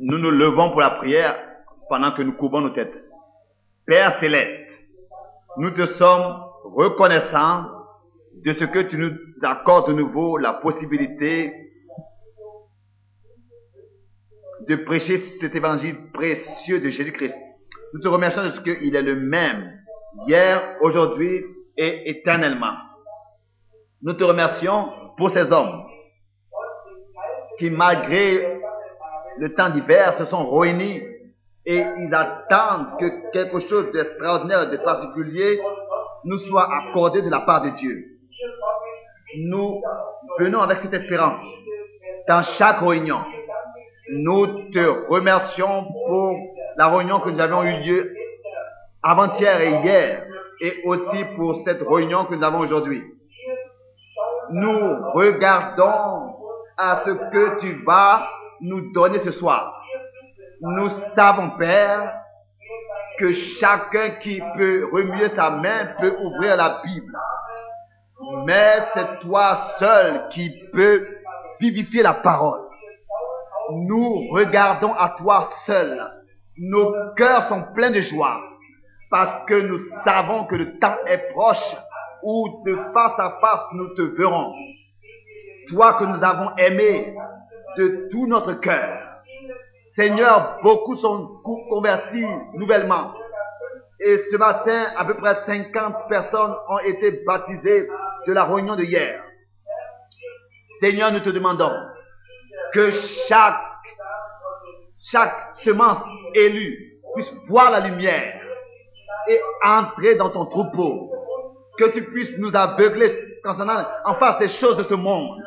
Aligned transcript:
Nous 0.00 0.18
nous 0.18 0.30
levons 0.30 0.70
pour 0.70 0.80
la 0.80 0.90
prière 0.90 1.36
pendant 1.88 2.12
que 2.12 2.22
nous 2.22 2.32
courbons 2.32 2.60
nos 2.60 2.70
têtes. 2.70 2.94
Père 3.86 4.18
céleste, 4.20 4.70
nous 5.58 5.70
te 5.72 5.86
sommes 5.94 6.44
reconnaissants 6.64 7.66
de 8.44 8.52
ce 8.54 8.64
que 8.64 8.78
tu 8.80 8.96
nous 8.96 9.12
accordes 9.42 9.88
de 9.88 9.94
nouveau 9.94 10.38
la 10.38 10.54
possibilité 10.54 11.52
de 14.68 14.76
prêcher 14.76 15.22
cet 15.40 15.54
évangile 15.54 15.96
précieux 16.12 16.80
de 16.80 16.88
Jésus-Christ. 16.88 17.34
Nous 17.94 18.00
te 18.00 18.08
remercions 18.08 18.44
de 18.44 18.52
ce 18.52 18.60
qu'il 18.60 18.94
est 18.94 19.02
le 19.02 19.16
même, 19.16 19.72
hier, 20.26 20.76
aujourd'hui 20.80 21.44
et 21.76 22.10
éternellement. 22.10 22.74
Nous 24.02 24.14
te 24.14 24.24
remercions 24.24 24.90
pour 25.16 25.30
ces 25.30 25.50
hommes 25.50 25.84
qui, 27.58 27.70
malgré 27.70 28.61
le 29.38 29.54
temps 29.54 29.70
d'hiver, 29.70 30.16
se 30.18 30.24
sont 30.26 30.50
réunis 30.50 31.02
et 31.64 31.84
ils 31.96 32.14
attendent 32.14 32.98
que 32.98 33.30
quelque 33.32 33.60
chose 33.60 33.92
d'extraordinaire, 33.92 34.70
de 34.70 34.76
particulier, 34.78 35.60
nous 36.24 36.38
soit 36.48 36.68
accordé 36.72 37.22
de 37.22 37.30
la 37.30 37.40
part 37.40 37.62
de 37.62 37.70
Dieu. 37.70 38.04
Nous 39.38 39.80
venons 40.38 40.60
avec 40.60 40.78
cette 40.82 40.94
espérance 40.94 41.40
dans 42.28 42.42
chaque 42.58 42.80
réunion. 42.80 43.18
Nous 44.10 44.70
te 44.70 45.08
remercions 45.08 45.84
pour 45.84 46.36
la 46.76 46.88
réunion 46.88 47.20
que 47.20 47.30
nous 47.30 47.40
avons 47.40 47.62
eu 47.62 47.82
lieu 47.82 48.14
avant-hier 49.02 49.60
et 49.60 49.70
hier, 49.82 50.26
et 50.60 50.82
aussi 50.84 51.24
pour 51.36 51.62
cette 51.66 51.82
réunion 51.82 52.24
que 52.26 52.34
nous 52.34 52.44
avons 52.44 52.60
aujourd'hui. 52.60 53.02
Nous 54.50 55.10
regardons 55.12 56.34
à 56.76 57.02
ce 57.04 57.10
que 57.10 57.60
tu 57.60 57.84
vas 57.84 58.26
nous 58.62 58.92
donner 58.92 59.18
ce 59.20 59.32
soir. 59.32 59.82
Nous 60.60 60.88
savons, 61.16 61.50
Père, 61.58 62.22
que 63.18 63.32
chacun 63.60 64.10
qui 64.22 64.40
peut 64.56 64.88
remuer 64.92 65.28
sa 65.34 65.50
main 65.50 65.94
peut 66.00 66.16
ouvrir 66.22 66.56
la 66.56 66.80
Bible. 66.84 67.12
Mais 68.46 68.78
c'est 68.94 69.20
toi 69.20 69.72
seul 69.78 70.28
qui 70.30 70.50
peux 70.72 71.06
vivifier 71.60 72.02
la 72.02 72.14
parole. 72.14 72.60
Nous 73.72 74.28
regardons 74.30 74.92
à 74.92 75.14
toi 75.18 75.50
seul. 75.66 76.00
Nos 76.58 76.92
cœurs 77.16 77.48
sont 77.48 77.64
pleins 77.74 77.90
de 77.90 78.00
joie 78.02 78.40
parce 79.10 79.44
que 79.46 79.54
nous 79.54 79.78
savons 80.04 80.44
que 80.44 80.56
le 80.56 80.78
temps 80.78 80.96
est 81.06 81.30
proche 81.32 81.76
où 82.22 82.62
de 82.64 82.76
face 82.94 83.18
à 83.18 83.38
face 83.40 83.66
nous 83.72 83.94
te 83.94 84.02
verrons. 84.02 84.52
Toi 85.68 85.94
que 85.94 86.04
nous 86.04 86.22
avons 86.22 86.54
aimé 86.56 87.14
de 87.76 88.08
tout 88.10 88.26
notre 88.26 88.54
cœur. 88.54 88.98
Seigneur, 89.96 90.58
beaucoup 90.62 90.96
sont 90.96 91.40
convertis 91.68 92.26
nouvellement. 92.54 93.12
Et 94.00 94.20
ce 94.30 94.36
matin, 94.36 94.86
à 94.96 95.04
peu 95.04 95.14
près 95.14 95.36
50 95.46 96.08
personnes 96.08 96.54
ont 96.68 96.78
été 96.78 97.22
baptisées 97.26 97.88
de 98.26 98.32
la 98.32 98.44
réunion 98.44 98.74
de 98.74 98.82
hier. 98.82 99.22
Seigneur, 100.80 101.12
nous 101.12 101.20
te 101.20 101.30
demandons 101.30 101.72
que 102.72 102.90
chaque, 103.28 103.60
chaque 105.10 105.34
semence 105.62 106.02
élue 106.34 106.98
puisse 107.14 107.32
voir 107.48 107.70
la 107.70 107.80
lumière 107.80 108.40
et 109.28 109.40
entrer 109.64 110.16
dans 110.16 110.30
ton 110.30 110.46
troupeau. 110.46 111.10
Que 111.78 111.90
tu 111.90 112.02
puisses 112.04 112.36
nous 112.38 112.54
aveugler 112.54 113.38
concernant 113.44 113.84
en 114.04 114.14
face 114.16 114.38
des 114.38 114.48
choses 114.48 114.76
de 114.76 114.84
ce 114.84 114.94
monde, 114.94 115.42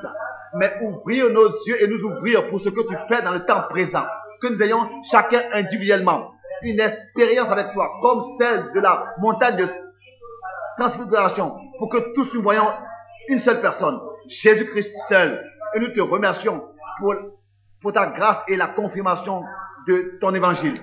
mais 0.56 0.73
ouvrir 0.81 1.30
nos 1.30 1.48
yeux 1.66 1.84
et 1.84 1.88
nous 1.88 2.03
ouvrir 2.03 2.50
pour 2.50 2.59
ce 2.61 2.70
que 2.70 2.81
tu 2.81 2.95
fais 3.08 3.22
dans 3.22 3.34
le 3.34 3.45
temps 3.45 3.64
présent. 3.70 4.03
Que 4.42 4.48
nous 4.48 4.61
ayons 4.61 4.88
chacun 5.11 5.42
individuellement 5.53 6.31
une 6.61 6.80
expérience 6.80 7.50
avec 7.50 7.73
toi, 7.73 8.00
comme 8.02 8.38
celle 8.39 8.72
de 8.73 8.80
la 8.80 9.14
montagne 9.20 9.58
de 9.58 9.67
transfiguration, 10.77 11.55
pour 11.77 11.89
que 11.89 12.14
tous 12.14 12.33
nous 12.33 12.42
voyons 12.42 12.67
une 13.27 13.39
seule 13.39 13.61
personne, 13.61 13.99
Jésus-Christ 14.27 14.92
seul. 15.10 15.43
Et 15.73 15.80
nous 15.80 15.89
te 15.89 16.02
remercions 16.02 16.64
pour, 16.99 17.93
ta 17.93 18.08
grâce 18.08 18.43
et 18.48 18.55
la 18.55 18.70
confirmation 18.70 19.43
de 19.87 20.17
ton 20.20 20.33
évangile. 20.33 20.82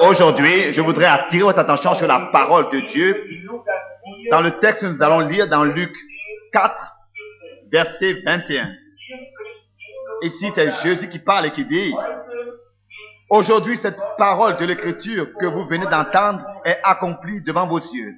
Aujourd'hui, 0.00 0.72
je 0.72 0.80
voudrais 0.80 1.06
attirer 1.06 1.42
votre 1.42 1.58
attention 1.58 1.94
sur 1.94 2.06
la 2.06 2.30
parole 2.32 2.70
de 2.70 2.80
Dieu 2.80 3.24
dans 4.30 4.40
le 4.40 4.58
texte 4.60 4.80
que 4.80 4.86
nous 4.86 5.02
allons 5.02 5.20
lire 5.20 5.48
dans 5.48 5.64
Luc 5.64 5.94
4, 6.52 6.74
verset 7.70 8.22
21. 8.24 8.70
Ici, 10.22 10.52
c'est 10.54 10.72
Jésus 10.82 11.08
qui 11.10 11.18
parle 11.18 11.46
et 11.46 11.50
qui 11.50 11.64
dit, 11.66 11.94
Aujourd'hui, 13.30 13.78
cette 13.82 13.98
parole 14.16 14.56
de 14.56 14.64
l'Écriture 14.64 15.26
que 15.38 15.44
vous 15.44 15.66
venez 15.66 15.84
d'entendre 15.86 16.40
est 16.64 16.78
accomplie 16.82 17.42
devant 17.42 17.66
vos 17.66 17.78
yeux. 17.78 18.14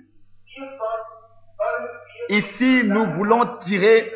Ici, 2.29 2.83
nous 2.85 3.07
voulons 3.15 3.59
tirer 3.65 4.13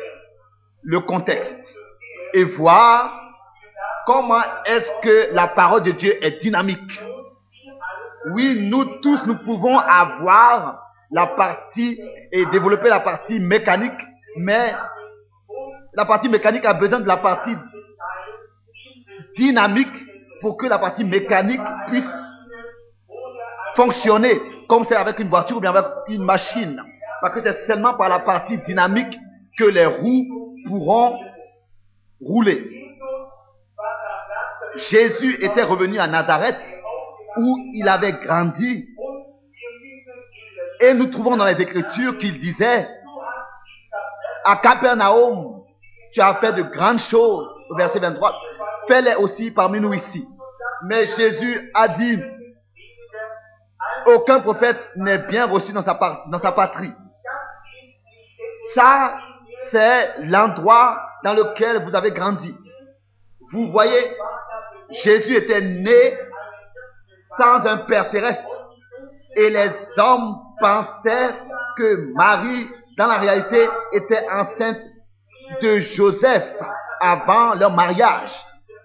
le 0.83 1.01
contexte 1.01 1.53
et 2.33 2.45
voir 2.45 3.13
comment 4.05 4.41
est-ce 4.65 5.01
que 5.01 5.33
la 5.33 5.49
parole 5.49 5.83
de 5.83 5.91
Dieu 5.91 6.23
est 6.23 6.41
dynamique. 6.41 6.79
Oui, 8.31 8.67
nous 8.69 8.85
tous, 9.01 9.25
nous 9.25 9.37
pouvons 9.39 9.77
avoir 9.77 10.81
la 11.11 11.27
partie 11.27 11.99
et 12.31 12.45
développer 12.47 12.89
la 12.89 12.99
partie 12.99 13.39
mécanique, 13.39 13.99
mais 14.37 14.73
la 15.93 16.05
partie 16.05 16.29
mécanique 16.29 16.65
a 16.65 16.73
besoin 16.73 16.99
de 16.99 17.07
la 17.07 17.17
partie 17.17 17.55
dynamique 19.37 20.05
pour 20.41 20.57
que 20.57 20.65
la 20.65 20.79
partie 20.79 21.05
mécanique 21.05 21.61
puisse 21.87 22.09
fonctionner 23.75 24.41
comme 24.67 24.85
c'est 24.87 24.95
avec 24.95 25.19
une 25.19 25.29
voiture 25.29 25.57
ou 25.57 25.61
bien 25.61 25.73
avec 25.73 25.85
une 26.07 26.23
machine. 26.23 26.81
Parce 27.21 27.33
que 27.33 27.41
c'est 27.41 27.67
seulement 27.67 27.93
par 27.93 28.09
la 28.09 28.19
partie 28.19 28.57
dynamique 28.59 29.17
que 29.57 29.65
les 29.65 29.85
roues 29.85 30.55
pourront 30.67 31.19
rouler. 32.21 32.71
Jésus 34.89 35.37
était 35.41 35.63
revenu 35.63 35.99
à 35.99 36.07
Nazareth 36.07 36.59
où 37.37 37.57
il 37.73 37.87
avait 37.87 38.13
grandi. 38.13 38.87
Et 40.81 40.93
nous 40.93 41.07
trouvons 41.07 41.37
dans 41.37 41.45
les 41.45 41.61
Écritures 41.61 42.17
qu'il 42.17 42.39
disait, 42.39 42.87
à 44.43 44.57
Capernaum, 44.57 45.63
tu 46.13 46.21
as 46.21 46.35
fait 46.35 46.53
de 46.53 46.63
grandes 46.63 46.99
choses, 46.99 47.49
au 47.69 47.75
verset 47.75 47.99
23, 47.99 48.33
fais-les 48.87 49.15
aussi 49.15 49.51
parmi 49.51 49.79
nous 49.79 49.93
ici. 49.93 50.27
Mais 50.83 51.07
Jésus 51.07 51.71
a 51.73 51.87
dit, 51.89 52.21
aucun 54.05 54.39
prophète 54.41 54.79
n'est 54.95 55.27
bien 55.27 55.47
reçu 55.47 55.73
dans 55.73 55.83
sa, 55.83 55.97
dans 56.29 56.39
sa 56.39 56.51
patrie. 56.51 56.91
Ça, 58.75 59.17
c'est 59.71 60.13
l'endroit 60.25 61.01
dans 61.23 61.33
lequel 61.33 61.83
vous 61.83 61.95
avez 61.95 62.11
grandi. 62.11 62.55
Vous 63.51 63.71
voyez, 63.71 64.15
Jésus 65.03 65.35
était 65.35 65.61
né 65.61 66.17
sans 67.37 67.65
un 67.65 67.77
père 67.77 68.09
terrestre. 68.11 68.43
Et 69.35 69.49
les 69.49 69.71
hommes 69.97 70.37
pensaient 70.59 71.33
que 71.77 72.13
Marie, 72.13 72.67
dans 72.97 73.07
la 73.07 73.17
réalité, 73.17 73.67
était 73.91 74.25
enceinte 74.29 74.79
de 75.61 75.79
Joseph 75.79 76.55
avant 76.99 77.55
leur 77.55 77.71
mariage. 77.71 78.31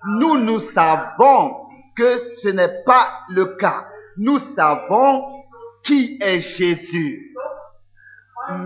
Nous, 0.04 0.38
nous 0.38 0.60
savons 0.72 1.56
que 1.96 2.18
ce 2.42 2.48
n'est 2.48 2.82
pas 2.84 3.20
le 3.28 3.56
cas. 3.56 3.84
Nous 4.16 4.38
savons 4.56 5.24
qui 5.84 6.18
est 6.20 6.40
Jésus. 6.40 7.34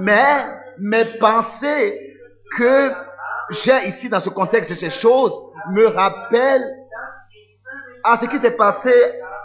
Mais 0.00 0.46
mes 0.78 1.18
pensées 1.18 2.16
que 2.56 2.92
j'ai 3.50 3.88
ici 3.88 4.08
dans 4.08 4.20
ce 4.20 4.30
contexte 4.30 4.70
de 4.70 4.76
ces 4.76 4.90
choses 4.90 5.32
me 5.70 5.86
rappellent 5.86 6.70
à 8.02 8.18
ce 8.18 8.26
qui 8.26 8.38
s'est 8.38 8.56
passé 8.56 8.92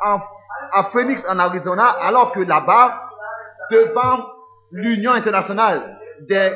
à 0.01 0.83
Phoenix, 0.91 1.21
en 1.27 1.39
Arizona, 1.39 1.89
alors 2.01 2.31
que 2.31 2.39
là-bas, 2.39 3.09
devant 3.71 4.25
l'Union 4.71 5.11
internationale 5.11 5.97
des 6.21 6.51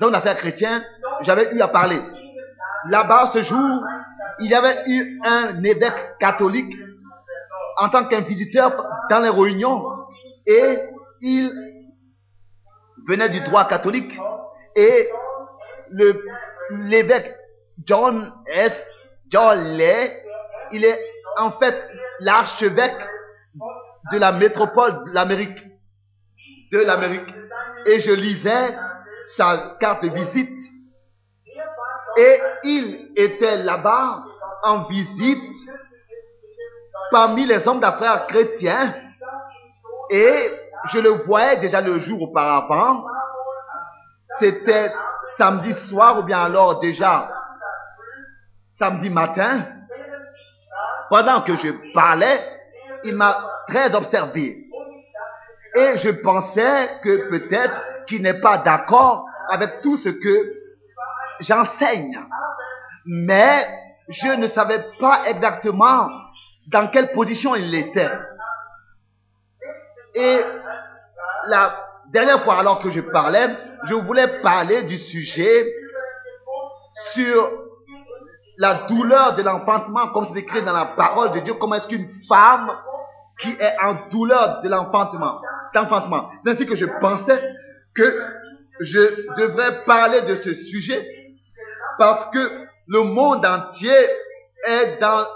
hommes 0.00 0.12
d'affaires 0.12 0.36
chrétiens, 0.36 0.82
j'avais 1.22 1.52
eu 1.54 1.60
à 1.60 1.68
parler. 1.68 2.00
Là-bas, 2.88 3.30
ce 3.32 3.42
jour, 3.42 3.84
il 4.40 4.50
y 4.50 4.54
avait 4.54 4.82
eu 4.86 5.20
un 5.24 5.62
évêque 5.62 6.18
catholique 6.18 6.74
en 7.78 7.88
tant 7.88 8.04
qu'inquisiteur 8.06 8.86
dans 9.10 9.20
les 9.20 9.30
réunions 9.30 9.84
et 10.46 10.78
il 11.20 11.50
venait 13.06 13.28
du 13.28 13.40
droit 13.40 13.66
catholique 13.66 14.12
et 14.76 15.08
l'évêque 16.70 17.34
John 17.84 18.32
S. 18.46 18.72
John 19.28 19.78
il 20.72 20.84
est 20.84 21.11
en 21.38 21.52
fait 21.52 21.88
l'archevêque 22.20 22.98
de 24.12 24.18
la 24.18 24.32
métropole 24.32 25.04
de 25.04 25.14
l'Amérique 25.14 25.58
de 26.72 26.78
l'Amérique 26.78 27.34
et 27.86 28.00
je 28.00 28.12
lisais 28.12 28.76
sa 29.36 29.76
carte 29.78 30.02
de 30.02 30.08
visite 30.08 30.58
et 32.16 32.40
il 32.64 33.12
était 33.16 33.58
là-bas 33.58 34.24
en 34.64 34.84
visite 34.84 35.42
parmi 37.10 37.46
les 37.46 37.66
hommes 37.66 37.80
d'affaires 37.80 38.26
chrétiens 38.26 38.94
et 40.10 40.50
je 40.92 40.98
le 40.98 41.10
voyais 41.24 41.60
déjà 41.60 41.80
le 41.80 42.00
jour 42.00 42.22
auparavant. 42.22 43.04
C'était 44.40 44.92
samedi 45.38 45.74
soir 45.88 46.18
ou 46.18 46.22
bien 46.22 46.42
alors 46.42 46.80
déjà 46.80 47.30
samedi 48.78 49.10
matin. 49.10 49.66
Pendant 51.12 51.42
que 51.42 51.54
je 51.56 51.92
parlais, 51.92 52.42
il 53.04 53.14
m'a 53.14 53.36
très 53.68 53.94
observé. 53.94 54.64
Et 55.74 55.98
je 55.98 56.08
pensais 56.08 56.88
que 57.04 57.28
peut-être 57.28 58.06
qu'il 58.06 58.22
n'est 58.22 58.40
pas 58.40 58.56
d'accord 58.56 59.26
avec 59.50 59.82
tout 59.82 59.98
ce 59.98 60.08
que 60.08 60.54
j'enseigne. 61.40 62.18
Mais 63.04 63.68
je 64.08 64.28
ne 64.28 64.46
savais 64.46 64.86
pas 64.98 65.24
exactement 65.26 66.08
dans 66.68 66.88
quelle 66.88 67.12
position 67.12 67.56
il 67.56 67.74
était. 67.74 68.10
Et 70.14 70.40
la 71.44 71.76
dernière 72.08 72.42
fois 72.42 72.58
alors 72.58 72.80
que 72.80 72.90
je 72.90 73.02
parlais, 73.02 73.50
je 73.84 73.96
voulais 73.96 74.40
parler 74.40 74.84
du 74.84 74.96
sujet 74.96 75.74
sur 77.12 77.50
la 78.62 78.86
douleur 78.86 79.34
de 79.34 79.42
l'enfantement, 79.42 80.06
comme 80.12 80.28
c'est 80.32 80.38
écrit 80.38 80.62
dans 80.62 80.72
la 80.72 80.84
parole 80.84 81.32
de 81.32 81.40
Dieu, 81.40 81.54
comment 81.54 81.74
est-ce 81.74 81.88
qu'une 81.88 82.08
femme 82.28 82.70
qui 83.40 83.50
est 83.50 83.76
en 83.82 84.08
douleur 84.08 84.60
de 84.62 84.68
l'enfantement, 84.68 85.40
d'enfantement, 85.74 86.30
ainsi 86.46 86.64
que 86.64 86.76
je 86.76 86.86
pensais 87.00 87.42
que 87.92 88.22
je 88.78 89.36
devrais 89.36 89.84
parler 89.84 90.22
de 90.22 90.36
ce 90.36 90.54
sujet 90.54 91.04
parce 91.98 92.30
que 92.30 92.66
le 92.86 93.02
monde 93.02 93.44
entier 93.44 94.06
est 94.68 95.00
dans 95.00 95.26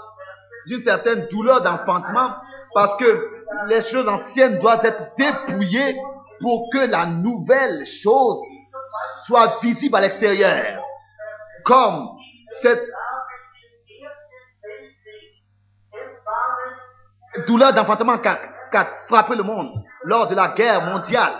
une 0.67 0.83
certaine 0.85 1.27
douleur 1.29 1.61
d'enfantement 1.61 2.33
parce 2.73 2.95
que 2.95 3.29
les 3.67 3.81
choses 3.91 4.07
anciennes 4.07 4.59
doivent 4.59 4.85
être 4.85 5.03
dépouillées 5.17 5.97
pour 6.39 6.69
que 6.71 6.89
la 6.89 7.07
nouvelle 7.07 7.85
chose 8.03 8.37
soit 9.25 9.59
visible 9.61 9.97
à 9.97 10.01
l'extérieur. 10.01 10.81
Comme 11.65 12.07
cette 12.61 12.87
douleur 17.45 17.73
d'enfantement 17.73 18.17
qui 18.17 18.27
a, 18.27 18.85
frappé 19.07 19.35
le 19.35 19.43
monde 19.43 19.71
lors 20.03 20.27
de 20.27 20.35
la 20.35 20.49
guerre 20.49 20.81
mondiale. 20.81 21.33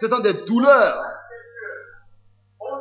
Ce 0.00 0.08
sont 0.08 0.20
des 0.20 0.44
douleurs 0.46 1.04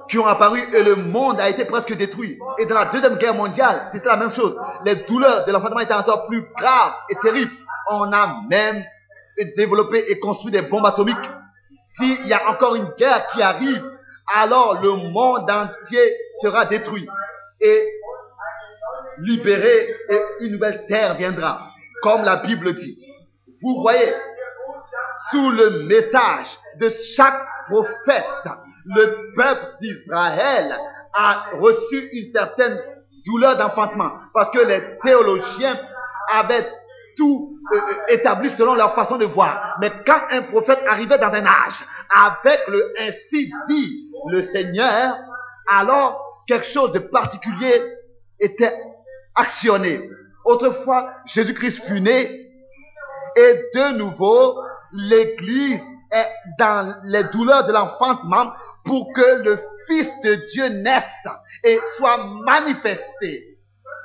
qui 0.09 0.17
ont 0.17 0.25
apparu 0.25 0.61
et 0.73 0.83
le 0.83 0.95
monde 0.95 1.39
a 1.39 1.49
été 1.49 1.65
presque 1.65 1.95
détruit. 1.95 2.37
Et 2.57 2.65
dans 2.65 2.75
la 2.75 2.85
deuxième 2.85 3.15
guerre 3.15 3.35
mondiale, 3.35 3.89
c'était 3.91 4.07
la 4.07 4.17
même 4.17 4.33
chose. 4.33 4.55
Les 4.83 5.03
douleurs 5.05 5.45
de 5.45 5.51
l'enfantement 5.51 5.79
étaient 5.79 5.93
encore 5.93 6.27
plus 6.27 6.45
graves 6.57 6.93
et 7.09 7.15
terribles. 7.21 7.51
On 7.89 8.11
a 8.11 8.41
même 8.49 8.83
développé 9.55 10.03
et 10.07 10.19
construit 10.19 10.51
des 10.51 10.63
bombes 10.63 10.85
atomiques. 10.85 11.29
S'il 11.99 12.27
y 12.27 12.33
a 12.33 12.49
encore 12.49 12.75
une 12.75 12.89
guerre 12.97 13.27
qui 13.27 13.41
arrive, 13.41 13.83
alors 14.33 14.81
le 14.81 15.11
monde 15.11 15.49
entier 15.49 16.15
sera 16.41 16.65
détruit 16.65 17.07
et 17.59 17.87
libéré 19.19 19.95
et 20.09 20.21
une 20.41 20.53
nouvelle 20.53 20.85
terre 20.87 21.15
viendra, 21.15 21.72
comme 22.03 22.23
la 22.23 22.35
Bible 22.37 22.75
dit. 22.75 22.99
Vous 23.61 23.81
voyez, 23.81 24.13
sous 25.31 25.51
le 25.51 25.85
message 25.87 26.45
de 26.79 26.89
chaque 27.15 27.41
prophète, 27.67 28.25
le 28.85 29.33
peuple 29.35 29.77
d'Israël 29.81 30.77
a 31.13 31.45
reçu 31.59 32.09
une 32.11 32.33
certaine 32.33 32.77
douleur 33.25 33.57
d'enfantement 33.57 34.11
parce 34.33 34.51
que 34.51 34.59
les 34.59 34.99
théologiens 35.01 35.79
avaient 36.29 36.67
tout 37.15 37.57
euh, 37.71 37.77
euh, 37.77 37.93
établi 38.09 38.49
selon 38.57 38.73
leur 38.75 38.95
façon 38.95 39.17
de 39.17 39.25
voir. 39.25 39.77
Mais 39.79 39.91
quand 40.05 40.19
un 40.31 40.41
prophète 40.43 40.79
arrivait 40.87 41.19
dans 41.19 41.31
un 41.31 41.45
âge 41.45 41.85
avec 42.09 42.67
le 42.67 42.93
ainsi 42.99 43.51
dit 43.69 44.09
le 44.29 44.51
Seigneur, 44.51 45.17
alors 45.69 46.43
quelque 46.47 46.67
chose 46.73 46.91
de 46.91 46.99
particulier 46.99 47.81
était 48.39 48.73
actionné. 49.35 50.09
Autrefois, 50.45 51.09
Jésus-Christ 51.25 51.81
fut 51.87 52.01
né 52.01 52.43
et 53.35 53.55
de 53.73 53.97
nouveau, 53.97 54.59
l'Église 54.93 55.81
est 56.11 56.29
dans 56.59 56.93
les 57.05 57.23
douleurs 57.25 57.65
de 57.65 57.73
l'enfantement 57.73 58.51
pour 58.85 59.11
que 59.13 59.43
le 59.43 59.59
Fils 59.87 60.09
de 60.23 60.35
Dieu 60.51 60.67
naisse 60.69 61.03
et 61.63 61.79
soit 61.97 62.17
manifesté. 62.45 63.57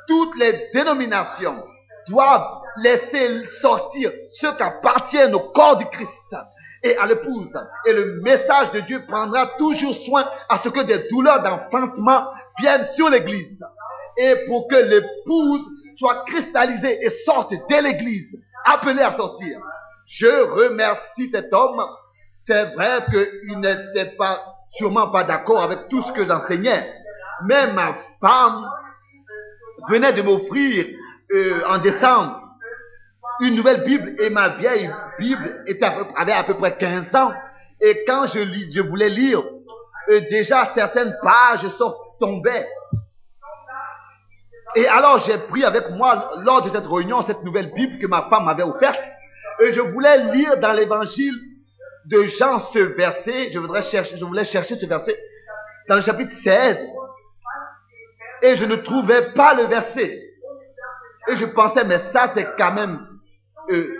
Toutes 0.07 0.37
les 0.39 0.71
dénominations 0.73 1.63
doivent 2.09 2.63
laisser 2.77 3.45
sortir 3.61 4.11
ceux 4.41 4.53
qui 4.57 4.63
appartiennent 4.63 5.35
au 5.35 5.51
corps 5.51 5.77
du 5.77 5.85
Christ 5.87 6.37
et 6.83 6.97
à 6.97 7.07
l'épouse. 7.07 7.53
Et 7.87 7.93
le 7.93 8.21
message 8.23 8.73
de 8.73 8.81
Dieu 8.81 9.05
prendra 9.07 9.47
toujours 9.59 9.95
soin 10.07 10.27
à 10.49 10.59
ce 10.63 10.69
que 10.71 10.81
des 10.81 11.09
douleurs 11.11 11.43
d'enfantement 11.43 12.25
viennent 12.59 12.89
sur 12.95 13.11
l'église. 13.11 13.63
Et 14.17 14.47
pour 14.47 14.67
que 14.69 14.77
l'épouse 14.77 15.78
soit 15.99 16.25
cristallisée 16.27 17.05
et 17.05 17.11
sorte 17.25 17.53
de 17.53 17.83
l'église, 17.83 18.29
appelée 18.65 19.03
à 19.03 19.17
sortir. 19.17 19.59
Je 20.07 20.27
remercie 20.27 21.31
cet 21.33 21.53
homme. 21.53 21.83
C'est 22.47 22.75
vrai 22.75 23.05
qu'il 23.11 23.61
n'était 23.61 24.17
sûrement 24.73 25.11
pas 25.11 25.25
d'accord 25.25 25.63
avec 25.63 25.89
tout 25.89 26.03
ce 26.03 26.13
que 26.13 26.27
j'enseignais. 26.27 26.93
Mais 27.45 27.73
ma 27.73 27.95
femme 28.21 28.65
venait 29.89 30.13
de 30.13 30.23
m'offrir 30.23 30.87
euh, 31.31 31.63
en 31.67 31.79
décembre 31.79 32.43
une 33.41 33.55
nouvelle 33.55 33.85
Bible 33.85 34.15
et 34.19 34.31
ma 34.31 34.57
vieille 34.57 34.91
Bible 35.19 35.65
avait 36.17 36.33
à 36.33 36.45
peu 36.45 36.55
près 36.55 36.77
15 36.77 37.15
ans. 37.15 37.33
Et 37.81 38.05
quand 38.07 38.27
je 38.27 38.81
voulais 38.81 39.11
lire, 39.11 39.43
euh, 40.09 40.21
déjà 40.31 40.73
certaines 40.75 41.17
pages 41.23 41.67
tombaient. 42.19 42.67
Et 44.77 44.87
alors 44.87 45.19
j'ai 45.21 45.39
pris 45.49 45.65
avec 45.65 45.91
moi, 45.91 46.31
lors 46.43 46.63
de 46.63 46.71
cette 46.71 46.87
réunion, 46.87 47.23
cette 47.23 47.43
nouvelle 47.43 47.73
Bible 47.75 47.99
que 47.99 48.07
ma 48.07 48.29
femme 48.29 48.45
m'avait 48.45 48.63
offerte. 48.63 49.01
Et 49.61 49.73
je 49.73 49.81
voulais 49.81 50.33
lire 50.33 50.59
dans 50.59 50.73
l'évangile 50.73 51.35
de 52.07 52.25
Jean 52.39 52.61
ce 52.73 52.79
verset. 52.79 53.51
Je, 53.53 53.59
voudrais 53.59 53.83
chercher, 53.83 54.17
je 54.17 54.25
voulais 54.25 54.45
chercher 54.45 54.77
ce 54.77 54.87
verset 54.87 55.19
dans 55.89 55.97
le 55.97 56.03
chapitre 56.03 56.33
16. 56.45 56.79
Et 58.43 58.57
je 58.57 58.65
ne 58.65 58.77
trouvais 58.77 59.33
pas 59.33 59.55
le 59.55 59.65
verset. 59.65 60.23
Et 61.29 61.37
je 61.37 61.47
pensais, 61.47 61.85
mais 61.85 62.01
ça 62.13 62.31
c'est 62.35 62.47
quand 62.57 62.73
même 62.73 63.01
euh, 63.71 63.99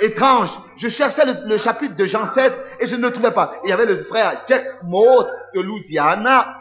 étrange. 0.00 0.50
Je 0.76 0.88
cherchais 0.88 1.24
le, 1.24 1.58
chapitre 1.58 1.96
de 1.96 2.06
Jean 2.06 2.32
7 2.34 2.52
et 2.80 2.86
je 2.86 2.96
ne 2.96 3.02
le 3.02 3.12
trouvais 3.12 3.32
pas. 3.32 3.54
Il 3.64 3.70
y 3.70 3.72
avait 3.72 3.86
le 3.86 4.04
frère 4.04 4.42
Jack 4.48 4.82
Maud 4.82 5.26
de 5.54 5.60
Louisiana. 5.60 6.56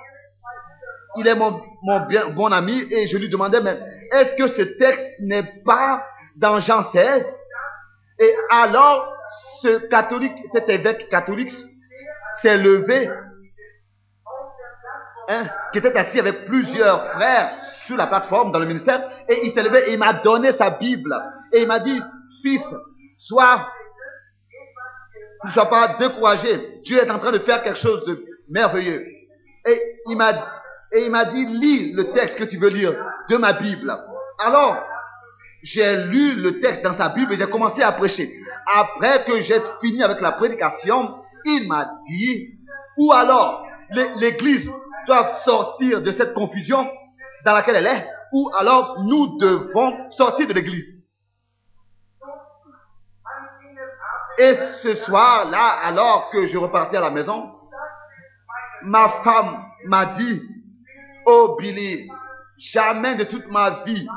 Il 1.18 1.28
est 1.28 1.36
mon, 1.36 1.62
bon 2.36 2.52
ami 2.52 2.84
et 2.92 3.08
je 3.08 3.18
lui 3.18 3.30
demandais, 3.30 3.62
mais 3.62 3.78
est-ce 4.12 4.36
que 4.36 4.48
ce 4.56 4.62
texte 4.78 5.06
n'est 5.20 5.62
pas 5.66 6.06
dans 6.36 6.60
Jean 6.60 6.92
16 6.92 7.26
Et 8.20 8.36
alors, 8.50 9.14
ce 9.62 9.88
catholique, 9.88 10.36
cet 10.54 10.70
évêque 10.70 11.10
catholique 11.10 11.54
s'est 12.42 12.58
levé, 12.58 13.10
hein, 15.30 15.46
qui 15.72 15.80
était 15.80 15.96
assis 15.98 16.20
avec 16.20 16.46
plusieurs 16.46 17.12
frères 17.14 17.60
sur 17.86 17.98
la 17.98 18.08
plateforme 18.08 18.52
dans 18.52 18.60
le 18.60 18.66
ministère, 18.66 19.10
et 19.28 19.46
il 19.46 19.54
s'est 19.54 19.64
levé 19.64 19.90
et 19.90 19.94
il 19.94 20.00
m'a 20.00 20.14
donné 20.14 20.52
sa 20.58 20.72
Bible. 20.72 21.14
Et 21.54 21.62
il 21.62 21.68
m'a 21.68 21.80
dit, 21.80 22.00
fils, 22.42 22.64
sois, 23.16 23.68
ne 25.44 25.52
sois 25.52 25.70
pas 25.70 25.96
découragé. 26.00 26.82
Dieu 26.86 26.98
est 26.98 27.10
en 27.10 27.20
train 27.20 27.32
de 27.32 27.40
faire 27.40 27.64
quelque 27.64 27.80
chose 27.80 28.06
de 28.06 28.24
merveilleux. 28.50 29.06
Et 29.68 29.82
il 30.08 30.18
m'a, 30.18 30.34
et 30.96 31.06
il 31.06 31.12
m'a 31.12 31.26
dit, 31.26 31.46
lis 31.46 31.92
le 31.94 32.12
texte 32.12 32.38
que 32.38 32.46
tu 32.46 32.58
veux 32.58 32.70
lire 32.70 32.94
de 33.30 33.36
ma 33.36 33.54
Bible. 33.54 33.94
Alors, 34.40 34.82
j'ai 35.62 36.06
lu 36.06 36.36
le 36.36 36.62
texte 36.62 36.84
dans 36.84 36.98
sa 36.98 37.10
Bible 37.10 37.34
et 37.34 37.38
j'ai 37.38 37.50
commencé 37.50 37.82
à 37.82 37.92
prêcher. 37.92 38.32
Après 38.66 39.26
que 39.26 39.42
j'ai 39.42 39.62
fini 39.82 40.02
avec 40.02 40.22
la 40.22 40.32
prédication, 40.34 41.16
il 41.44 41.68
m'a 41.68 41.92
dit, 42.08 42.54
ou 42.98 43.12
alors, 43.12 43.68
l'église 43.90 44.72
doit 45.06 45.40
sortir 45.44 46.02
de 46.02 46.12
cette 46.14 46.34
confusion 46.34 46.90
dans 47.44 47.54
laquelle 47.54 47.76
elle 47.76 47.88
est, 47.88 48.08
ou 48.32 48.50
alors 48.58 49.04
nous 49.04 49.38
devons 49.38 50.12
sortir 50.12 50.48
de 50.48 50.54
l'église. 50.54 50.86
Et 54.38 54.58
ce 54.82 54.96
soir-là, 54.96 55.80
alors 55.84 56.30
que 56.32 56.48
je 56.48 56.58
repartais 56.58 56.98
à 56.98 57.02
la 57.02 57.10
maison, 57.10 57.52
ma 58.84 59.10
femme 59.24 59.62
m'a 59.86 60.06
dit, 60.18 60.42
oh 61.26 61.56
Billy, 61.60 62.10
jamais 62.58 63.16
de 63.16 63.26
toute 63.26 63.48
ma 63.48 63.84
vie, 63.84 64.08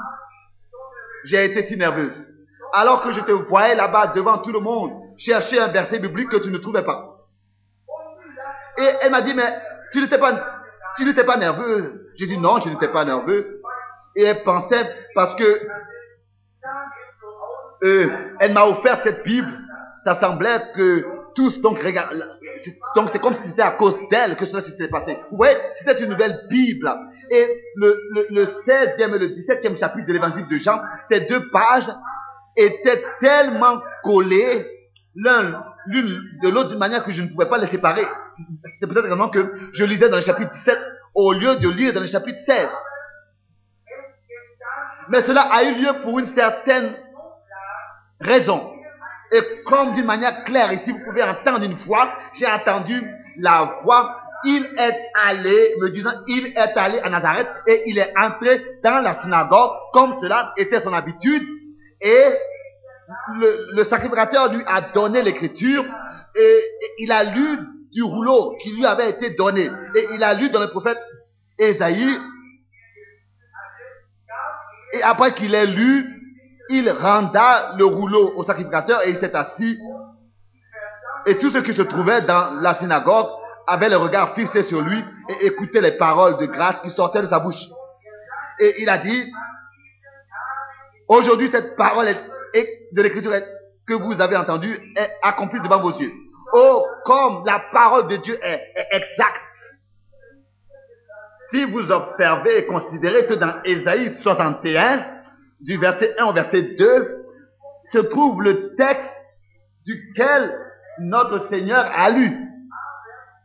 j'ai 1.24 1.44
été 1.44 1.66
si 1.66 1.76
nerveuse. 1.76 2.28
Alors 2.72 3.02
que 3.02 3.12
je 3.12 3.20
te 3.20 3.32
voyais 3.32 3.74
là-bas 3.74 4.08
devant 4.08 4.38
tout 4.38 4.52
le 4.52 4.60
monde, 4.60 4.92
chercher 5.18 5.58
un 5.58 5.68
verset 5.68 5.98
biblique 5.98 6.28
que 6.28 6.36
tu 6.36 6.50
ne 6.50 6.58
trouvais 6.58 6.84
pas. 6.84 7.16
Et 8.78 8.90
elle 9.02 9.10
m'a 9.10 9.22
dit, 9.22 9.34
mais 9.34 9.52
tu 9.92 10.00
n'étais 10.00 10.18
pas, 10.18 10.40
tu 10.96 11.04
nerveux. 11.04 12.06
J'ai 12.16 12.26
dit 12.26 12.38
non, 12.38 12.60
je 12.60 12.68
n'étais 12.68 12.88
pas 12.88 13.04
nerveux. 13.04 13.60
Et 14.14 14.24
elle 14.24 14.42
pensait, 14.42 14.86
parce 15.14 15.34
que 15.36 15.68
euh, 17.84 18.10
elle 18.40 18.52
m'a 18.52 18.64
offert 18.64 19.00
cette 19.02 19.22
Bible, 19.24 19.52
ça 20.04 20.20
semblait 20.20 20.72
que 20.74 21.17
tous, 21.38 21.60
donc, 21.60 21.78
donc 22.96 23.10
c'est 23.12 23.20
comme 23.20 23.36
si 23.36 23.48
c'était 23.48 23.62
à 23.62 23.70
cause 23.70 23.96
d'elle 24.10 24.36
que 24.36 24.44
cela 24.44 24.60
s'était 24.60 24.88
passé. 24.88 25.16
Vous 25.30 25.36
voyez, 25.36 25.56
c'était 25.76 26.02
une 26.02 26.10
nouvelle 26.10 26.36
Bible. 26.50 26.92
Et 27.30 27.46
le 27.76 28.44
16e 28.66 29.14
et 29.14 29.18
le 29.18 29.28
17e 29.28 29.78
chapitre 29.78 30.08
de 30.08 30.12
l'évangile 30.12 30.48
de 30.48 30.58
Jean, 30.58 30.80
ces 31.08 31.20
deux 31.20 31.48
pages 31.50 31.88
étaient 32.56 33.04
tellement 33.20 33.78
collées 34.02 34.66
l'un 35.14 35.62
l'une 35.86 36.22
de 36.42 36.48
l'autre 36.48 36.70
d'une 36.70 36.78
manière 36.78 37.04
que 37.04 37.12
je 37.12 37.22
ne 37.22 37.28
pouvais 37.28 37.48
pas 37.48 37.58
les 37.58 37.68
séparer. 37.68 38.04
C'est 38.80 38.88
peut-être 38.88 39.06
vraiment 39.06 39.28
que 39.28 39.52
je 39.72 39.84
lisais 39.84 40.08
dans 40.08 40.16
le 40.16 40.22
chapitre 40.22 40.50
17 40.52 40.78
au 41.14 41.32
lieu 41.32 41.56
de 41.56 41.68
lire 41.68 41.92
dans 41.92 42.00
le 42.00 42.08
chapitre 42.08 42.40
16. 42.46 42.68
Mais 45.08 45.22
cela 45.22 45.42
a 45.42 45.62
eu 45.62 45.80
lieu 45.80 46.02
pour 46.02 46.18
une 46.18 46.34
certaine 46.34 46.94
raison. 48.20 48.72
Et 49.32 49.62
comme 49.64 49.94
d'une 49.94 50.06
manière 50.06 50.44
claire, 50.44 50.72
ici 50.72 50.90
vous 50.90 51.04
pouvez 51.04 51.22
entendre 51.22 51.62
une 51.64 51.76
fois, 51.78 52.12
j'ai 52.34 52.46
entendu 52.46 53.02
la 53.38 53.80
voix, 53.82 54.20
il 54.44 54.64
est 54.78 54.98
allé, 55.14 55.74
me 55.80 55.90
disant, 55.90 56.12
il 56.26 56.46
est 56.56 56.76
allé 56.76 56.98
à 57.00 57.10
Nazareth 57.10 57.48
et 57.66 57.82
il 57.86 57.98
est 57.98 58.12
entré 58.16 58.62
dans 58.82 59.00
la 59.00 59.20
synagogue 59.20 59.70
comme 59.92 60.16
cela 60.20 60.52
était 60.56 60.80
son 60.80 60.92
habitude. 60.92 61.42
Et 62.00 62.24
le, 63.40 63.74
le 63.74 63.84
sacrificateur 63.84 64.52
lui 64.52 64.62
a 64.66 64.92
donné 64.92 65.22
l'écriture 65.22 65.84
et, 66.36 66.60
il 66.98 67.10
a 67.10 67.24
lu 67.24 67.58
du 67.92 68.02
rouleau 68.02 68.56
qui 68.62 68.70
lui 68.72 68.86
avait 68.86 69.10
été 69.10 69.30
donné. 69.30 69.68
Et 69.94 70.06
il 70.14 70.22
a 70.22 70.34
lu 70.34 70.50
dans 70.50 70.60
le 70.60 70.68
prophète 70.68 70.98
Esaïe 71.58 72.18
et 74.92 75.02
après 75.02 75.34
qu'il 75.34 75.54
ait 75.54 75.66
lu, 75.66 76.17
il 76.68 76.90
renda 76.90 77.74
le 77.76 77.84
rouleau 77.84 78.32
au 78.36 78.44
sacrificateur 78.44 79.02
et 79.06 79.10
il 79.10 79.18
s'est 79.18 79.34
assis. 79.34 79.78
Et 81.26 81.38
tous 81.38 81.50
ceux 81.50 81.62
qui 81.62 81.74
se 81.74 81.82
trouvaient 81.82 82.22
dans 82.22 82.60
la 82.60 82.78
synagogue 82.78 83.28
avaient 83.66 83.88
le 83.88 83.96
regard 83.96 84.34
fixé 84.34 84.64
sur 84.64 84.80
lui 84.80 85.02
et 85.28 85.46
écoutaient 85.46 85.80
les 85.80 85.96
paroles 85.96 86.38
de 86.38 86.46
grâce 86.46 86.80
qui 86.82 86.90
sortaient 86.90 87.22
de 87.22 87.26
sa 87.26 87.38
bouche. 87.38 87.68
Et 88.60 88.82
il 88.82 88.88
a 88.88 88.98
dit, 88.98 89.30
aujourd'hui 91.08 91.50
cette 91.50 91.76
parole 91.76 92.06
de 92.06 93.02
l'écriture 93.02 93.32
que 93.86 93.94
vous 93.94 94.20
avez 94.20 94.36
entendue 94.36 94.78
est 94.96 95.10
accomplie 95.22 95.60
devant 95.60 95.80
vos 95.80 95.92
yeux. 95.92 96.12
Oh, 96.52 96.86
comme 97.04 97.44
la 97.44 97.62
parole 97.72 98.08
de 98.08 98.16
Dieu 98.16 98.38
est, 98.42 98.62
est 98.74 98.96
exacte. 98.96 99.42
Si 101.52 101.64
vous 101.64 101.90
observez 101.90 102.58
et 102.58 102.66
considérez 102.66 103.26
que 103.26 103.34
dans 103.34 103.62
Ésaïe 103.64 104.18
61, 104.22 105.17
du 105.60 105.76
verset 105.78 106.14
1 106.18 106.24
au 106.26 106.32
verset 106.32 106.62
2, 106.78 107.24
se 107.92 107.98
trouve 107.98 108.42
le 108.42 108.74
texte 108.76 109.10
duquel 109.84 110.58
notre 111.00 111.48
Seigneur 111.48 111.90
a 111.94 112.10
lu. 112.10 112.36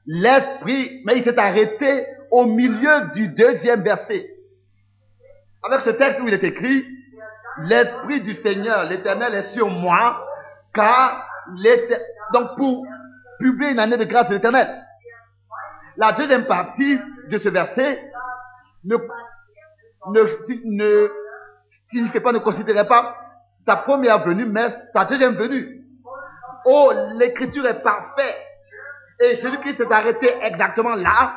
L'Esprit, 0.05 1.01
mais 1.05 1.17
il 1.17 1.23
s'est 1.23 1.39
arrêté 1.39 2.05
au 2.29 2.45
milieu 2.45 3.11
du 3.13 3.29
deuxième 3.29 3.83
verset. 3.83 4.29
Avec 5.63 5.81
ce 5.81 5.91
texte 5.91 6.19
où 6.19 6.27
il 6.27 6.33
est 6.33 6.43
écrit, 6.43 6.85
l'Esprit 7.63 8.21
du 8.21 8.33
Seigneur, 8.35 8.85
l'Éternel 8.85 9.33
est 9.33 9.53
sur 9.53 9.69
moi, 9.69 10.27
car 10.73 11.25
donc 12.33 12.57
pour 12.57 12.85
publier 13.39 13.71
une 13.71 13.79
année 13.79 13.97
de 13.97 14.05
grâce 14.05 14.27
de 14.27 14.33
l'Éternel. 14.35 14.83
La 15.97 16.13
deuxième 16.13 16.45
partie 16.45 16.99
de 17.29 17.37
ce 17.37 17.49
verset 17.49 18.11
ne, 18.83 18.97
ne, 20.07 20.21
ne 20.65 21.09
signifie 21.93 22.19
pas, 22.19 22.31
ne 22.31 22.39
considérait 22.39 22.87
pas 22.87 23.15
sa 23.65 23.77
première 23.77 24.23
venue, 24.23 24.45
mais 24.45 24.67
sa 24.93 25.05
deuxième 25.05 25.35
venue. 25.35 25.81
Oh, 26.65 26.91
l'écriture 27.17 27.65
est 27.65 27.81
parfaite. 27.81 28.35
Et 29.19 29.35
Jésus-Christ 29.37 29.77
s'est 29.77 29.91
arrêté 29.91 30.29
exactement 30.41 30.95
là, 30.95 31.35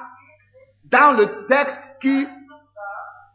dans 0.91 1.17
le 1.17 1.47
texte 1.47 1.77
qui 2.01 2.29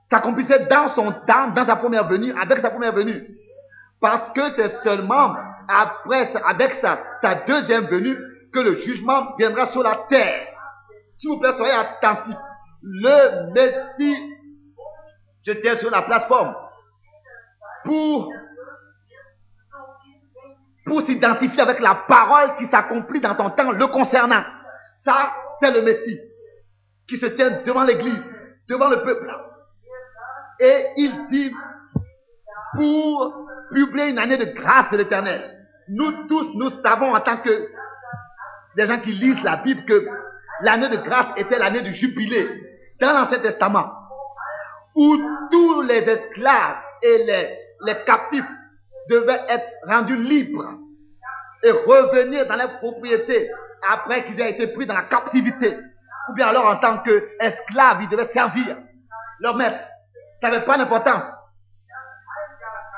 s'accomplissait 0.09 0.65
dans 0.65 0.89
son 0.89 1.11
temps, 1.25 1.49
dans 1.55 1.65
sa 1.65 1.77
première 1.77 2.07
venue, 2.07 2.33
avec 2.37 2.59
sa 2.59 2.69
première 2.69 2.93
venue. 2.93 3.25
Parce 4.01 4.31
que 4.31 4.41
c'est 4.55 4.83
seulement 4.83 5.35
après, 5.67 6.33
avec 6.45 6.79
sa, 6.81 6.99
sa 7.21 7.35
deuxième 7.35 7.85
venue, 7.85 8.17
que 8.53 8.59
le 8.59 8.79
jugement 8.81 9.35
viendra 9.37 9.71
sur 9.71 9.83
la 9.83 10.05
terre. 10.09 10.47
S'il 11.19 11.29
vous 11.29 11.39
plaît, 11.39 11.53
soyez 11.55 11.73
attentifs. 11.73 12.35
Le 12.83 13.53
Messie, 13.53 14.17
tiens 15.43 15.77
sur 15.77 15.91
la 15.91 16.01
plateforme, 16.01 16.55
pour, 17.83 18.31
pour 20.85 21.01
s'identifier 21.03 21.61
avec 21.61 21.79
la 21.79 21.95
parole 21.95 22.55
qui 22.57 22.65
s'accomplit 22.67 23.21
dans 23.21 23.35
ton 23.35 23.49
temps 23.51 23.71
le 23.71 23.87
concernant. 23.87 24.43
Ça, 25.05 25.33
c'est 25.61 25.71
le 25.71 25.81
Messie 25.81 26.19
qui 27.07 27.17
se 27.17 27.25
tient 27.27 27.61
devant 27.65 27.83
l'église, 27.83 28.21
devant 28.69 28.89
le 28.89 29.01
peuple. 29.03 29.29
Et 30.59 30.85
il 30.97 31.27
dit, 31.29 31.51
pour 32.75 33.47
publier 33.71 34.09
une 34.09 34.19
année 34.19 34.37
de 34.37 34.53
grâce 34.53 34.89
de 34.91 34.97
l'éternel. 34.97 35.57
Nous 35.89 36.27
tous, 36.27 36.53
nous 36.55 36.69
savons 36.83 37.13
en 37.13 37.19
tant 37.21 37.37
que 37.37 37.69
des 38.75 38.87
gens 38.87 38.99
qui 38.99 39.13
lisent 39.13 39.43
la 39.43 39.57
Bible 39.57 39.83
que 39.85 40.07
l'année 40.61 40.89
de 40.89 40.97
grâce 40.97 41.33
était 41.37 41.59
l'année 41.59 41.81
du 41.81 41.93
jubilé 41.93 42.47
dans 42.99 43.13
l'Ancien 43.13 43.39
Testament, 43.39 43.91
où 44.95 45.17
tous 45.51 45.81
les 45.81 46.03
esclaves 46.07 46.77
et 47.01 47.17
les 47.25 47.57
les 47.85 48.03
captifs 48.05 48.45
devaient 49.09 49.43
être 49.49 49.67
rendus 49.87 50.15
libres 50.15 50.77
et 51.63 51.71
revenir 51.71 52.47
dans 52.47 52.55
leur 52.55 52.79
propriété 52.79 53.49
après 53.89 54.25
qu'ils 54.25 54.39
aient 54.39 54.51
été 54.51 54.67
pris 54.67 54.85
dans 54.85 54.93
la 54.93 55.03
captivité. 55.03 55.77
Ou 56.29 56.33
bien 56.33 56.47
alors 56.47 56.65
en 56.65 56.77
tant 56.77 56.99
qu'esclaves, 56.99 58.01
ils 58.01 58.09
devaient 58.09 58.31
servir 58.33 58.77
leur 59.39 59.55
maître. 59.55 59.79
Ça 60.41 60.49
n'avait 60.49 60.65
pas 60.65 60.77
d'importance. 60.77 61.23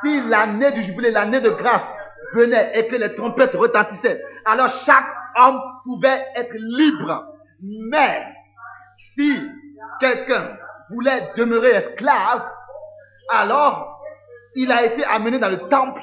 Si 0.03 0.21
l'année 0.29 0.71
du 0.73 0.83
jubilé, 0.83 1.11
l'année 1.11 1.39
de 1.39 1.49
grâce 1.49 1.83
venait 2.33 2.77
et 2.77 2.87
que 2.87 2.95
les 2.95 3.15
trompettes 3.15 3.55
retentissaient, 3.55 4.21
alors 4.45 4.69
chaque 4.85 5.07
homme 5.37 5.61
pouvait 5.83 6.25
être 6.35 6.53
libre. 6.53 7.25
Mais 7.61 8.25
si 9.15 9.41
quelqu'un 9.99 10.57
voulait 10.89 11.31
demeurer 11.37 11.71
esclave, 11.71 12.45
alors 13.29 13.92
il 14.55 14.71
a 14.71 14.85
été 14.85 15.03
amené 15.05 15.39
dans 15.39 15.49
le 15.49 15.67
temple 15.69 16.01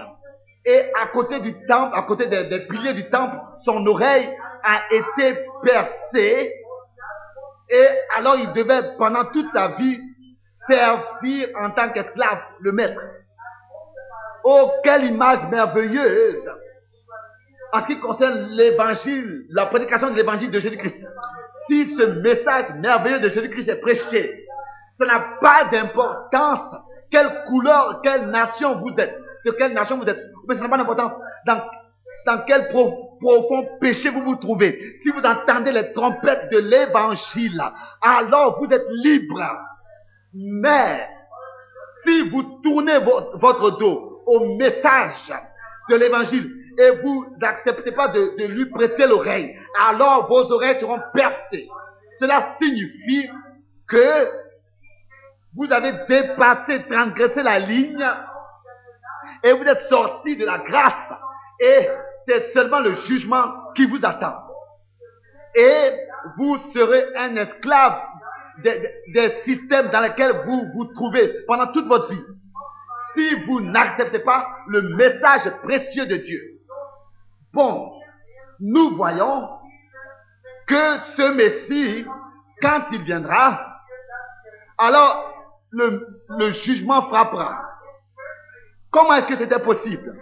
et 0.64 0.92
à 1.00 1.06
côté 1.08 1.40
du 1.40 1.54
temple, 1.66 1.96
à 1.96 2.02
côté 2.02 2.26
des, 2.26 2.60
piliers 2.68 2.94
du 2.94 3.08
temple, 3.10 3.36
son 3.64 3.86
oreille 3.86 4.30
a 4.62 4.80
été 4.90 5.38
percée 5.62 6.52
et 7.70 7.86
alors 8.16 8.36
il 8.36 8.52
devait 8.52 8.96
pendant 8.98 9.24
toute 9.26 9.50
sa 9.52 9.68
vie 9.68 10.00
servir 10.68 11.48
en 11.60 11.70
tant 11.70 11.90
qu'esclave 11.90 12.40
le 12.60 12.72
maître. 12.72 13.00
Oh, 14.44 14.70
quelle 14.82 15.04
image 15.04 15.48
merveilleuse 15.50 16.50
en 17.72 17.82
ce 17.82 17.86
qui 17.86 18.00
concerne 18.00 18.48
l'évangile, 18.50 19.44
la 19.50 19.66
prédication 19.66 20.10
de 20.10 20.16
l'évangile 20.16 20.50
de 20.50 20.58
Jésus-Christ. 20.58 21.04
Si 21.68 21.96
ce 21.96 22.04
message 22.20 22.74
merveilleux 22.74 23.20
de 23.20 23.28
Jésus-Christ 23.28 23.68
est 23.68 23.80
prêché, 23.80 24.44
ça 24.98 25.06
n'a 25.06 25.20
pas 25.40 25.64
d'importance 25.70 26.74
quelle 27.10 27.44
couleur, 27.46 28.00
quelle 28.02 28.26
nation 28.26 28.76
vous 28.80 28.94
êtes, 28.98 29.16
de 29.44 29.50
quelle 29.52 29.72
nation 29.72 29.98
vous 29.98 30.08
êtes. 30.08 30.20
Mais 30.48 30.56
ça 30.56 30.62
n'a 30.62 30.68
pas 30.68 30.76
d'importance. 30.78 31.12
Dans, 31.46 31.60
dans 32.26 32.38
quel 32.46 32.68
profond 32.68 33.66
péché 33.80 34.10
vous 34.10 34.22
vous 34.22 34.36
trouvez. 34.36 34.78
Si 35.02 35.10
vous 35.10 35.22
entendez 35.22 35.72
les 35.72 35.92
trompettes 35.92 36.50
de 36.50 36.58
l'évangile, 36.58 37.62
alors 38.00 38.58
vous 38.60 38.72
êtes 38.72 38.86
libre. 38.90 39.42
Mais, 40.34 41.08
si 42.04 42.28
vous 42.30 42.60
tournez 42.62 42.98
votre, 42.98 43.78
dos 43.78 44.22
au 44.26 44.56
message 44.56 45.32
de 45.88 45.96
l'évangile 45.96 46.50
et 46.78 46.90
vous 47.02 47.26
n'acceptez 47.40 47.92
pas 47.92 48.08
de, 48.08 48.36
de 48.38 48.46
lui 48.46 48.66
prêter 48.66 49.06
l'oreille, 49.06 49.56
alors 49.88 50.28
vos 50.28 50.50
oreilles 50.52 50.78
seront 50.78 51.00
percées. 51.12 51.68
Cela 52.20 52.54
signifie 52.60 53.28
que 53.88 54.28
vous 55.56 55.70
avez 55.72 55.92
dépassé, 56.08 56.84
transgressé 56.88 57.42
la 57.42 57.58
ligne 57.58 58.08
et 59.42 59.52
vous 59.52 59.64
êtes 59.64 59.88
sorti 59.88 60.36
de 60.36 60.44
la 60.44 60.58
grâce 60.58 61.12
et 61.60 61.88
c'est 62.26 62.52
seulement 62.52 62.80
le 62.80 62.94
jugement 63.06 63.72
qui 63.74 63.86
vous 63.86 63.98
attend. 64.02 64.34
Et 65.54 65.92
vous 66.36 66.56
serez 66.74 67.04
un 67.16 67.36
esclave 67.36 68.00
des, 68.62 69.42
systèmes 69.44 69.90
dans 69.90 70.00
lesquels 70.00 70.42
vous 70.46 70.70
vous 70.74 70.84
trouvez 70.94 71.44
pendant 71.46 71.72
toute 71.72 71.86
votre 71.86 72.10
vie. 72.10 72.24
Si 73.16 73.44
vous 73.46 73.60
n'acceptez 73.60 74.20
pas 74.20 74.46
le 74.68 74.82
message 74.96 75.50
précieux 75.62 76.06
de 76.06 76.16
Dieu, 76.16 76.40
Bon, 77.52 77.92
nous 78.60 78.96
voyons 78.96 79.48
que 80.68 80.98
ce 81.16 81.32
Messie, 81.32 82.06
quand 82.62 82.82
il 82.92 83.02
viendra, 83.02 83.60
alors 84.78 85.29
le, 85.72 86.50
jugement 86.64 87.02
frappera. 87.02 87.62
Comment 88.90 89.14
est-ce 89.14 89.26
que 89.26 89.36
c'était 89.36 89.60
possible 89.60 90.14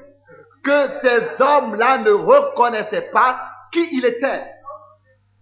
que 0.64 0.86
ces 1.02 1.42
hommes-là 1.42 1.98
ne 1.98 2.10
reconnaissaient 2.10 3.10
pas 3.12 3.40
qui 3.72 3.86
il 3.92 4.04
était 4.04 4.44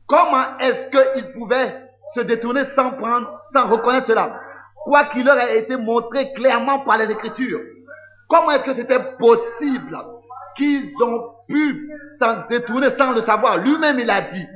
Comment 0.07 0.59
est-ce 0.59 0.91
qu'ils 0.91 1.33
pouvaient 1.33 1.75
se 2.15 2.21
détourner 2.21 2.65
sans 2.77 2.93
prendre, 2.93 3.41
sans 3.53 3.69
reconnaître 3.69 4.07
cela? 4.07 4.41
Quoi 4.85 5.07
qu'il 5.07 5.25
leur 5.25 5.39
ait 5.39 5.59
été 5.59 5.77
montré 5.77 6.33
clairement 6.35 6.81
par 6.81 6.97
les 6.99 7.11
Écritures. 7.11 7.61
Comment 8.29 8.53
est-ce 8.53 8.65
que 8.65 8.75
c'était 8.77 9.03
possible 9.19 9.99
qu'ils 10.57 10.93
ont 11.03 11.31
pu 11.49 11.91
s'en 12.21 12.47
détourner 12.49 12.91
sans 12.97 13.13
le 13.13 13.23
savoir? 13.23 13.59
Lui-même, 13.59 13.99
il 13.99 14.11
a 14.11 14.23
dit, 14.23 14.47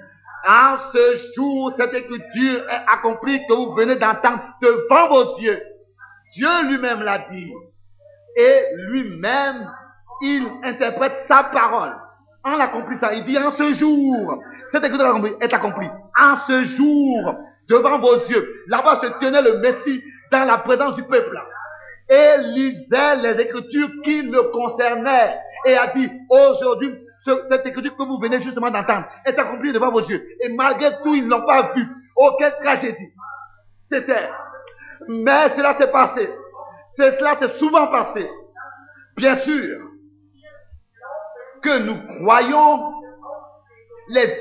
en 0.49 0.76
ce 0.92 1.32
jour, 1.35 1.73
cette 1.76 1.94
écriture 1.94 2.68
est 2.68 2.92
accomplie 2.92 3.40
que 3.47 3.54
vous 3.54 3.75
venez 3.75 3.97
d'entendre 3.97 4.40
devant 4.62 5.09
vos 5.09 5.38
yeux. 5.38 5.61
Dieu 6.35 6.49
lui-même 6.68 7.02
l'a 7.02 7.26
dit. 7.30 7.52
Et 8.37 8.62
lui-même, 8.88 9.70
il 10.23 10.47
interprète 10.62 11.25
sa 11.28 11.44
parole. 11.44 11.94
En 12.44 12.56
l'accomplissant, 12.56 13.11
il 13.11 13.25
dit 13.25 13.37
en 13.37 13.50
ce 13.52 13.75
jour, 13.75 14.42
cette 14.73 14.85
écriture 14.85 15.37
est 15.40 15.52
accomplie. 15.52 15.90
En 16.18 16.37
ce 16.47 16.64
jour, 16.76 17.35
devant 17.68 17.99
vos 17.99 18.16
yeux, 18.26 18.49
là-bas 18.68 19.00
se 19.02 19.18
tenait 19.20 19.42
le 19.42 19.59
Messie 19.59 20.02
dans 20.32 20.44
la 20.44 20.59
présence 20.59 20.94
du 20.94 21.02
peuple. 21.04 21.38
Et 22.09 22.38
lisait 22.38 23.16
les 23.16 23.42
écritures 23.42 23.90
qui 24.02 24.23
le 24.23 24.42
concernaient. 24.50 25.38
Et 25.66 25.76
a 25.76 25.88
dit, 25.88 26.11
aujourd'hui, 26.28 26.92
cette 27.24 27.66
écriture 27.66 27.96
que 27.96 28.02
vous 28.02 28.18
venez 28.18 28.42
justement 28.42 28.70
d'entendre 28.70 29.06
est 29.24 29.38
accomplie 29.38 29.72
devant 29.72 29.90
vos 29.90 30.00
yeux. 30.00 30.24
Et 30.40 30.48
malgré 30.50 30.90
tout, 31.02 31.14
ils 31.14 31.26
n'ont 31.26 31.44
pas 31.44 31.72
vu. 31.74 31.86
aucune 32.16 32.52
tragédie. 32.62 33.12
C'était. 33.90 34.28
Mais 35.08 35.54
cela 35.56 35.76
s'est 35.78 35.90
passé. 35.90 36.30
Cela 36.96 37.38
s'est 37.38 37.58
souvent 37.58 37.88
passé. 37.88 38.28
Bien 39.16 39.38
sûr 39.40 39.80
que 41.62 41.78
nous 41.78 41.96
croyons, 42.20 42.92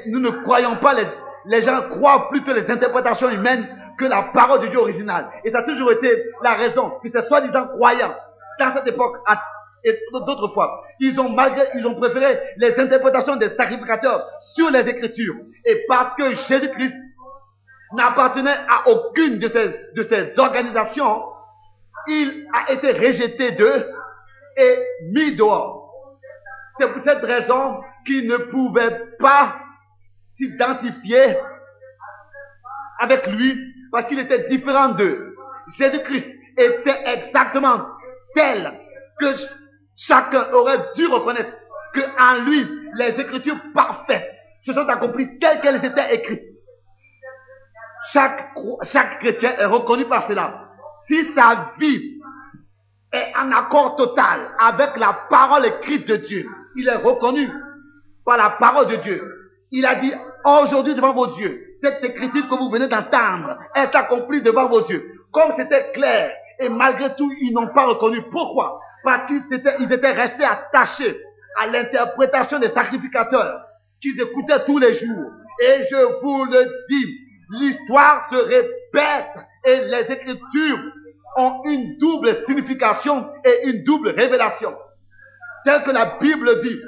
nous 0.07 0.19
ne 0.19 0.29
croyons 0.43 0.77
pas, 0.77 0.95
les, 1.45 1.63
gens 1.63 1.81
croient 1.89 2.29
plutôt 2.29 2.53
les 2.53 2.69
interprétations 2.69 3.29
humaines 3.29 3.67
que 3.98 4.05
la 4.05 4.24
parole 4.33 4.62
de 4.62 4.67
Dieu 4.67 4.79
originale. 4.79 5.29
Et 5.43 5.51
ça 5.51 5.59
a 5.59 5.63
toujours 5.63 5.91
été 5.91 6.24
la 6.41 6.53
raison 6.53 6.91
que 7.03 7.09
ces 7.09 7.27
soi-disant 7.27 7.67
croyants, 7.67 8.15
dans 8.59 8.74
cette 8.74 8.88
époque 8.88 9.17
d'autres 10.25 10.50
fois, 10.50 10.83
ils 11.00 11.19
ont 11.19 11.29
malgré, 11.29 11.63
ils 11.75 11.86
ont 11.86 11.95
préféré 11.95 12.39
les 12.57 12.77
interprétations 12.79 13.36
des 13.36 13.50
sacrificateurs 13.55 14.27
sur 14.55 14.69
les 14.71 14.88
Écritures. 14.88 15.36
Et 15.65 15.86
parce 15.88 16.15
que 16.15 16.36
Jésus-Christ 16.36 16.95
n'appartenait 17.93 18.57
à 18.67 18.88
aucune 18.89 19.39
de 19.39 19.48
ces, 19.48 19.93
de 19.95 20.03
ces 20.09 20.39
organisations, 20.39 21.24
il 22.07 22.48
a 22.53 22.71
été 22.71 22.91
rejeté 22.91 23.53
d'eux 23.53 23.89
et 24.57 24.79
mis 25.12 25.36
dehors. 25.36 26.17
C'est 26.79 26.88
pour 26.91 27.03
cette 27.03 27.24
raison 27.24 27.81
qu'il 28.05 28.27
ne 28.27 28.38
pouvait 28.38 28.98
pas 29.19 29.55
s'identifier 30.38 31.38
avec 33.00 33.27
lui 33.27 33.57
parce 33.91 34.07
qu'il 34.07 34.19
était 34.19 34.48
différent 34.50 34.89
d'eux. 34.89 35.36
Jésus-Christ 35.77 36.27
était 36.57 37.01
exactement 37.05 37.86
tel 38.36 38.74
que 39.19 39.36
chacun 40.08 40.51
aurait 40.53 40.91
dû 40.96 41.06
reconnaître 41.08 41.51
que 41.94 42.01
en 42.20 42.46
lui, 42.46 42.68
les 42.96 43.20
écritures 43.20 43.60
parfaites 43.74 44.32
se 44.65 44.74
sont 44.74 44.88
accomplies 44.88 45.39
telles 45.39 45.62
qu'elles 45.62 45.84
étaient 45.84 46.15
écrites. 46.15 46.54
Chaque, 48.12 48.54
chaque 48.91 49.19
chrétien 49.19 49.56
est 49.58 49.65
reconnu 49.65 50.06
par 50.06 50.28
cela. 50.28 50.69
Si 51.08 51.34
sa 51.34 51.73
vie 51.78 52.19
est 53.12 53.34
en 53.38 53.52
accord 53.52 53.95
total 53.95 54.52
avec 54.60 54.97
la 54.97 55.13
parole 55.30 55.65
écrite 55.65 56.08
de 56.08 56.17
Dieu, 56.17 56.45
il 56.76 56.88
est 56.88 56.95
reconnu 56.95 57.50
par 58.26 58.38
la 58.38 58.52
parole 58.52 58.88
de 58.88 58.95
Dieu. 58.97 59.21
Il 59.71 59.86
a 59.86 59.95
dit, 59.95 60.13
aujourd'hui 60.45 60.95
devant 60.95 61.13
vos 61.13 61.38
yeux, 61.38 61.62
cette 61.84 62.04
écriture 62.04 62.47
que 62.50 62.56
vous 62.56 62.69
venez 62.69 62.88
d'entendre 62.88 63.58
est 63.76 63.93
accomplie 63.95 64.41
devant 64.41 64.67
vos 64.67 64.88
yeux. 64.88 65.04
Comme 65.32 65.54
c'était 65.58 65.91
clair, 65.91 66.32
et 66.60 66.69
malgré 66.69 67.15
tout, 67.15 67.32
ils 67.41 67.54
n'ont 67.54 67.73
pas 67.73 67.86
reconnu. 67.86 68.21
Pourquoi? 68.32 68.80
Parce 69.03 69.27
qu'ils 69.27 69.43
étaient, 69.93 70.12
restés 70.12 70.43
attachés 70.43 71.17
à 71.59 71.67
l'interprétation 71.67 72.59
des 72.59 72.69
sacrificateurs 72.69 73.65
qu'ils 74.01 74.19
écoutaient 74.19 74.65
tous 74.65 74.77
les 74.77 74.93
jours. 74.93 75.31
Et 75.62 75.83
je 75.89 76.21
vous 76.21 76.45
le 76.45 76.65
dis, 76.89 77.19
l'histoire 77.51 78.29
se 78.31 78.38
répète 78.38 79.45
et 79.65 79.81
les 79.81 80.13
écritures 80.13 80.79
ont 81.38 81.62
une 81.65 81.97
double 81.97 82.43
signification 82.45 83.29
et 83.43 83.69
une 83.69 83.83
double 83.83 84.09
révélation. 84.09 84.75
Tel 85.65 85.83
que 85.83 85.91
la 85.91 86.17
Bible 86.19 86.62
dit, 86.63 86.79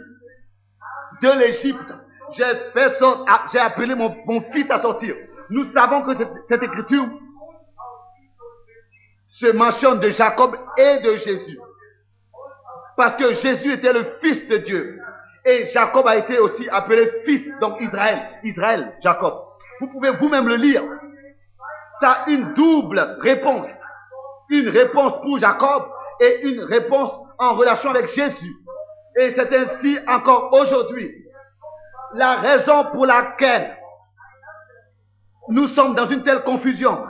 de 1.22 1.40
l'Égypte, 1.40 1.94
j'ai 2.34 2.44
fait 2.74 2.98
ah, 3.28 3.46
j'ai 3.52 3.60
appelé 3.60 3.96
mon, 3.96 4.42
fils 4.54 4.70
à 4.70 4.82
sortir. 4.82 5.16
Nous 5.50 5.72
savons 5.74 6.02
que 6.04 6.12
cette, 6.50 6.64
écriture 6.64 7.06
se 9.28 9.52
mentionne 9.52 10.00
de 10.00 10.10
Jacob 10.12 10.56
et 10.78 11.00
de 11.02 11.18
Jésus. 11.18 11.60
Parce 13.02 13.16
que 13.16 13.34
Jésus 13.34 13.74
était 13.74 13.94
le 13.94 14.06
fils 14.22 14.48
de 14.48 14.58
Dieu. 14.58 15.00
Et 15.44 15.72
Jacob 15.74 16.06
a 16.06 16.18
été 16.18 16.38
aussi 16.38 16.70
appelé 16.70 17.12
fils, 17.26 17.52
donc 17.60 17.82
Israël. 17.82 18.30
Israël, 18.44 18.94
Jacob. 19.02 19.42
Vous 19.80 19.88
pouvez 19.88 20.12
vous-même 20.12 20.48
le 20.48 20.54
lire. 20.54 20.84
Ça 22.00 22.12
a 22.12 22.30
une 22.30 22.54
double 22.54 23.18
réponse. 23.22 23.66
Une 24.52 24.70
réponse 24.70 25.20
pour 25.24 25.40
Jacob 25.40 25.86
et 26.20 26.48
une 26.48 26.62
réponse 26.62 27.12
en 27.40 27.56
relation 27.56 27.90
avec 27.90 28.06
Jésus. 28.06 28.56
Et 29.18 29.34
c'est 29.36 29.52
ainsi 29.52 29.98
encore 30.08 30.54
aujourd'hui 30.54 31.12
la 32.14 32.36
raison 32.36 32.86
pour 32.92 33.08
laquelle 33.08 33.78
nous 35.50 35.70
sommes 35.70 35.96
dans 35.96 36.06
une 36.06 36.24
telle 36.24 36.44
confusion 36.44 37.04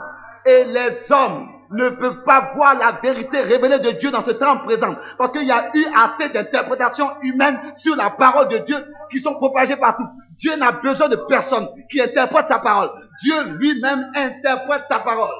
et 0.46 0.64
les 0.64 1.02
hommes 1.10 1.51
ne 1.72 1.90
peuvent 1.90 2.22
pas 2.24 2.52
voir 2.54 2.76
la 2.78 2.92
vérité 3.02 3.40
révélée 3.40 3.78
de 3.78 3.92
Dieu 3.92 4.10
dans 4.10 4.24
ce 4.24 4.32
temps 4.32 4.58
présent. 4.58 4.94
Parce 5.18 5.32
qu'il 5.32 5.44
y 5.46 5.52
a 5.52 5.70
eu 5.74 5.84
assez 5.94 6.32
d'interprétations 6.32 7.08
humaines 7.22 7.58
sur 7.78 7.96
la 7.96 8.10
parole 8.10 8.48
de 8.48 8.58
Dieu 8.58 8.76
qui 9.10 9.20
sont 9.20 9.34
propagées 9.34 9.76
partout. 9.76 10.06
Dieu 10.38 10.56
n'a 10.56 10.72
besoin 10.72 11.08
de 11.08 11.16
personne 11.28 11.68
qui 11.90 12.00
interprète 12.00 12.46
sa 12.48 12.58
parole. 12.58 12.90
Dieu 13.22 13.42
lui-même 13.58 14.10
interprète 14.14 14.82
sa 14.90 15.00
parole. 15.00 15.34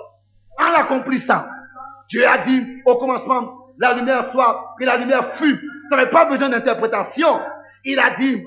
En 0.58 0.70
l'accomplissant, 0.70 1.44
Dieu 2.08 2.26
a 2.26 2.38
dit 2.38 2.66
au 2.86 2.96
commencement, 2.96 3.52
la 3.78 3.94
lumière 3.94 4.30
soit, 4.32 4.74
que 4.78 4.84
la 4.84 4.96
lumière 4.96 5.34
fut. 5.36 5.60
Ça 5.90 5.96
n'avait 5.96 6.10
pas 6.10 6.26
besoin 6.26 6.50
d'interprétation. 6.50 7.40
Il 7.84 7.98
a 7.98 8.16
dit, 8.16 8.42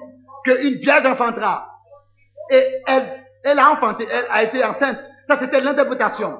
qu'une 0.45 0.75
vierge 0.75 1.05
enfantera. 1.05 1.67
Et 2.51 2.63
elle, 2.87 3.23
elle 3.43 3.59
a 3.59 3.71
enfanté, 3.71 4.07
elle 4.09 4.25
a 4.29 4.43
été 4.43 4.63
enceinte. 4.63 4.99
Ça, 5.27 5.37
c'était 5.39 5.61
l'interprétation. 5.61 6.37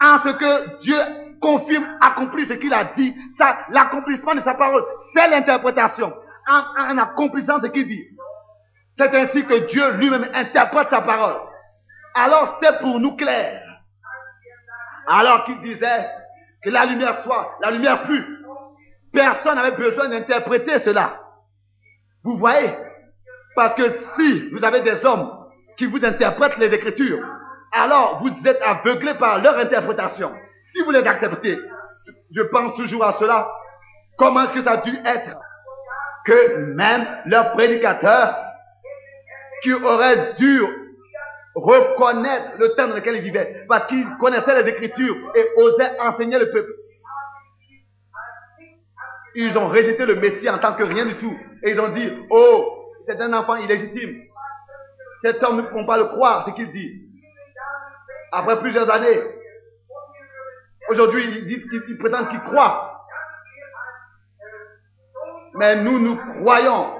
En 0.00 0.20
ce 0.22 0.28
que 0.30 0.78
Dieu 0.78 0.96
confirme, 1.40 1.86
accomplit 2.00 2.46
ce 2.46 2.54
qu'il 2.54 2.72
a 2.72 2.84
dit, 2.96 3.14
ça, 3.38 3.58
l'accomplissement 3.70 4.34
de 4.34 4.40
sa 4.42 4.54
parole, 4.54 4.84
c'est 5.14 5.28
l'interprétation. 5.28 6.12
En, 6.48 6.92
en 6.92 6.98
accomplissant 6.98 7.60
ce 7.60 7.66
qu'il 7.66 7.86
dit. 7.86 8.06
C'est 8.98 9.14
ainsi 9.14 9.44
que 9.44 9.66
Dieu 9.70 9.92
lui-même 9.94 10.28
interprète 10.34 10.88
sa 10.90 11.02
parole. 11.02 11.36
Alors 12.14 12.58
c'est 12.62 12.78
pour 12.80 12.98
nous 12.98 13.16
clair. 13.16 13.62
Alors 15.06 15.44
qu'il 15.44 15.60
disait 15.60 16.08
que 16.64 16.70
la 16.70 16.86
lumière 16.86 17.22
soit, 17.22 17.56
la 17.60 17.70
lumière 17.70 18.04
fut. 18.06 18.24
Personne 19.12 19.54
n'avait 19.54 19.76
besoin 19.76 20.08
d'interpréter 20.08 20.80
cela. 20.80 21.20
Vous 22.24 22.36
voyez? 22.38 22.74
Parce 23.54 23.74
que 23.74 23.82
si 24.16 24.50
vous 24.50 24.64
avez 24.64 24.82
des 24.82 25.04
hommes 25.04 25.30
qui 25.76 25.86
vous 25.86 26.04
interprètent 26.04 26.58
les 26.58 26.74
Écritures, 26.74 27.24
alors 27.72 28.22
vous 28.22 28.30
êtes 28.48 28.60
aveuglés 28.62 29.14
par 29.14 29.42
leur 29.42 29.56
interprétation. 29.56 30.32
Si 30.72 30.82
vous 30.82 30.90
les 30.90 31.06
acceptez, 31.06 31.58
je 32.34 32.42
pense 32.42 32.76
toujours 32.76 33.04
à 33.04 33.14
cela. 33.18 33.50
Comment 34.16 34.44
est-ce 34.44 34.52
que 34.52 34.64
ça 34.64 34.72
a 34.72 34.76
dû 34.78 34.94
être 35.04 35.36
que 36.24 36.56
même 36.74 37.06
leurs 37.26 37.52
prédicateurs, 37.52 38.36
qui 39.62 39.72
auraient 39.72 40.34
dû 40.38 40.62
reconnaître 41.54 42.52
le 42.58 42.74
temps 42.74 42.88
dans 42.88 42.94
lequel 42.94 43.16
ils 43.16 43.22
vivaient, 43.22 43.64
parce 43.68 43.86
qu'ils 43.86 44.06
connaissaient 44.18 44.62
les 44.62 44.70
Écritures 44.70 45.16
et 45.34 45.46
osaient 45.56 45.98
enseigner 46.00 46.38
le 46.38 46.50
peuple, 46.50 46.70
ils 49.34 49.56
ont 49.56 49.68
rejeté 49.68 50.04
le 50.04 50.16
Messie 50.16 50.48
en 50.48 50.58
tant 50.58 50.74
que 50.74 50.82
rien 50.82 51.06
du 51.06 51.16
tout. 51.16 51.34
Et 51.62 51.70
ils 51.70 51.80
ont 51.80 51.88
dit, 51.88 52.10
oh, 52.30 52.92
c'est 53.06 53.20
un 53.20 53.32
enfant 53.32 53.56
illégitime. 53.56 54.22
Cet 55.22 55.42
homme 55.42 55.58
ne 55.58 55.62
peut 55.62 55.86
pas 55.86 55.96
le 55.96 56.04
croire, 56.06 56.46
ce 56.46 56.54
qu'il 56.54 56.72
dit. 56.72 57.07
Après 58.32 58.60
plusieurs 58.60 58.90
années, 58.90 59.20
aujourd'hui, 60.90 61.24
ils 61.24 61.46
disent 61.46 61.84
qu'ils 61.86 61.98
prétendent 61.98 62.28
qu'ils 62.28 62.42
croient. 62.42 63.06
Mais 65.54 65.82
nous, 65.82 65.98
nous 65.98 66.16
croyons 66.40 66.94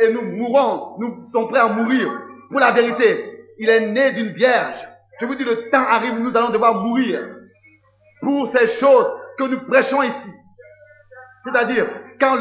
et 0.00 0.12
nous 0.12 0.22
mourrons, 0.22 0.96
nous 0.98 1.30
sommes 1.32 1.48
prêts 1.48 1.60
à 1.60 1.68
mourir 1.68 2.10
pour 2.50 2.60
la 2.60 2.72
vérité. 2.72 3.46
Il 3.58 3.68
est 3.68 3.86
né 3.88 4.12
d'une 4.12 4.32
vierge. 4.32 4.78
Je 5.20 5.26
vous 5.26 5.34
dis, 5.34 5.44
le 5.44 5.70
temps 5.70 5.84
arrive, 5.86 6.18
nous 6.18 6.34
allons 6.36 6.50
devoir 6.50 6.74
mourir 6.74 7.20
pour 8.20 8.50
ces 8.52 8.78
choses 8.78 9.06
que 9.38 9.44
nous 9.44 9.60
prêchons 9.66 10.02
ici. 10.02 10.30
C'est-à-dire, 11.44 11.86
quand 12.18 12.38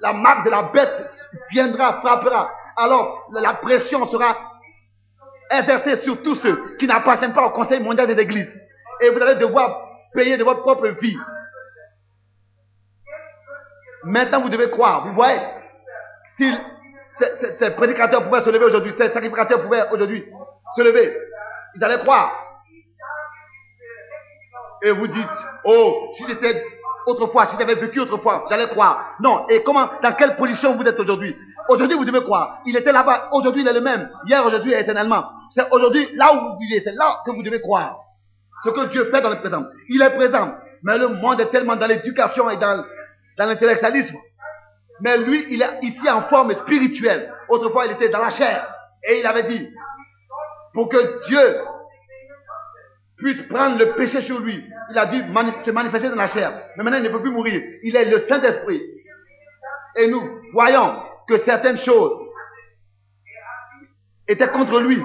la, 0.00 0.12
marque 0.14 0.46
de 0.46 0.50
la 0.50 0.64
bête 0.64 1.10
viendra, 1.50 2.00
frappera, 2.00 2.50
alors 2.76 3.28
la 3.32 3.54
pression 3.54 4.06
sera 4.06 4.51
exercée 5.58 6.00
sur 6.02 6.22
tous 6.22 6.36
ceux 6.36 6.76
qui 6.78 6.86
n'appartiennent 6.86 7.34
pas 7.34 7.46
au 7.46 7.50
Conseil 7.50 7.80
mondial 7.80 8.06
des 8.06 8.20
églises. 8.20 8.50
Et 9.00 9.10
vous 9.10 9.20
allez 9.20 9.36
devoir 9.36 9.88
payer 10.14 10.36
de 10.36 10.44
votre 10.44 10.60
propre 10.60 10.88
vie. 11.00 11.16
Maintenant, 14.04 14.40
vous 14.42 14.48
devez 14.48 14.70
croire. 14.70 15.06
Vous 15.06 15.14
voyez, 15.14 15.40
si 16.36 16.52
ces, 17.58 17.70
prédicateurs 17.72 18.24
pouvaient 18.24 18.42
se 18.42 18.50
lever 18.50 18.64
aujourd'hui, 18.64 18.94
ces 18.98 19.10
sacrificateurs 19.10 19.62
pouvaient 19.62 19.84
aujourd'hui 19.92 20.24
se 20.76 20.82
lever, 20.82 21.16
ils 21.74 21.84
allaient 21.84 22.00
croire. 22.00 22.32
Et 24.82 24.90
vous 24.90 25.06
dites, 25.06 25.28
oh, 25.64 26.10
si 26.14 26.26
j'étais 26.26 26.64
autrefois, 27.06 27.46
si 27.46 27.56
j'avais 27.58 27.76
vécu 27.76 28.00
autrefois, 28.00 28.46
j'allais 28.48 28.68
croire. 28.68 29.14
Non. 29.20 29.46
Et 29.48 29.62
comment, 29.62 29.88
dans 30.02 30.12
quelle 30.14 30.36
position 30.36 30.74
vous 30.74 30.82
êtes 30.82 30.98
aujourd'hui? 30.98 31.36
Aujourd'hui, 31.68 31.96
vous 31.96 32.04
devez 32.04 32.22
croire. 32.22 32.58
Il 32.66 32.76
était 32.76 32.90
là-bas. 32.90 33.28
Aujourd'hui, 33.32 33.62
il 33.62 33.68
est 33.68 33.72
le 33.72 33.80
même. 33.80 34.10
Hier, 34.26 34.44
aujourd'hui 34.44 34.72
éternellement. 34.72 35.24
C'est 35.54 35.70
aujourd'hui, 35.70 36.08
là 36.14 36.34
où 36.34 36.52
vous 36.52 36.58
vivez, 36.58 36.82
c'est 36.84 36.94
là 36.94 37.20
que 37.24 37.30
vous 37.30 37.42
devez 37.42 37.60
croire. 37.60 37.98
Ce 38.64 38.70
que 38.70 38.90
Dieu 38.90 39.10
fait 39.10 39.20
dans 39.20 39.30
le 39.30 39.40
présent. 39.40 39.64
Il 39.88 40.00
est 40.02 40.14
présent. 40.14 40.54
Mais 40.82 40.98
le 40.98 41.08
monde 41.08 41.40
est 41.40 41.50
tellement 41.50 41.76
dans 41.76 41.86
l'éducation 41.86 42.50
et 42.50 42.56
dans, 42.56 42.84
l'intellectualisme. 43.38 44.16
Mais 45.00 45.18
lui, 45.18 45.46
il 45.50 45.62
est 45.62 45.82
ici 45.82 46.08
en 46.08 46.22
forme 46.22 46.54
spirituelle. 46.54 47.32
Autrefois, 47.48 47.86
il 47.86 47.92
était 47.92 48.08
dans 48.08 48.20
la 48.20 48.30
chair. 48.30 48.68
Et 49.08 49.20
il 49.20 49.26
avait 49.26 49.44
dit, 49.44 49.68
pour 50.74 50.88
que 50.88 51.26
Dieu 51.26 51.60
puisse 53.16 53.42
prendre 53.48 53.78
le 53.78 53.94
péché 53.94 54.22
sur 54.22 54.38
lui, 54.38 54.64
il 54.90 54.98
a 54.98 55.06
dû 55.06 55.22
se 55.64 55.70
manifester 55.70 56.08
dans 56.08 56.16
la 56.16 56.28
chair. 56.28 56.62
Mais 56.76 56.84
maintenant, 56.84 56.98
il 56.98 57.04
ne 57.04 57.08
peut 57.08 57.22
plus 57.22 57.30
mourir. 57.30 57.60
Il 57.82 57.96
est 57.96 58.04
le 58.04 58.26
Saint-Esprit. 58.28 58.82
Et 59.96 60.08
nous 60.08 60.22
voyons 60.52 61.02
que 61.28 61.44
certaines 61.44 61.78
choses 61.78 62.28
étaient 64.28 64.48
contre 64.48 64.80
lui. 64.80 65.02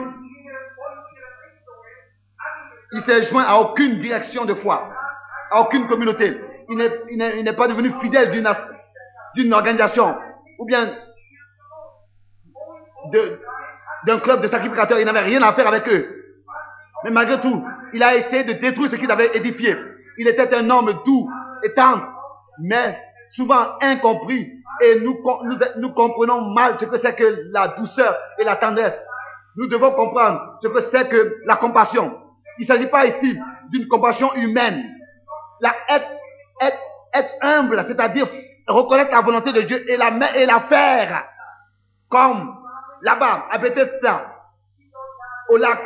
Il 2.97 3.03
s'est 3.03 3.25
joint 3.25 3.43
à 3.43 3.57
aucune 3.59 3.99
direction 3.99 4.45
de 4.45 4.55
foi, 4.55 4.89
à 5.51 5.61
aucune 5.61 5.87
communauté. 5.87 6.41
Il 6.67 6.77
n'est 6.77 7.53
pas 7.53 7.67
devenu 7.67 7.93
fidèle 8.01 8.31
d'une 9.35 9.53
organisation 9.53 10.15
ou 10.57 10.65
bien 10.65 10.95
d'un 14.05 14.19
club 14.19 14.41
de 14.41 14.47
sacrificateurs. 14.47 14.99
Il 14.99 15.05
n'avait 15.05 15.19
rien 15.19 15.43
à 15.43 15.53
faire 15.53 15.67
avec 15.67 15.87
eux. 15.87 16.07
Mais 17.03 17.11
malgré 17.11 17.39
tout, 17.39 17.63
il 17.93 18.01
a 18.01 18.15
essayé 18.15 18.43
de 18.45 18.53
détruire 18.53 18.89
ce 18.89 18.95
qu'il 18.95 19.11
avait 19.11 19.37
édifié. 19.37 19.75
Il 20.17 20.27
était 20.27 20.55
un 20.55 20.67
homme 20.71 20.91
doux 21.05 21.29
et 21.63 21.73
tendre, 21.75 22.03
mais 22.63 22.97
souvent 23.35 23.77
incompris. 23.79 24.53
Et 24.81 24.99
nous, 25.01 25.19
nous, 25.77 25.93
comprenons 25.93 26.41
mal 26.53 26.77
ce 26.79 26.85
que 26.85 26.97
c'est 26.99 27.15
que 27.15 27.51
la 27.51 27.75
douceur 27.79 28.17
et 28.39 28.43
la 28.43 28.55
tendresse. 28.55 28.97
Nous 29.55 29.67
devons 29.67 29.91
comprendre 29.91 30.57
ce 30.63 30.67
que 30.67 30.81
c'est 30.91 31.09
que 31.09 31.35
la 31.45 31.57
compassion. 31.57 32.26
Il 32.59 32.63
ne 32.63 32.67
s'agit 32.67 32.87
pas 32.87 33.05
ici 33.05 33.37
d'une 33.69 33.87
compassion 33.87 34.33
humaine. 34.35 34.83
Être, 35.89 37.33
humble, 37.41 37.83
c'est-à-dire 37.87 38.27
reconnaître 38.67 39.11
la 39.11 39.21
volonté 39.21 39.51
de 39.51 39.61
Dieu 39.61 39.89
et 39.89 39.97
la, 39.97 40.35
et 40.35 40.45
la 40.45 40.61
faire. 40.61 41.25
Comme 42.09 42.55
là-bas, 43.01 43.45
à 43.49 43.57
Bethesda, 43.57 44.25
au 45.49 45.57
lac, 45.57 45.79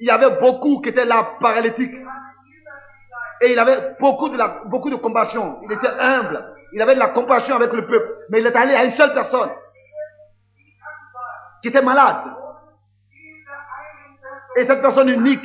il 0.00 0.06
y 0.06 0.10
avait 0.10 0.38
beaucoup 0.40 0.80
qui 0.80 0.90
étaient 0.90 1.04
là 1.04 1.36
paralytiques. 1.40 1.94
Et 3.42 3.52
il 3.52 3.58
avait 3.58 3.96
beaucoup 4.00 4.28
de, 4.28 4.68
beaucoup 4.68 4.90
de 4.90 4.96
compassion. 4.96 5.58
Il 5.62 5.72
était 5.72 5.88
humble. 5.88 6.54
Il 6.72 6.82
avait 6.82 6.94
de 6.94 7.00
la 7.00 7.08
compassion 7.08 7.54
avec 7.54 7.72
le 7.72 7.86
peuple. 7.86 8.26
Mais 8.30 8.40
il 8.40 8.46
est 8.46 8.56
allé 8.56 8.74
à 8.74 8.84
une 8.84 8.92
seule 8.92 9.14
personne 9.14 9.50
qui 11.62 11.68
était 11.68 11.82
malade. 11.82 12.24
Et 14.56 14.66
cette 14.66 14.80
personne 14.80 15.08
unique 15.08 15.44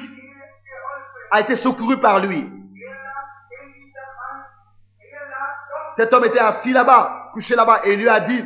a 1.32 1.42
été 1.42 1.56
secourue 1.58 2.00
par 2.00 2.20
lui. 2.20 2.50
Cet 5.98 6.14
homme 6.14 6.26
était 6.26 6.40
assis 6.40 6.72
là-bas, 6.72 7.30
couché 7.34 7.56
là-bas, 7.56 7.82
et 7.84 7.96
lui 7.96 8.08
a 8.08 8.22
dit, 8.22 8.44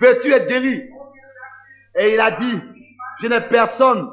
veux-tu 0.00 0.32
être 0.32 0.48
guéri? 0.48 0.82
Et 1.94 2.14
il 2.14 2.20
a 2.20 2.32
dit, 2.32 2.62
je 3.20 3.26
n'ai 3.26 3.40
personne 3.42 4.10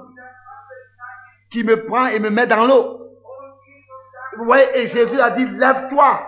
qui 1.52 1.64
me 1.64 1.86
prend 1.86 2.08
et 2.08 2.20
me 2.20 2.30
met 2.30 2.48
dans 2.48 2.66
l'eau. 2.66 3.02
Vous 4.38 4.46
voyez, 4.46 4.68
et 4.78 4.88
Jésus 4.88 5.20
a 5.20 5.32
dit, 5.32 5.46
lève-toi, 5.46 6.28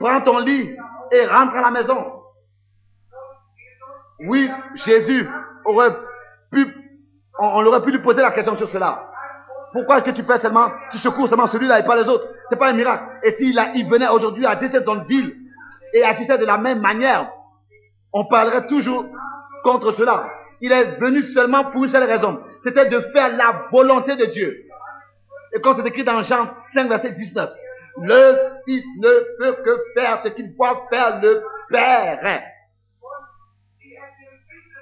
prends 0.00 0.20
ton 0.22 0.38
lit 0.38 0.74
et 1.10 1.26
rentre 1.26 1.56
à 1.56 1.60
la 1.60 1.70
maison. 1.70 2.22
Oui, 4.20 4.50
Jésus 4.74 5.28
aurait 5.64 5.94
pu, 6.50 6.81
on, 7.38 7.66
aurait 7.66 7.82
pu 7.82 7.90
lui 7.90 8.00
poser 8.00 8.22
la 8.22 8.32
question 8.32 8.56
sur 8.56 8.70
cela. 8.70 9.08
Pourquoi 9.72 9.98
est-ce 9.98 10.06
que 10.06 10.10
tu 10.10 10.22
fais 10.22 10.38
seulement, 10.40 10.70
tu 10.90 10.98
secours 10.98 11.28
seulement 11.28 11.48
celui-là 11.48 11.80
et 11.80 11.84
pas 11.84 11.96
les 11.96 12.08
autres? 12.08 12.26
C'est 12.50 12.58
pas 12.58 12.68
un 12.68 12.74
miracle. 12.74 13.04
Et 13.22 13.32
s'il 13.36 13.58
il 13.74 13.88
venait 13.88 14.08
aujourd'hui 14.08 14.44
à 14.44 14.56
ville 14.56 15.36
et 15.94 16.04
agissait 16.04 16.38
de 16.38 16.44
la 16.44 16.58
même 16.58 16.80
manière, 16.80 17.30
on 18.12 18.26
parlerait 18.26 18.66
toujours 18.66 19.06
contre 19.64 19.92
cela. 19.92 20.28
Il 20.60 20.70
est 20.70 20.98
venu 21.00 21.22
seulement 21.34 21.64
pour 21.64 21.84
une 21.84 21.90
seule 21.90 22.04
raison, 22.04 22.40
c'était 22.64 22.88
de 22.88 23.00
faire 23.12 23.34
la 23.36 23.66
volonté 23.72 24.16
de 24.16 24.26
Dieu. 24.26 24.64
Et 25.54 25.60
quand 25.60 25.76
c'est 25.76 25.86
écrit 25.86 26.04
dans 26.04 26.22
Jean 26.22 26.48
5, 26.74 26.88
verset 26.88 27.12
19, 27.12 27.50
le 28.02 28.36
Fils 28.66 28.84
ne 28.98 29.38
peut 29.38 29.62
que 29.64 29.78
faire 29.94 30.20
ce 30.22 30.28
qu'il 30.28 30.54
voit 30.56 30.86
faire 30.90 31.20
le 31.20 31.42
Père. 31.70 32.42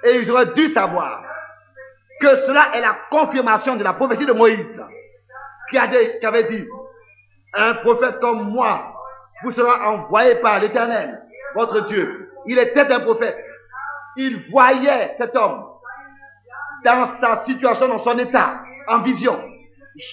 Et 0.03 0.19
ils 0.19 0.31
auraient 0.31 0.53
dû 0.53 0.73
savoir 0.73 1.23
que 2.21 2.45
cela 2.47 2.75
est 2.75 2.81
la 2.81 2.97
confirmation 3.09 3.75
de 3.75 3.83
la 3.83 3.93
prophétie 3.93 4.25
de 4.25 4.33
Moïse, 4.33 4.65
qui, 5.69 5.77
avait 5.77 6.43
dit, 6.49 6.65
un 7.53 7.73
prophète 7.75 8.19
comme 8.19 8.49
moi 8.49 8.93
vous 9.43 9.51
sera 9.51 9.91
envoyé 9.91 10.35
par 10.35 10.59
l'Éternel, 10.59 11.21
votre 11.55 11.87
Dieu. 11.87 12.29
Il 12.45 12.59
était 12.59 12.91
un 12.91 12.99
prophète. 12.99 13.37
Il 14.17 14.49
voyait 14.51 15.15
cet 15.17 15.35
homme 15.35 15.65
dans 16.83 17.19
sa 17.19 17.43
situation, 17.45 17.87
dans 17.87 18.03
son 18.03 18.17
état, 18.19 18.61
en 18.87 18.99
vision, 18.99 19.39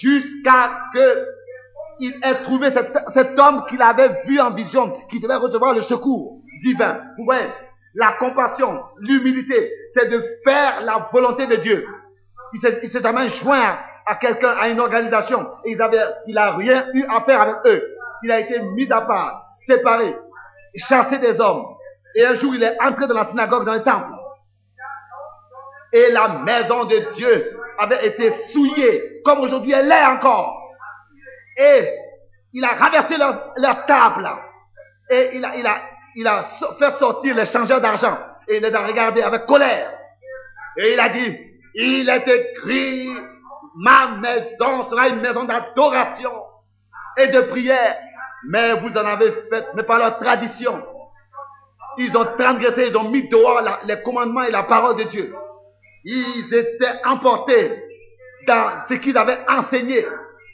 jusqu'à 0.01 0.71
que 0.95 1.27
il 2.01 2.15
ait 2.23 2.43
trouvé 2.43 2.71
cet, 3.15 3.39
homme 3.39 3.65
qu'il 3.69 3.83
avait 3.83 4.23
vu 4.25 4.39
en 4.39 4.53
vision, 4.53 4.93
qui 5.11 5.19
devait 5.19 5.35
recevoir 5.35 5.75
le 5.75 5.83
secours 5.83 6.41
divin. 6.63 7.01
Vous 7.17 7.25
voyez, 7.25 7.49
la 7.95 8.13
compassion, 8.13 8.81
l'humilité, 9.01 9.73
c'est 9.95 10.09
de 10.09 10.23
faire 10.45 10.81
la 10.83 11.09
volonté 11.13 11.47
de 11.47 11.57
Dieu. 11.57 11.87
Il 12.55 12.61
s'est 12.61 13.01
jamais 13.01 13.29
joint 13.31 13.79
à 14.07 14.15
quelqu'un, 14.17 14.55
à 14.59 14.69
une 14.69 14.81
organisation, 14.81 15.51
et 15.65 15.73
il 15.73 15.83
avait, 15.83 16.03
il 16.27 16.39
a 16.39 16.53
rien 16.53 16.87
eu 16.95 17.05
à 17.09 17.21
faire 17.23 17.41
avec 17.43 17.57
eux. 17.67 17.83
Il 18.23 18.33
a 18.33 18.41
été 18.41 18.61
mis 18.61 18.91
à 18.91 19.03
part, 19.03 19.45
séparé, 19.69 20.17
chassé 20.77 21.19
des 21.19 21.39
hommes. 21.41 21.67
Et 22.15 22.25
un 22.25 22.35
jour, 22.37 22.55
il 22.55 22.63
est 22.63 22.77
entré 22.83 23.07
dans 23.07 23.15
la 23.15 23.27
synagogue, 23.27 23.67
dans 23.67 23.75
le 23.75 23.83
temple. 23.83 24.13
Et 25.93 26.11
la 26.11 26.29
maison 26.29 26.85
de 26.85 27.15
Dieu 27.15 27.59
avait 27.79 28.07
été 28.07 28.35
souillée, 28.53 29.23
comme 29.25 29.41
aujourd'hui 29.41 29.73
elle 29.73 29.89
l'est 29.89 30.07
encore. 30.07 30.59
Et 31.57 31.89
il 32.53 32.65
a 32.65 32.75
renversé 32.75 33.17
leur, 33.17 33.87
table. 33.87 34.29
Et 35.11 35.37
il 35.37 35.51
il, 35.57 35.71
il 36.17 36.27
a 36.27 36.47
fait 36.79 36.99
sortir 36.99 37.35
les 37.35 37.47
changeurs 37.47 37.81
d'argent. 37.81 38.19
Et 38.49 38.57
il 38.57 38.63
les 38.63 38.75
a 38.75 38.87
regardés 38.87 39.23
avec 39.23 39.47
colère. 39.47 39.93
Et 40.77 40.93
il 40.93 41.01
a 41.01 41.09
dit, 41.09 41.39
il 41.75 42.09
est 42.09 42.29
écrit, 42.29 43.09
ma 43.77 44.17
maison 44.19 44.89
sera 44.91 45.09
une 45.09 45.21
maison 45.21 45.45
d'adoration 45.45 46.33
et 47.17 47.29
de 47.29 47.41
prière. 47.43 47.97
Mais 48.49 48.75
vous 48.75 48.91
en 48.91 49.05
avez 49.05 49.33
fait, 49.51 49.67
mais 49.75 49.83
par 49.83 49.99
leur 49.99 50.19
tradition. 50.19 50.83
Ils 51.99 52.17
ont 52.17 52.27
transgressé, 52.39 52.89
ils 52.89 52.97
ont 52.97 53.11
mis 53.11 53.29
dehors 53.29 53.61
les 53.85 54.01
commandements 54.03 54.43
et 54.43 54.53
la 54.53 54.63
parole 54.63 54.97
de 54.97 55.05
Dieu 55.05 55.35
ils 56.05 56.55
étaient 56.55 57.05
emportés 57.05 57.83
dans 58.47 58.87
ce 58.89 58.95
qu'ils 58.95 59.17
avaient 59.17 59.41
enseigné 59.49 60.07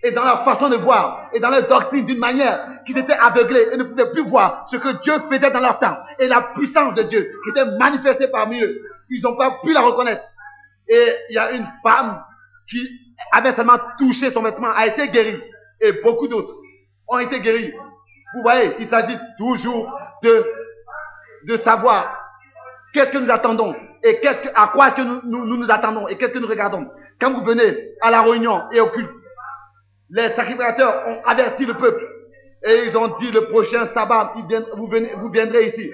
et 0.05 0.12
dans 0.12 0.23
leur 0.23 0.45
façon 0.45 0.69
de 0.69 0.77
voir 0.77 1.31
et 1.33 1.40
dans 1.40 1.49
leur 1.49 1.67
doctrine 1.67 2.05
d'une 2.05 2.19
manière 2.19 2.69
qu'ils 2.85 2.99
étaient 2.99 3.14
aveuglés 3.14 3.69
et 3.73 3.77
ne 3.79 3.85
pouvaient 3.85 4.11
plus 4.11 4.29
voir 4.29 4.67
ce 4.71 4.77
que 4.77 5.01
Dieu 5.03 5.14
faisait 5.31 5.51
dans 5.51 5.61
leur 5.61 5.79
temps 5.79 5.97
et 6.19 6.29
la 6.29 6.43
puissance 6.55 6.95
de 6.95 7.05
Dieu 7.05 7.33
qui 7.43 7.51
était 7.51 7.64
manifestée 7.79 8.29
parmi 8.29 8.61
eux. 8.62 8.83
Ils 9.09 9.23
n'ont 9.23 9.37
pas 9.37 9.59
pu 9.64 9.73
la 9.73 9.81
reconnaître. 9.81 10.23
Et 10.88 11.09
il 11.31 11.35
y 11.35 11.38
a 11.38 11.53
une 11.53 11.67
femme 11.83 12.23
qui 12.69 12.87
avait 13.33 13.55
seulement 13.55 13.79
touché 13.99 14.31
son 14.31 14.43
vêtement, 14.43 14.71
a 14.75 14.87
été 14.87 15.09
guérie. 15.09 15.40
Et 15.81 15.93
beaucoup 16.03 16.29
d'autres 16.29 16.55
ont 17.09 17.19
été 17.19 17.40
guéris. 17.40 17.73
Vous 18.35 18.43
voyez, 18.43 18.77
il 18.81 18.88
s'agit 18.90 19.17
toujours 19.38 19.90
de, 20.23 20.45
de 21.49 21.57
savoir 21.59 22.14
qu'est-ce 22.93 23.11
que 23.11 23.19
nous 23.19 23.31
attendons 23.31 23.75
et 24.03 24.21
qu'est-ce 24.21 24.43
que, 24.43 24.49
à 24.55 24.69
quoi 24.69 24.88
est-ce 24.88 24.97
que 24.97 25.03
nous, 25.03 25.47
nous 25.47 25.57
nous 25.57 25.71
attendons 25.71 26.07
et 26.09 26.19
qu'est-ce 26.19 26.33
que 26.33 26.38
nous 26.38 26.47
regardons 26.47 26.87
Quand 27.19 27.33
vous 27.33 27.45
venez 27.45 27.75
à 28.03 28.11
la 28.11 28.21
réunion 28.21 28.64
et 28.71 28.81
au 28.81 28.88
culte, 28.88 29.11
les 30.11 30.29
sacrificateurs 30.35 31.07
ont 31.09 31.23
averti 31.25 31.64
le 31.67 31.75
peuple 31.75 32.07
et 32.67 32.87
ils 32.88 32.97
ont 32.97 33.17
dit 33.19 33.31
le 33.31 33.47
prochain 33.51 33.88
sabbat, 33.95 34.33
vous, 34.77 35.31
viendrez 35.31 35.69
ici. 35.69 35.90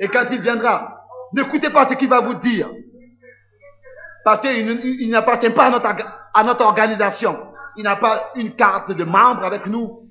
Et 0.00 0.08
quand 0.08 0.26
il 0.30 0.40
viendra, 0.40 1.02
n'écoutez 1.32 1.70
pas 1.70 1.88
ce 1.88 1.94
qu'il 1.94 2.08
va 2.08 2.20
vous 2.20 2.34
dire. 2.34 2.68
Parce 4.24 4.40
qu'il 4.40 5.08
n'appartient 5.10 5.50
pas 5.50 5.66
à 5.66 5.70
notre, 5.70 5.86
orga- 5.86 6.12
à 6.34 6.44
notre 6.44 6.64
organisation. 6.64 7.52
Il 7.76 7.84
n'a 7.84 7.96
pas 7.96 8.30
une 8.34 8.54
carte 8.56 8.90
de 8.90 9.04
membre 9.04 9.44
avec 9.44 9.66
nous. 9.66 10.02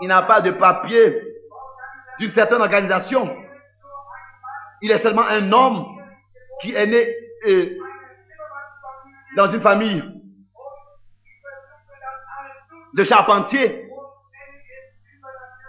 Il 0.00 0.08
n'a 0.08 0.22
pas 0.22 0.40
de 0.40 0.52
papier 0.52 1.20
d'une 2.20 2.32
certaine 2.32 2.60
organisation. 2.60 3.36
Il 4.80 4.90
est 4.90 5.02
seulement 5.02 5.26
un 5.26 5.50
homme 5.52 5.86
qui 6.60 6.72
est 6.74 6.86
né 6.86 7.16
euh, 7.48 7.76
dans 9.36 9.50
une 9.52 9.60
famille 9.60 10.02
de 12.96 13.04
charpentiers. 13.04 13.88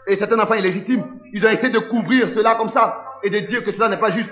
Et 0.07 0.17
c'est 0.17 0.31
un 0.31 0.39
enfant 0.39 0.53
illégitime. 0.53 1.03
Ils 1.33 1.45
ont 1.45 1.49
essayé 1.49 1.69
de 1.69 1.79
couvrir 1.79 2.29
cela 2.35 2.55
comme 2.55 2.71
ça 2.71 3.03
et 3.23 3.29
de 3.29 3.39
dire 3.39 3.63
que 3.63 3.71
cela 3.71 3.89
n'est 3.89 3.99
pas 3.99 4.11
juste. 4.11 4.31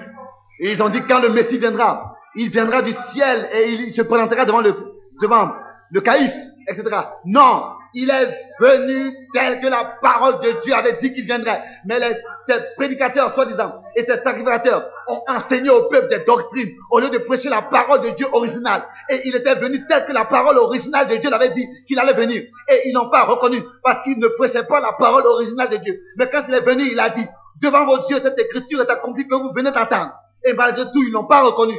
Et 0.60 0.74
ils 0.74 0.82
ont 0.82 0.90
dit 0.90 1.02
quand 1.08 1.20
le 1.20 1.30
Messie 1.30 1.58
viendra, 1.58 2.16
il 2.36 2.50
viendra 2.50 2.82
du 2.82 2.94
ciel 3.12 3.50
et 3.52 3.72
il 3.74 3.94
se 3.94 4.04
présentera 4.04 4.46
devant 4.46 4.62
le, 4.62 4.76
devant 5.22 5.52
le 5.92 6.02
caïf, 6.02 6.32
etc. 6.68 6.84
Non, 7.26 7.64
il 7.94 8.10
est 8.10 8.38
venu 8.60 9.14
tel 9.34 9.60
que 9.60 9.68
la 9.68 9.98
parole 10.02 10.40
de 10.42 10.62
Dieu 10.64 10.74
avait 10.74 10.98
dit 11.02 11.14
qu'il 11.14 11.26
viendrait. 11.26 11.62
Mais 11.86 12.00
les, 12.00 12.16
ces 12.48 12.60
prédicateurs, 12.76 13.34
soi-disant, 13.36 13.84
et 13.96 14.04
ces 14.04 14.22
sacrificateurs 14.24 14.90
ont 15.08 15.22
enseigné 15.28 15.70
au 15.70 15.90
peuple 15.90 16.10
des 16.10 16.24
doctrines 16.26 16.70
au 16.92 17.00
lieu 17.00 17.10
de 17.10 17.20
prêcher 17.20 17.50
la 17.50 17.64
parole 17.64 18.02
de 18.02 18.10
Dieu 18.12 18.28
originale. 18.32 18.84
Et 19.10 19.22
il 19.26 19.36
était 19.36 19.56
venu 19.56 19.86
tel 19.88 20.06
que 20.06 20.12
la 20.12 20.26
parole 20.26 20.58
originale 20.58 21.08
de 21.08 21.18
Dieu 21.18 21.30
l'avait 21.30 21.52
dit 21.52 21.66
qu'il 21.88 22.00
allait 22.00 22.14
venir. 22.14 22.42
Et 22.70 22.90
ils 22.90 22.94
n'ont 22.94 23.10
pas 23.10 23.26
reconnu 23.26 23.64
parce 23.84 24.04
qu'ils 24.04 24.20
ne 24.20 24.28
prêchaient 24.38 24.66
pas 24.66 24.80
la 24.80 24.94
parole 24.94 25.26
originale 25.26 25.70
de 25.70 25.78
Dieu. 25.78 26.00
Mais 26.18 26.30
quand 26.30 26.44
il 26.48 26.54
est 26.54 26.66
venu, 26.66 26.84
il 26.92 27.00
a 27.00 27.10
dit, 27.10 27.26
devant 27.62 27.86
vos 27.86 27.98
yeux, 28.10 28.20
cette 28.22 28.40
écriture 28.40 28.82
est 28.82 28.90
accomplie 28.90 29.28
que 29.28 29.36
vous 29.36 29.52
venez 29.54 29.72
d'entendre. 29.72 30.14
Et 30.46 30.54
malgré 30.54 30.84
tout, 30.86 31.04
ils 31.04 31.12
n'ont 31.12 31.28
pas 31.28 31.42
reconnu. 31.42 31.76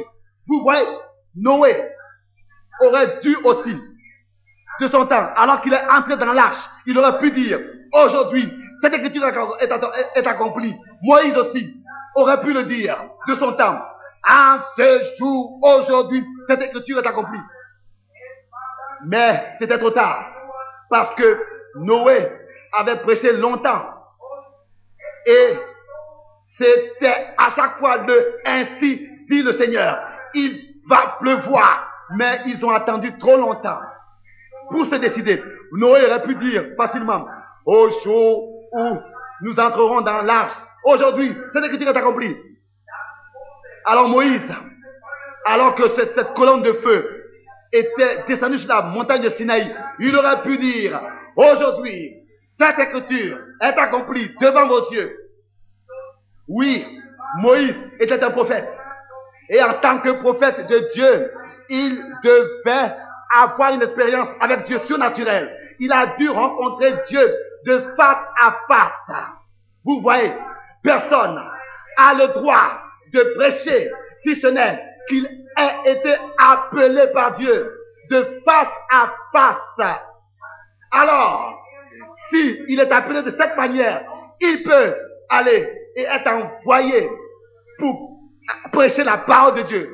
Vous 0.47 0.61
voyez, 0.61 0.85
Noé 1.35 1.75
aurait 2.81 3.19
dû 3.21 3.35
aussi, 3.43 3.75
de 4.79 4.87
son 4.89 5.05
temps, 5.05 5.29
alors 5.35 5.61
qu'il 5.61 5.73
est 5.73 5.89
entré 5.89 6.17
dans 6.17 6.33
l'arche, 6.33 6.57
il 6.85 6.97
aurait 6.97 7.17
pu 7.19 7.31
dire, 7.31 7.59
aujourd'hui, 7.93 8.51
cette 8.81 8.93
écriture 8.93 9.25
est 9.25 10.27
accomplie. 10.27 10.75
Moïse 11.01 11.37
aussi 11.37 11.73
aurait 12.15 12.41
pu 12.41 12.53
le 12.53 12.63
dire 12.63 12.97
de 13.27 13.35
son 13.35 13.53
temps. 13.53 13.79
En 14.27 14.57
ce 14.75 15.15
jour, 15.19 15.59
aujourd'hui, 15.61 16.25
cette 16.47 16.61
écriture 16.61 16.99
est 16.99 17.07
accomplie. 17.07 17.39
Mais 19.05 19.55
c'était 19.59 19.77
trop 19.77 19.91
tard. 19.91 20.25
Parce 20.89 21.13
que 21.15 21.39
Noé 21.75 22.31
avait 22.73 22.97
prêché 22.97 23.33
longtemps. 23.33 23.85
Et 25.25 25.59
c'était 26.57 27.33
à 27.37 27.51
chaque 27.55 27.77
fois 27.77 27.97
le 27.97 28.39
ainsi 28.45 29.07
dit 29.29 29.41
le 29.41 29.57
Seigneur. 29.57 29.99
Il 30.33 30.75
va 30.89 31.17
pleuvoir. 31.19 31.91
Mais 32.15 32.41
ils 32.45 32.63
ont 32.63 32.71
attendu 32.71 33.17
trop 33.17 33.37
longtemps 33.37 33.79
pour 34.69 34.85
se 34.85 34.95
décider. 34.95 35.41
Noé 35.73 36.05
aurait 36.05 36.23
pu 36.23 36.35
dire 36.35 36.63
facilement, 36.77 37.25
au 37.65 37.89
jour 38.03 38.49
où 38.71 38.97
nous 39.41 39.59
entrerons 39.59 40.01
dans 40.01 40.21
l'arche, 40.21 40.55
aujourd'hui, 40.83 41.35
cette 41.53 41.65
écriture 41.65 41.89
est 41.89 41.97
accomplie. 41.97 42.35
Alors 43.85 44.07
Moïse, 44.09 44.41
alors 45.45 45.75
que 45.75 45.83
cette, 45.95 46.33
colonne 46.33 46.63
de 46.63 46.73
feu 46.73 47.23
était 47.71 48.23
descendue 48.27 48.59
sur 48.59 48.69
la 48.69 48.81
montagne 48.81 49.21
de 49.21 49.29
Sinaï, 49.31 49.75
il 49.99 50.15
aurait 50.15 50.41
pu 50.41 50.57
dire, 50.57 50.99
aujourd'hui, 51.35 52.15
cette 52.59 52.79
écriture 52.79 53.37
est 53.61 53.77
accomplie 53.77 54.31
devant 54.41 54.67
vos 54.67 54.91
yeux. 54.91 55.11
Oui, 56.47 56.85
Moïse 57.39 57.75
était 57.99 58.23
un 58.23 58.31
prophète. 58.31 58.67
Et 59.49 59.61
en 59.61 59.73
tant 59.75 59.99
que 59.99 60.09
prophète 60.21 60.67
de 60.67 60.89
Dieu, 60.93 61.31
il 61.69 62.03
devait 62.23 62.95
avoir 63.31 63.73
une 63.73 63.81
expérience 63.81 64.29
avec 64.39 64.65
Dieu 64.65 64.79
surnaturelle. 64.85 65.55
Il 65.79 65.91
a 65.91 66.07
dû 66.17 66.29
rencontrer 66.29 66.93
Dieu 67.07 67.35
de 67.65 67.93
face 67.97 68.25
à 68.41 68.55
face. 68.67 69.25
Vous 69.83 70.01
voyez, 70.01 70.31
personne 70.83 71.39
a 71.97 72.13
le 72.13 72.27
droit 72.33 72.79
de 73.13 73.33
prêcher 73.35 73.91
si 74.23 74.39
ce 74.39 74.47
n'est 74.47 74.81
qu'il 75.07 75.25
ait 75.25 75.91
été 75.91 76.15
appelé 76.37 77.07
par 77.13 77.33
Dieu 77.33 77.71
de 78.09 78.41
face 78.45 78.73
à 78.91 79.11
face. 79.31 79.99
Alors, 80.91 81.61
si 82.29 82.59
il 82.67 82.79
est 82.79 82.91
appelé 82.91 83.21
de 83.23 83.31
cette 83.31 83.55
manière, 83.55 84.03
il 84.41 84.63
peut 84.63 84.95
aller 85.29 85.71
et 85.95 86.03
être 86.03 86.27
envoyé 86.27 87.09
pour 87.79 88.19
prêcher 88.71 89.03
la 89.03 89.19
parole 89.19 89.55
de 89.55 89.61
Dieu. 89.63 89.89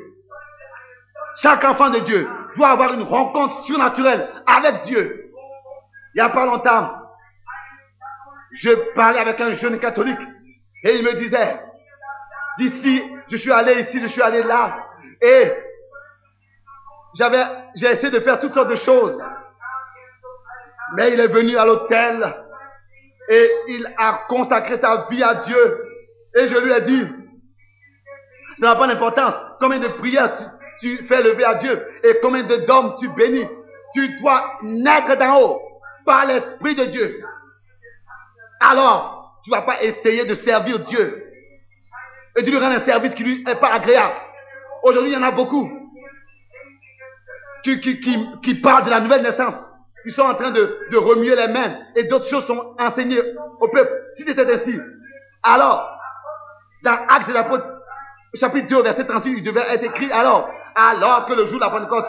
Chaque 1.42 1.64
enfant 1.64 1.90
de 1.90 2.00
Dieu 2.00 2.28
doit 2.56 2.70
avoir 2.70 2.94
une 2.94 3.04
rencontre 3.04 3.64
surnaturelle 3.66 4.30
avec 4.46 4.84
Dieu. 4.84 5.32
Il 6.14 6.18
n'y 6.18 6.22
a 6.22 6.30
pas 6.30 6.46
longtemps, 6.46 6.92
je 8.54 8.94
parlais 8.96 9.20
avec 9.20 9.40
un 9.40 9.54
jeune 9.54 9.80
catholique 9.80 10.20
et 10.84 10.96
il 10.98 11.04
me 11.04 11.14
disait, 11.14 11.60
d'ici, 12.58 13.04
je 13.30 13.38
suis 13.38 13.52
allé 13.52 13.84
ici, 13.84 14.00
je 14.02 14.08
suis 14.08 14.22
allé 14.22 14.44
là 14.44 14.78
et 15.22 15.54
j'avais, 17.16 17.44
j'ai 17.76 17.88
essayé 17.88 18.10
de 18.10 18.20
faire 18.20 18.40
toutes 18.40 18.54
sortes 18.54 18.70
de 18.70 18.76
choses. 18.76 19.22
Mais 20.96 21.14
il 21.14 21.20
est 21.20 21.28
venu 21.28 21.58
à 21.58 21.66
l'hôtel 21.66 22.36
et 23.30 23.52
il 23.70 23.94
a 23.98 24.26
consacré 24.28 24.80
sa 24.80 25.08
vie 25.10 25.24
à 25.24 25.36
Dieu. 25.46 25.86
Et 26.36 26.48
je 26.48 26.58
lui 26.58 26.72
ai 26.72 26.82
dit, 26.82 27.08
ça 28.60 28.68
n'a 28.68 28.76
pas 28.76 28.88
d'importance 28.88 29.36
combien 29.60 29.80
de 29.80 29.88
prières 29.88 30.52
tu, 30.82 31.06
fais 31.08 31.24
lever 31.24 31.44
à 31.44 31.56
Dieu 31.56 31.88
et 32.04 32.18
combien 32.22 32.44
d'hommes 32.44 32.96
tu 33.00 33.08
bénis. 33.10 33.48
Tu 33.94 34.20
dois 34.20 34.58
naître 34.62 35.18
d'en 35.18 35.42
haut 35.42 35.62
par 36.06 36.26
l'Esprit 36.26 36.76
de 36.76 36.86
Dieu. 36.86 37.22
Alors, 38.60 39.40
tu 39.44 39.52
vas 39.52 39.62
pas 39.62 39.82
essayer 39.84 40.26
de 40.26 40.36
servir 40.36 40.80
Dieu 40.80 41.24
et 42.38 42.44
de 42.44 42.50
lui 42.50 42.58
rendre 42.58 42.76
un 42.76 42.86
service 42.86 43.14
qui 43.16 43.24
lui 43.24 43.44
est 43.48 43.60
pas 43.60 43.74
agréable. 43.74 44.16
Aujourd'hui, 44.84 45.12
il 45.12 45.14
y 45.14 45.18
en 45.18 45.24
a 45.24 45.32
beaucoup 45.32 45.70
qui, 47.64 48.56
parlent 48.62 48.86
de 48.86 48.90
la 48.90 49.00
nouvelle 49.00 49.24
naissance. 49.24 49.56
Ils 50.06 50.14
sont 50.14 50.24
en 50.24 50.34
train 50.34 50.52
de, 50.52 50.80
de 50.92 50.98
remuer 50.98 51.36
les 51.36 51.48
mains 51.48 51.78
et 51.96 52.06
d'autres 52.06 52.28
choses 52.28 52.46
sont 52.48 52.76
enseignées 52.80 53.22
au 53.60 53.68
peuple. 53.68 53.92
Si 54.18 54.24
c'était 54.24 54.52
ainsi, 54.52 54.80
alors, 55.44 56.00
dans 56.84 56.98
Actes 57.08 57.28
de 57.28 57.34
l'apôtre, 57.34 57.66
chapitre 58.36 58.68
2, 58.68 58.84
verset 58.84 59.06
38, 59.06 59.34
il 59.38 59.44
devait 59.44 59.74
être 59.74 59.84
écrit 59.84 60.12
alors, 60.12 60.50
alors 60.76 61.26
que 61.26 61.34
le 61.34 61.46
jour 61.48 61.56
de 61.56 61.64
la 61.64 61.70
Pentecôte 61.70 62.06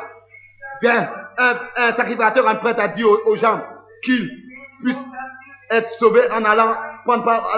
vient, 0.81 1.11
un, 1.39 1.55
un 1.77 1.93
sacrificateur, 1.95 2.47
un 2.47 2.57
prêtre 2.57 2.81
a 2.81 2.89
dit 2.89 3.05
aux, 3.05 3.37
gens 3.37 3.61
qu'ils 4.05 4.31
puissent 4.83 4.97
être 5.71 5.89
sauvés 5.99 6.31
en 6.31 6.45
allant 6.45 6.75
prendre 7.05 7.25
part 7.25 7.49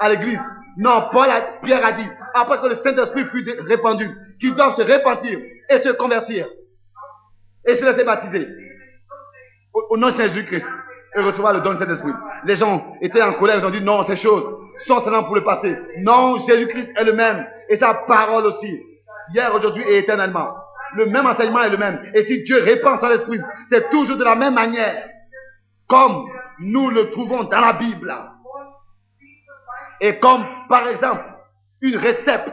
à, 0.00 0.08
l'église. 0.10 0.40
Non, 0.76 1.08
Paul 1.12 1.28
a, 1.28 1.40
Pierre 1.62 1.84
a 1.84 1.92
dit, 1.92 2.06
après 2.34 2.60
que 2.60 2.66
le 2.66 2.76
Saint-Esprit 2.76 3.24
fut 3.26 3.44
répandu, 3.68 4.08
qu'ils 4.40 4.54
doivent 4.54 4.76
se 4.76 4.82
repentir 4.82 5.38
et 5.70 5.80
se 5.80 5.90
convertir 5.90 6.48
et 7.66 7.76
se 7.76 7.84
laisser 7.84 8.04
baptiser 8.04 8.48
au, 9.72 9.86
au 9.90 9.96
nom 9.96 10.10
de 10.10 10.16
Jésus-Christ 10.16 10.66
et 11.14 11.20
recevoir 11.20 11.52
le 11.52 11.60
don 11.60 11.74
du 11.74 11.78
Saint-Esprit. 11.78 12.12
Les 12.44 12.56
gens 12.56 12.94
étaient 13.00 13.22
en 13.22 13.34
colère, 13.34 13.58
ils 13.58 13.64
ont 13.64 13.70
dit 13.70 13.80
non, 13.80 14.04
ces 14.06 14.16
choses 14.16 14.61
sont 14.86 15.02
seulement 15.02 15.24
pour 15.24 15.34
le 15.34 15.44
passé. 15.44 15.76
Non, 15.98 16.38
Jésus-Christ 16.46 16.90
est 16.96 17.04
le 17.04 17.12
même 17.12 17.46
et 17.68 17.76
sa 17.78 17.94
parole 17.94 18.46
aussi. 18.46 18.80
Hier, 19.32 19.54
aujourd'hui 19.54 19.84
et 19.86 19.98
éternellement. 19.98 20.54
Le 20.94 21.06
même 21.06 21.26
enseignement 21.26 21.62
est 21.62 21.70
le 21.70 21.78
même. 21.78 22.00
Et 22.14 22.24
si 22.26 22.42
Dieu 22.44 22.62
répand 22.62 23.00
son 23.00 23.10
esprit, 23.10 23.40
c'est 23.70 23.88
toujours 23.90 24.16
de 24.16 24.24
la 24.24 24.34
même 24.34 24.54
manière. 24.54 25.08
Comme 25.88 26.26
nous 26.60 26.90
le 26.90 27.10
trouvons 27.10 27.44
dans 27.44 27.60
la 27.60 27.72
Bible. 27.74 28.14
Et 30.00 30.18
comme, 30.18 30.44
par 30.68 30.86
exemple, 30.88 31.24
une 31.80 31.96
recette 31.96 32.52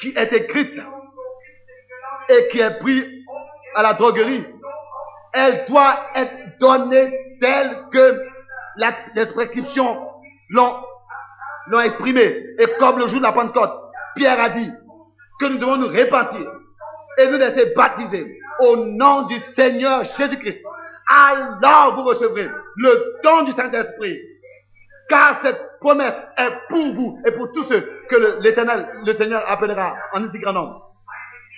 qui 0.00 0.14
est 0.16 0.32
écrite 0.32 0.80
et 2.28 2.48
qui 2.50 2.60
est 2.60 2.78
prise 2.78 3.06
à 3.74 3.82
la 3.82 3.94
droguerie, 3.94 4.46
elle 5.32 5.64
doit 5.68 5.96
être 6.14 6.58
donnée 6.60 7.12
telle 7.40 7.84
que 7.92 8.20
les 9.14 9.26
prescriptions 9.26 9.98
l'ont, 10.50 10.76
l'ont 11.70 11.80
exprimée. 11.80 12.44
Et 12.58 12.66
comme 12.78 12.98
le 12.98 13.08
jour 13.08 13.18
de 13.18 13.24
la 13.24 13.32
Pentecôte, 13.32 13.72
Pierre 14.16 14.40
a 14.40 14.50
dit 14.50 14.70
que 15.40 15.46
nous 15.46 15.58
devons 15.58 15.76
nous 15.76 15.88
repentir 15.88 16.50
et 17.18 17.26
nous 17.28 17.38
laisser 17.38 17.72
baptiser 17.74 18.38
au 18.60 18.76
nom 18.76 19.22
du 19.22 19.36
Seigneur 19.56 20.04
Jésus-Christ. 20.16 20.60
Alors 21.08 21.94
vous 21.96 22.04
recevrez 22.04 22.48
le 22.76 23.20
don 23.22 23.42
du 23.44 23.52
Saint-Esprit. 23.52 24.18
Car 25.08 25.40
cette 25.42 25.78
promesse 25.80 26.14
est 26.36 26.50
pour 26.68 26.94
vous 26.94 27.22
et 27.26 27.30
pour 27.32 27.50
tous 27.52 27.64
ceux 27.64 27.80
que 28.10 28.42
l'Éternel, 28.42 28.88
le, 29.04 29.14
Seigneur 29.14 29.42
appellera 29.48 29.96
en 30.12 30.24
un 30.24 30.30
si 30.30 30.38
grand 30.38 30.52
nombre. 30.52 30.92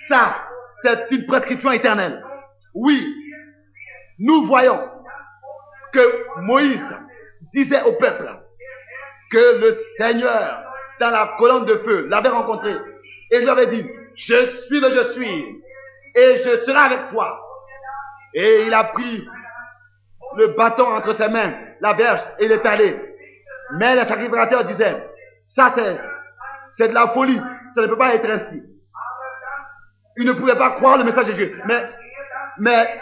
Ça, 0.07 0.35
c'est 0.83 1.07
une 1.11 1.25
prescription 1.25 1.71
éternelle. 1.71 2.23
Oui, 2.73 3.13
nous 4.19 4.45
voyons 4.45 4.79
que 5.91 6.41
Moïse 6.41 6.79
disait 7.53 7.83
au 7.83 7.93
peuple 7.93 8.29
que 9.31 9.61
le 9.61 9.77
Seigneur, 9.97 10.63
dans 10.99 11.09
la 11.09 11.35
colonne 11.37 11.65
de 11.65 11.77
feu, 11.77 12.07
l'avait 12.09 12.29
rencontré 12.29 12.75
et 13.31 13.39
lui 13.39 13.49
avait 13.49 13.67
dit, 13.67 13.85
je 14.15 14.65
suis 14.65 14.79
le 14.79 14.91
je 14.91 15.13
suis 15.13 15.61
et 16.15 16.37
je 16.43 16.65
serai 16.65 16.77
avec 16.77 17.09
toi. 17.09 17.39
Et 18.33 18.65
il 18.67 18.73
a 18.73 18.83
pris 18.85 19.27
le 20.37 20.47
bâton 20.49 20.85
entre 20.85 21.15
ses 21.17 21.29
mains, 21.29 21.53
la 21.79 21.93
berge, 21.93 22.21
et 22.39 22.45
il 22.45 22.51
est 22.51 22.65
allé. 22.65 22.99
Mais 23.77 23.95
le 23.95 24.07
sacrificateur 24.07 24.65
disait, 24.65 25.03
ça 25.49 25.73
c'est, 25.75 25.99
c'est 26.77 26.89
de 26.89 26.93
la 26.93 27.07
folie, 27.09 27.41
ça 27.73 27.81
ne 27.81 27.87
peut 27.87 27.97
pas 27.97 28.15
être 28.15 28.29
ainsi. 28.29 28.63
Il 30.17 30.25
ne 30.25 30.33
pouvait 30.33 30.57
pas 30.57 30.71
croire 30.71 30.97
le 30.97 31.05
message 31.05 31.25
de 31.25 31.33
Dieu. 31.33 31.61
Mais, 31.65 31.89
mais, 32.59 32.99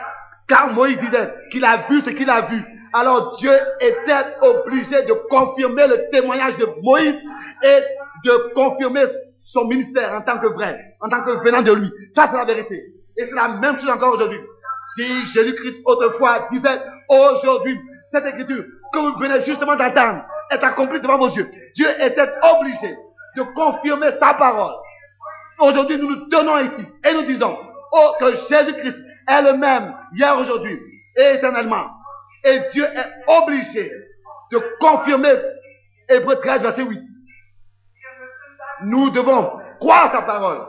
car 0.48 0.72
Moïse 0.74 1.00
disait 1.00 1.34
qu'il 1.52 1.66
a 1.66 1.78
vu 1.90 2.02
ce 2.02 2.12
qu'il 2.12 2.30
a 2.30 2.42
vu, 2.42 2.64
alors 2.94 3.38
Dieu 3.38 3.52
était 3.80 4.26
obligé 4.42 5.04
de 5.04 5.14
confirmer 5.30 5.88
le 5.88 6.10
témoignage 6.12 6.58
de 6.58 6.68
Moïse 6.82 7.16
et 7.64 7.80
de 8.26 8.54
confirmer 8.54 9.06
son 9.46 9.66
ministère 9.66 10.14
en 10.14 10.22
tant 10.22 10.40
que 10.40 10.48
vrai, 10.48 10.96
en 11.02 11.10
tant 11.10 11.24
que 11.24 11.44
venant 11.44 11.62
de 11.62 11.74
lui. 11.74 11.92
Ça, 12.14 12.28
c'est 12.32 12.38
la 12.38 12.46
vérité. 12.46 12.76
Et 13.18 13.26
c'est 13.26 13.36
la 13.36 13.50
même 13.50 13.80
chose 13.80 13.90
encore 13.90 14.14
aujourd'hui. 14.14 14.40
Si 14.96 15.26
Jésus-Christ 15.34 15.78
autrefois 15.86 16.48
disait, 16.52 16.82
aujourd'hui, 17.10 17.80
cette 18.12 18.26
écriture 18.26 18.64
que 18.94 19.00
vous 19.00 19.20
venez 19.20 19.44
justement 19.46 19.76
d'entendre 19.76 20.24
est 20.52 20.64
accomplie 20.64 21.00
devant 21.00 21.18
vos 21.18 21.30
yeux, 21.30 21.50
Dieu 21.76 21.88
était 22.02 22.30
obligé 22.58 22.96
de 23.36 23.44
confirmer 23.54 24.12
sa 24.20 24.34
parole. 24.34 24.74
Aujourd'hui, 25.60 25.98
nous 25.98 26.10
nous 26.10 26.30
tenons 26.30 26.58
ici 26.60 26.88
et 27.06 27.14
nous 27.14 27.24
disons, 27.24 27.58
oh, 27.92 28.12
que 28.20 28.32
Jésus-Christ 28.50 28.98
est 29.28 29.42
le 29.44 29.58
même 29.58 29.94
hier, 30.14 30.38
aujourd'hui 30.40 30.80
et 31.16 31.36
éternellement. 31.36 31.99
Et 32.44 32.60
Dieu 32.72 32.86
est 32.86 33.24
obligé 33.28 33.92
de 34.52 34.78
confirmer 34.80 35.34
Hébreu 36.08 36.40
13, 36.40 36.62
verset 36.62 36.84
8. 36.84 37.02
Nous 38.84 39.10
devons 39.12 39.60
croire 39.80 40.12
sa 40.12 40.22
parole. 40.22 40.66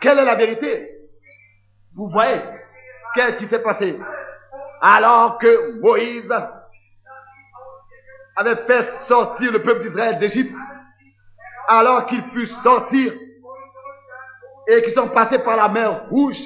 Quelle 0.00 0.18
est 0.18 0.24
la 0.24 0.36
vérité? 0.36 0.90
Vous 1.96 2.08
voyez 2.08 2.40
Qu'est-ce 3.14 3.36
qui 3.36 3.48
s'est 3.48 3.62
passé? 3.62 3.98
Alors 4.80 5.38
que 5.38 5.80
Moïse 5.80 6.32
avait 8.36 8.56
fait 8.66 8.88
sortir 9.08 9.52
le 9.52 9.62
peuple 9.62 9.82
d'Israël 9.82 10.18
d'Égypte, 10.18 10.54
alors 11.68 12.06
qu'il 12.06 12.22
fut 12.32 12.48
sortir 12.62 13.12
et 14.66 14.82
qu'ils 14.82 14.94
sont 14.94 15.08
passés 15.08 15.38
par 15.38 15.56
la 15.56 15.68
mer 15.68 16.06
rouge 16.08 16.38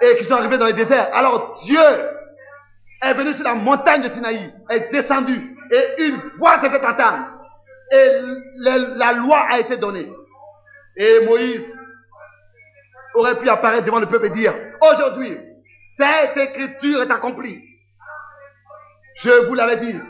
et 0.00 0.16
qu'ils 0.16 0.26
sont 0.26 0.34
arrivés 0.34 0.58
dans 0.58 0.66
le 0.66 0.72
désert. 0.72 1.08
Alors 1.12 1.58
Dieu 1.64 1.80
est 3.10 3.14
venu 3.14 3.34
sur 3.34 3.44
la 3.44 3.54
montagne 3.54 4.02
de 4.02 4.08
Sinaï, 4.08 4.52
est 4.70 4.92
descendu 4.92 5.56
et 5.70 6.04
une 6.04 6.20
voix 6.38 6.60
s'est 6.60 6.70
fait 6.70 6.84
entendre 6.84 7.26
et 7.90 8.08
la 8.96 9.12
loi 9.12 9.38
a 9.50 9.60
été 9.60 9.76
donnée. 9.76 10.10
Et 10.96 11.24
Moïse 11.24 11.64
aurait 13.14 13.38
pu 13.38 13.48
apparaître 13.48 13.84
devant 13.84 14.00
le 14.00 14.06
peuple 14.06 14.26
et 14.26 14.30
dire, 14.30 14.54
aujourd'hui, 14.80 15.36
cette 15.96 16.36
écriture 16.36 17.02
est 17.02 17.10
accomplie. 17.10 17.62
Je 19.22 19.46
vous 19.46 19.54
l'avais 19.54 19.76
dit, 19.78 20.00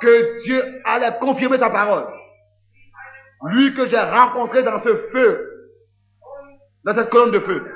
que 0.00 0.42
Dieu 0.42 0.82
allait 0.84 1.18
confirmer 1.20 1.58
sa 1.58 1.70
parole. 1.70 2.06
Lui 3.44 3.74
que 3.74 3.86
j'ai 3.86 3.98
rencontré 3.98 4.62
dans 4.62 4.82
ce 4.82 4.96
feu, 5.12 5.48
dans 6.84 6.94
cette 6.94 7.10
colonne 7.10 7.30
de 7.30 7.40
feu. 7.40 7.72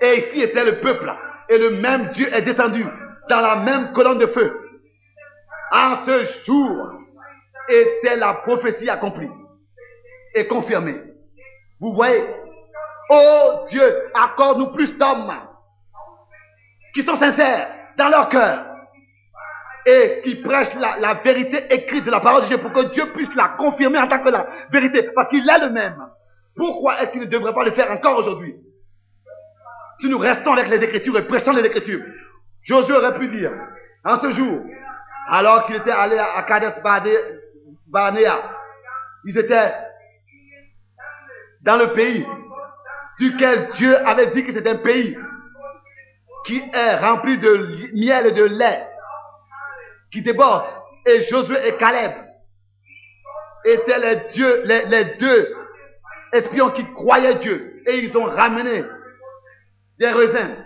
Et 0.00 0.18
ici 0.18 0.42
était 0.42 0.64
le 0.64 0.80
peuple. 0.80 1.12
Et 1.48 1.58
le 1.58 1.70
même 1.70 2.10
Dieu 2.12 2.32
est 2.32 2.42
descendu 2.42 2.84
dans 3.28 3.40
la 3.40 3.56
même 3.56 3.92
colonne 3.92 4.18
de 4.18 4.26
feu. 4.26 4.60
En 5.72 6.06
ce 6.06 6.26
jour 6.46 7.00
était 7.68 8.16
la 8.16 8.34
prophétie 8.34 8.88
accomplie 8.88 9.30
et 10.34 10.46
confirmée. 10.46 11.00
Vous 11.80 11.94
voyez, 11.94 12.24
oh 13.10 13.64
Dieu, 13.70 14.10
accorde-nous 14.14 14.72
plus 14.72 14.96
d'hommes 14.98 15.32
qui 16.94 17.02
sont 17.02 17.18
sincères 17.18 17.68
dans 17.98 18.08
leur 18.08 18.28
cœur 18.28 18.66
et 19.86 20.20
qui 20.22 20.36
prêchent 20.36 20.74
la, 20.76 21.14
vérité 21.14 21.66
écrite 21.70 22.04
de 22.04 22.10
la 22.10 22.20
parole 22.20 22.42
de 22.44 22.48
Dieu 22.48 22.58
pour 22.58 22.72
que 22.72 22.92
Dieu 22.92 23.12
puisse 23.12 23.34
la 23.34 23.48
confirmer 23.48 23.98
en 23.98 24.08
tant 24.08 24.20
que 24.20 24.30
la 24.30 24.46
vérité, 24.70 25.10
parce 25.14 25.28
qu'il 25.28 25.48
est 25.48 25.58
le 25.58 25.70
même. 25.70 25.96
Pourquoi 26.56 27.02
est-ce 27.02 27.10
qu'il 27.10 27.22
ne 27.22 27.26
devrait 27.26 27.52
pas 27.52 27.64
le 27.64 27.72
faire 27.72 27.90
encore 27.90 28.18
aujourd'hui? 28.18 28.54
Si 30.04 30.10
nous 30.10 30.18
restons 30.18 30.52
avec 30.52 30.68
les 30.68 30.84
Écritures 30.84 31.16
et 31.16 31.26
prêchons 31.26 31.52
les 31.52 31.64
Écritures, 31.64 32.02
Josué 32.62 32.94
aurait 32.94 33.18
pu 33.18 33.26
dire, 33.28 33.52
en 34.04 34.20
ce 34.20 34.32
jour, 34.32 34.60
alors 35.28 35.64
qu'il 35.64 35.76
était 35.76 35.92
allé 35.92 36.18
à 36.18 36.42
Kadesh 36.42 36.74
Barnea, 37.86 38.42
ils 39.24 39.38
étaient 39.38 39.72
dans 41.62 41.76
le 41.76 41.94
pays 41.94 42.26
duquel 43.18 43.70
Dieu 43.76 43.96
avait 44.06 44.26
dit 44.32 44.44
que 44.44 44.52
c'est 44.52 44.68
un 44.68 44.76
pays 44.76 45.16
qui 46.44 46.62
est 46.70 46.96
rempli 46.98 47.38
de 47.38 47.94
miel 47.94 48.26
et 48.26 48.32
de 48.32 48.44
lait, 48.44 48.86
qui 50.12 50.20
déborde. 50.20 50.66
Et 51.06 51.22
Josué 51.30 51.56
et 51.66 51.76
Caleb 51.76 52.12
étaient 53.64 53.98
les, 54.00 54.32
dieux, 54.34 54.64
les, 54.66 55.16
deux 55.18 55.56
espions 56.34 56.72
qui 56.72 56.84
croyaient 56.92 57.36
Dieu. 57.36 57.80
Et 57.86 58.00
ils 58.00 58.14
ont 58.18 58.24
ramené 58.24 58.84
des 59.98 60.08
raisins 60.08 60.56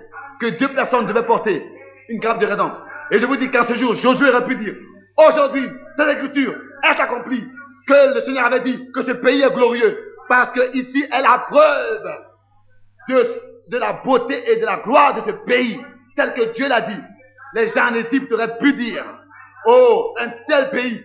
que 0.40 0.58
deux 0.58 0.68
personnes 0.74 1.06
devaient 1.06 1.26
porter. 1.26 1.64
Une 2.08 2.20
grappe 2.20 2.40
de 2.40 2.46
raisins. 2.46 2.72
Et 3.10 3.18
je 3.18 3.26
vous 3.26 3.36
dis 3.36 3.50
qu'en 3.50 3.66
ce 3.66 3.74
jour, 3.74 3.94
Josué 3.94 4.28
aurait 4.28 4.44
pu 4.44 4.56
dire, 4.56 4.74
aujourd'hui, 5.16 5.66
cette 5.96 6.18
écriture 6.18 6.54
est 6.84 7.00
accomplie, 7.00 7.44
que 7.86 8.14
le 8.14 8.22
Seigneur 8.22 8.46
avait 8.46 8.60
dit 8.60 8.90
que 8.94 9.02
ce 9.04 9.12
pays 9.12 9.42
est 9.42 9.54
glorieux, 9.54 9.98
parce 10.28 10.52
que 10.52 10.76
ici 10.76 11.04
est 11.10 11.22
la 11.22 11.46
preuve 11.48 12.12
de, 13.08 13.40
de 13.70 13.78
la 13.78 13.94
beauté 14.04 14.50
et 14.50 14.60
de 14.60 14.66
la 14.66 14.78
gloire 14.78 15.14
de 15.14 15.30
ce 15.30 15.36
pays, 15.46 15.80
tel 16.16 16.34
que 16.34 16.54
Dieu 16.54 16.68
l'a 16.68 16.82
dit. 16.82 17.00
Les 17.54 17.70
gens 17.70 17.90
d'Égypte 17.90 18.30
auraient 18.32 18.58
pu 18.58 18.74
dire, 18.74 19.04
oh, 19.66 20.14
un 20.18 20.28
tel 20.46 20.70
pays 20.70 21.02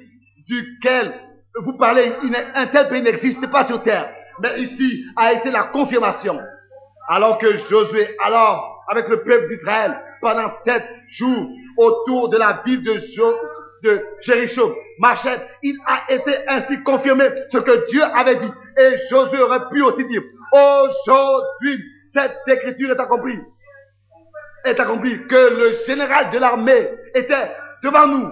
duquel 0.48 1.14
vous 1.56 1.78
parlez, 1.78 2.12
un 2.56 2.68
tel 2.68 2.90
pays 2.90 3.02
n'existe 3.02 3.50
pas 3.50 3.66
sur 3.66 3.82
terre. 3.84 4.10
Mais 4.42 4.62
ici 4.62 5.06
a 5.16 5.34
été 5.34 5.52
la 5.52 5.64
confirmation. 5.64 6.40
Alors 7.08 7.38
que 7.38 7.58
Josué, 7.70 8.16
alors, 8.24 8.84
avec 8.90 9.08
le 9.10 9.24
peuple 9.24 9.50
d'Israël, 9.50 9.98
pendant 10.22 10.52
sept 10.66 10.86
jours, 11.10 11.50
autour 11.78 12.30
de 12.30 12.38
la 12.38 12.62
ville 12.66 12.84
de, 12.84 13.00
jo, 13.16 13.34
de 13.84 14.02
Jéricho, 14.22 14.76
il 15.64 15.78
a 15.86 16.14
été 16.14 16.48
ainsi 16.48 16.82
confirmé 16.84 17.26
ce 17.52 17.58
que 17.58 17.90
Dieu 17.90 18.02
avait 18.04 18.38
dit. 18.38 18.52
Et 18.78 18.96
Josué 19.10 19.42
aurait 19.42 19.68
pu 19.72 19.82
aussi 19.82 20.06
dire, 20.06 20.22
aujourd'hui, 20.54 21.84
cette 22.14 22.38
écriture 22.48 22.92
est 22.92 23.00
accomplie. 23.00 23.40
Est 24.66 24.80
accomplie 24.80 25.28
que 25.28 25.36
le 25.36 25.86
général 25.86 26.30
de 26.32 26.38
l'armée 26.38 26.90
était 27.16 27.52
devant 27.84 28.08
nous 28.08 28.32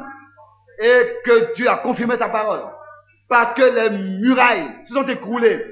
et 0.79 1.01
que 1.25 1.53
Dieu 1.55 1.67
a 1.69 1.77
confirmé 1.77 2.17
sa 2.17 2.29
parole. 2.29 2.62
Parce 3.27 3.53
que 3.53 3.63
les 3.63 3.89
murailles 4.19 4.71
se 4.88 4.93
sont 4.93 5.07
écroulées. 5.07 5.63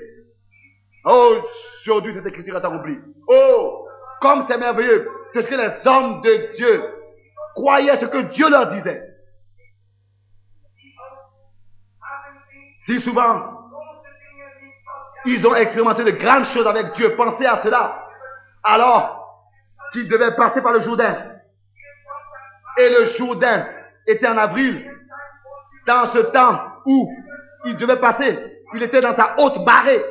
Aujourd'hui, 1.06 2.14
cette 2.14 2.26
écriture 2.26 2.56
est 2.58 2.66
accomplie. 2.66 2.98
Oh, 3.28 3.88
comme 4.22 4.46
c'est 4.50 4.58
merveilleux. 4.58 5.10
C'est 5.34 5.44
ce 5.44 5.48
que 5.48 5.56
les 5.56 5.88
hommes 5.88 6.22
de 6.22 6.56
Dieu 6.56 6.84
croyaient 7.56 7.98
ce 8.00 8.06
que 8.06 8.34
Dieu 8.34 8.50
leur 8.50 8.70
disait. 8.70 9.04
Si 12.86 13.00
souvent, 13.02 13.60
ils 15.26 15.46
ont 15.46 15.56
expérimenté 15.56 16.04
de 16.04 16.12
grandes 16.12 16.46
choses 16.46 16.68
avec 16.68 16.94
Dieu. 16.94 17.16
Pensez 17.16 17.46
à 17.46 17.62
cela. 17.64 18.08
Alors 18.64 19.20
qu'ils 19.94 20.08
devaient 20.08 20.36
passer 20.36 20.62
par 20.62 20.74
le 20.74 20.82
Jourdain. 20.82 21.16
Et 22.78 22.90
le 22.90 23.06
Jourdain 23.18 23.68
était 24.08 24.28
en 24.28 24.38
avril. 24.38 24.90
Dans 25.86 26.12
ce 26.14 26.20
temps 26.20 26.60
où 26.86 27.12
il 27.66 27.78
devait 27.78 28.00
passer, 28.00 28.64
il 28.74 28.84
était 28.84 29.02
dans 29.02 29.16
sa 29.16 29.36
haute 29.40 29.64
barrée. 29.66 30.04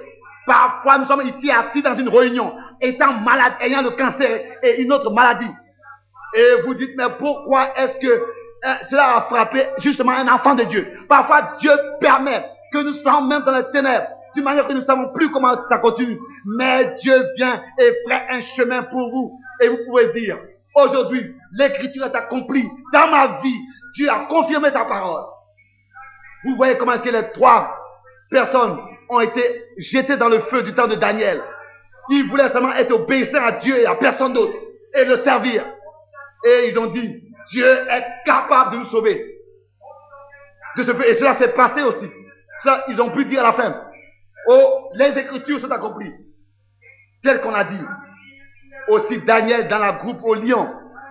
Parfois, 0.48 0.96
nous 0.96 1.04
sommes 1.04 1.20
ici 1.26 1.50
assis 1.50 1.82
dans 1.82 1.94
une 1.94 2.08
réunion, 2.08 2.54
étant 2.80 3.12
malade, 3.20 3.52
ayant 3.60 3.82
le 3.82 3.90
cancer 3.90 4.40
et 4.62 4.80
une 4.80 4.90
autre 4.90 5.12
maladie. 5.12 5.50
Et 6.34 6.62
vous 6.64 6.72
dites, 6.72 6.92
mais 6.96 7.10
pourquoi 7.18 7.76
est-ce 7.76 7.98
que 7.98 8.10
euh, 8.10 8.74
cela 8.90 9.16
a 9.16 9.22
frappé 9.24 9.66
justement 9.78 10.12
un 10.12 10.26
enfant 10.26 10.54
de 10.54 10.64
Dieu? 10.64 10.88
Parfois, 11.06 11.56
Dieu 11.60 11.70
permet 12.00 12.46
que 12.72 12.78
nous 12.78 12.94
sommes 13.02 13.28
même 13.28 13.42
dans 13.42 13.52
les 13.52 13.70
ténèbres 13.72 14.06
d'une 14.34 14.44
manière 14.44 14.66
que 14.66 14.72
nous 14.72 14.80
ne 14.80 14.86
savons 14.86 15.12
plus 15.12 15.30
comment 15.30 15.54
ça 15.68 15.78
continue. 15.78 16.18
Mais 16.46 16.94
Dieu 17.02 17.14
vient 17.36 17.60
et 17.78 17.92
fait 18.08 18.26
un 18.30 18.40
chemin 18.56 18.84
pour 18.84 19.10
vous. 19.10 19.38
Et 19.60 19.68
vous 19.68 19.78
pouvez 19.86 20.12
dire, 20.14 20.38
aujourd'hui, 20.74 21.34
l'écriture 21.52 22.06
est 22.06 22.16
accomplie 22.16 22.66
dans 22.94 23.10
ma 23.10 23.40
vie. 23.42 23.60
Dieu 23.96 24.08
a 24.10 24.20
confirmé 24.20 24.72
ta 24.72 24.86
parole. 24.86 25.24
Vous 26.44 26.56
voyez 26.56 26.78
comment 26.78 26.92
est-ce 26.92 27.02
que 27.02 27.10
les 27.10 27.32
trois 27.32 27.70
personnes 28.30 28.78
ont 29.08 29.20
été 29.20 29.64
jetées 29.78 30.16
dans 30.16 30.28
le 30.28 30.40
feu 30.42 30.62
du 30.62 30.74
temps 30.74 30.86
de 30.86 30.96
Daniel. 30.96 31.42
Ils 32.10 32.28
voulaient 32.28 32.50
seulement 32.50 32.72
être 32.72 32.92
obéissants 32.92 33.42
à 33.42 33.52
Dieu 33.52 33.78
et 33.78 33.86
à 33.86 33.94
personne 33.96 34.32
d'autre 34.32 34.58
et 34.94 35.04
le 35.04 35.22
servir. 35.22 35.64
Et 36.44 36.68
ils 36.70 36.78
ont 36.78 36.86
dit, 36.86 37.22
Dieu 37.50 37.66
est 37.66 38.04
capable 38.24 38.72
de 38.72 38.76
nous 38.78 38.86
sauver. 38.86 39.34
De 40.76 40.84
ce 40.84 40.94
feu. 40.94 41.08
Et 41.08 41.16
cela 41.16 41.38
s'est 41.38 41.52
passé 41.52 41.82
aussi. 41.82 42.10
Ça, 42.64 42.84
ils 42.88 43.00
ont 43.00 43.10
pu 43.10 43.24
dire 43.24 43.40
à 43.40 43.48
la 43.48 43.52
fin, 43.52 43.82
oh, 44.48 44.90
les 44.94 45.18
écritures 45.18 45.60
sont 45.60 45.70
accomplies. 45.70 46.12
Tel 47.22 47.40
qu'on 47.40 47.54
a 47.54 47.64
dit. 47.64 47.84
Aussi 48.88 49.18
Daniel 49.24 49.68
dans 49.68 49.78
la 49.78 49.92
groupe 49.92 50.22
au 50.22 50.34
lion, 50.34 50.70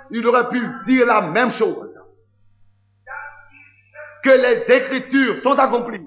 il 0.09 0.25
aurait 0.25 0.49
pu 0.49 0.59
dire 0.85 1.05
la 1.05 1.21
même 1.21 1.51
chose. 1.51 1.93
Que 4.23 4.29
les 4.29 4.75
écritures 4.75 5.41
sont 5.43 5.57
accomplies. 5.59 6.03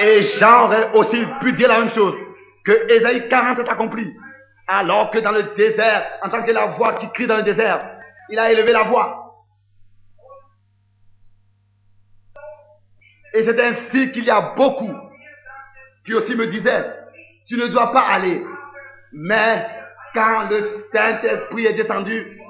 Et 0.00 0.22
Jean 0.38 0.64
aurait 0.64 0.92
aussi 0.94 1.22
pu 1.40 1.52
dire 1.52 1.68
la 1.68 1.80
même 1.80 1.92
chose. 1.92 2.16
Que 2.64 2.90
Ésaïe 2.90 3.28
40 3.28 3.58
est 3.58 3.68
accompli. 3.68 4.16
Alors 4.66 5.10
que 5.10 5.18
dans 5.18 5.32
le 5.32 5.54
désert, 5.56 6.06
en 6.22 6.30
tant 6.30 6.42
que 6.42 6.52
la 6.52 6.66
voix 6.66 6.94
qui 6.94 7.10
crie 7.12 7.26
dans 7.26 7.36
le 7.36 7.42
désert, 7.42 7.78
il 8.30 8.38
a 8.38 8.50
élevé 8.50 8.72
la 8.72 8.84
voix. 8.84 9.34
Et 13.34 13.44
c'est 13.44 13.60
ainsi 13.60 14.10
qu'il 14.12 14.24
y 14.24 14.30
a 14.30 14.54
beaucoup 14.56 14.92
qui 16.04 16.14
aussi 16.14 16.34
me 16.34 16.46
disaient, 16.46 16.84
tu 17.46 17.56
ne 17.56 17.66
dois 17.66 17.92
pas 17.92 18.02
aller. 18.02 18.42
Mais 19.12 19.66
quand 20.14 20.48
le 20.48 20.86
Saint-Esprit 20.92 21.66
est 21.66 21.74
descendu, 21.74 22.40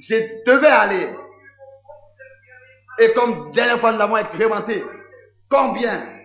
je 0.00 0.44
devais 0.44 0.66
aller. 0.66 1.14
Et 2.98 3.12
comme 3.12 3.52
dernière 3.52 3.80
fois 3.80 3.92
nous 3.92 3.98
l'avons 3.98 4.16
expérimenté, 4.16 4.84
combien 5.48 6.15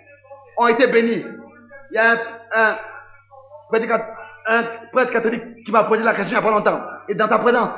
ont 0.57 0.67
été 0.67 0.87
bénis 0.87 1.25
Il 1.91 1.95
y 1.95 1.97
a 1.97 2.11
un, 2.53 2.77
un, 4.47 4.63
prêtre 4.91 5.11
catholique 5.11 5.63
qui 5.65 5.71
m'a 5.71 5.83
posé 5.83 6.03
la 6.03 6.13
question 6.13 6.37
il 6.37 6.41
n'y 6.41 6.47
a 6.47 6.49
pas 6.49 6.57
longtemps. 6.57 6.81
Et 7.07 7.15
dans 7.15 7.27
ta 7.27 7.39
présence, 7.39 7.69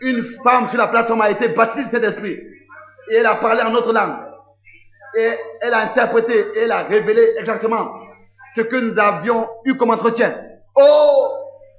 une 0.00 0.24
femme 0.42 0.68
sur 0.68 0.78
la 0.78 0.88
plateforme 0.88 1.22
a 1.22 1.30
été 1.30 1.48
baptisée 1.48 1.86
de 1.86 1.90
cet 1.90 2.04
esprit. 2.04 2.38
Et 3.10 3.16
elle 3.16 3.26
a 3.26 3.36
parlé 3.36 3.62
en 3.62 3.70
notre 3.70 3.92
langue. 3.92 4.16
Et 5.16 5.34
elle 5.60 5.74
a 5.74 5.80
interprété 5.80 6.34
et 6.56 6.60
elle 6.62 6.72
a 6.72 6.84
révélé 6.84 7.34
exactement 7.38 7.88
ce 8.56 8.62
que 8.62 8.76
nous 8.76 8.98
avions 8.98 9.48
eu 9.64 9.76
comme 9.76 9.90
entretien. 9.90 10.34
Oh, 10.76 11.28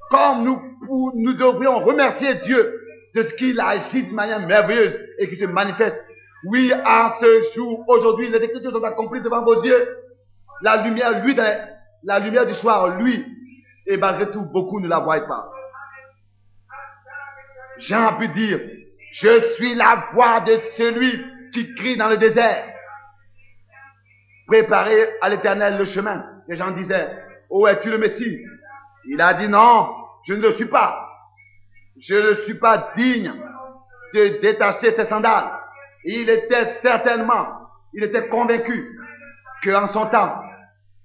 comme 0.10 0.44
nous, 0.44 1.12
nous 1.16 1.34
devrions 1.34 1.80
remercier 1.80 2.36
Dieu 2.46 2.82
de 3.16 3.24
ce 3.24 3.34
qu'il 3.34 3.60
a 3.60 3.68
agi 3.68 4.08
de 4.08 4.14
manière 4.14 4.40
merveilleuse 4.40 4.94
et 5.20 5.30
qui 5.30 5.38
se 5.38 5.46
manifeste. 5.46 6.02
Oui, 6.46 6.72
à 6.72 7.18
ce 7.20 7.54
jour, 7.56 7.84
aujourd'hui, 7.88 8.30
les 8.30 8.38
écritures 8.38 8.72
sont 8.72 8.84
accomplies 8.84 9.22
devant 9.22 9.44
vos 9.44 9.64
yeux. 9.64 9.98
La 10.62 10.84
lumière, 10.84 11.24
lui, 11.24 11.36
la 11.36 12.20
lumière 12.20 12.46
du 12.46 12.54
soir, 12.56 12.98
lui, 13.00 13.26
et 13.88 13.98
malgré 13.98 14.32
tout, 14.32 14.46
beaucoup 14.46 14.80
ne 14.80 14.88
la 14.88 15.00
voient 15.00 15.28
pas. 15.28 15.50
Jean 17.80 18.08
a 18.08 18.14
pu 18.14 18.28
dire, 18.30 18.60
je 19.12 19.54
suis 19.56 19.76
la 19.76 20.08
voix 20.14 20.42
de 20.42 20.60
celui 20.78 21.26
qui 21.52 21.74
crie 21.76 21.98
dans 21.98 22.10
le 22.10 22.18
désert. 22.18 22.66
Préparez 24.48 25.10
à 25.22 25.30
l'éternel 25.30 25.78
le 25.78 25.86
chemin. 25.86 26.24
Les 26.48 26.56
gens 26.56 26.72
disaient, 26.72 27.10
où 27.50 27.68
es-tu 27.68 27.90
le 27.90 27.98
Messie? 27.98 28.40
Il 29.08 29.20
a 29.20 29.34
dit 29.34 29.48
non, 29.48 29.90
je 30.28 30.34
ne 30.34 30.42
le 30.42 30.54
suis 30.54 30.66
pas. 30.66 31.10
Je 32.02 32.16
ne 32.16 32.36
suis 32.44 32.56
pas 32.56 32.92
digne 32.96 33.34
de 34.14 34.42
détacher 34.42 34.96
ses 34.96 35.08
sandales. 35.08 35.52
Il 36.06 36.30
était 36.30 36.78
certainement, 36.84 37.48
il 37.94 38.04
était 38.04 38.28
convaincu 38.28 38.96
qu'en 39.64 39.88
son 39.88 40.06
temps, 40.06 40.40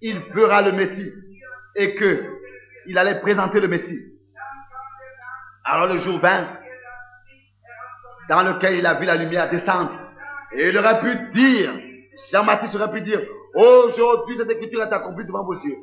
il 0.02 0.20
fera 0.34 0.60
le 0.60 0.72
Messie 0.72 1.12
et 1.74 1.94
que 1.94 2.26
il 2.86 2.98
allait 2.98 3.20
présenter 3.20 3.60
le 3.60 3.68
Messie. 3.68 4.00
Alors 5.64 5.86
le 5.86 6.00
jour 6.00 6.18
vint, 6.20 6.48
dans 8.28 8.42
lequel 8.42 8.74
il 8.76 8.86
a 8.86 8.94
vu 8.94 9.06
la 9.06 9.16
lumière 9.16 9.50
descendre, 9.50 9.92
et 10.52 10.68
il 10.68 10.76
aurait 10.76 11.00
pu 11.00 11.14
dire, 11.32 11.72
Jean-Baptiste 12.32 12.74
aurait 12.74 12.90
pu 12.90 13.00
dire, 13.00 13.22
aujourd'hui 13.54 14.36
cette 14.36 14.50
écriture 14.50 14.82
est 14.82 14.92
accomplie 14.92 15.24
devant 15.26 15.44
vos 15.44 15.58
yeux. 15.60 15.80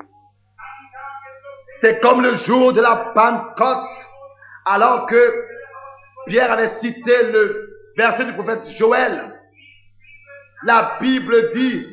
C'est 1.82 2.00
comme 2.02 2.22
le 2.22 2.36
jour 2.38 2.74
de 2.74 2.82
la 2.82 3.12
Pentecôte, 3.16 3.90
alors 4.66 5.08
que 5.08 5.46
Pierre 6.28 6.52
avait 6.52 6.80
cité 6.82 7.32
le 7.32 7.67
verset 7.98 8.26
du 8.26 8.34
prophète 8.34 8.62
Joël. 8.78 9.34
La 10.64 10.98
Bible 11.02 11.52
dit 11.54 11.88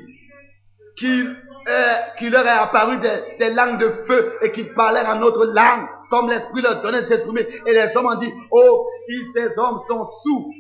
qu'il 0.98 2.30
leur 2.30 2.46
est 2.46 2.50
apparu 2.50 2.98
des, 2.98 3.50
langues 3.50 3.80
de 3.80 3.88
feu 4.06 4.38
et 4.42 4.52
qu'ils 4.52 4.72
parlaient 4.74 5.06
en 5.06 5.20
autre 5.22 5.46
langue, 5.46 5.86
comme 6.10 6.28
l'Esprit 6.28 6.62
leur 6.62 6.82
donnait 6.82 7.02
de 7.02 7.08
s'exprimer. 7.08 7.46
Et 7.66 7.72
les 7.72 7.90
hommes 7.96 8.06
ont 8.06 8.18
dit, 8.18 8.32
oh, 8.50 8.86
ces 9.34 9.58
hommes 9.58 9.80
sont 9.88 10.08
sous, 10.22 10.52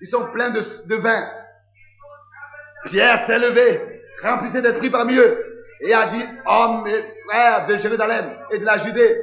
ils 0.00 0.08
sont 0.08 0.26
pleins 0.32 0.50
de, 0.50 0.94
vin. 0.96 1.28
Pierre 2.86 3.26
s'est 3.26 3.38
levé, 3.38 4.00
remplissé 4.22 4.62
d'esprit 4.62 4.90
parmi 4.90 5.16
eux, 5.16 5.44
et 5.80 5.92
a 5.92 6.08
dit, 6.08 6.24
hommes 6.46 6.86
et 6.86 7.04
frères 7.28 7.66
de 7.66 7.76
Jérusalem 7.76 8.36
et 8.50 8.58
de 8.58 8.64
la 8.64 8.78
Judée, 8.78 9.20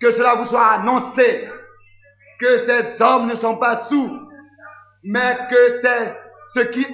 que 0.00 0.12
cela 0.12 0.36
vous 0.36 0.46
soit 0.46 0.66
annoncé, 0.66 1.48
que 2.38 2.66
ces 2.66 3.02
hommes 3.02 3.28
ne 3.28 3.36
sont 3.36 3.56
pas 3.56 3.84
sous, 3.88 4.28
mais 5.04 5.38
que 5.50 5.80
c'est 5.82 6.16
ce 6.54 6.60
qui 6.68 6.86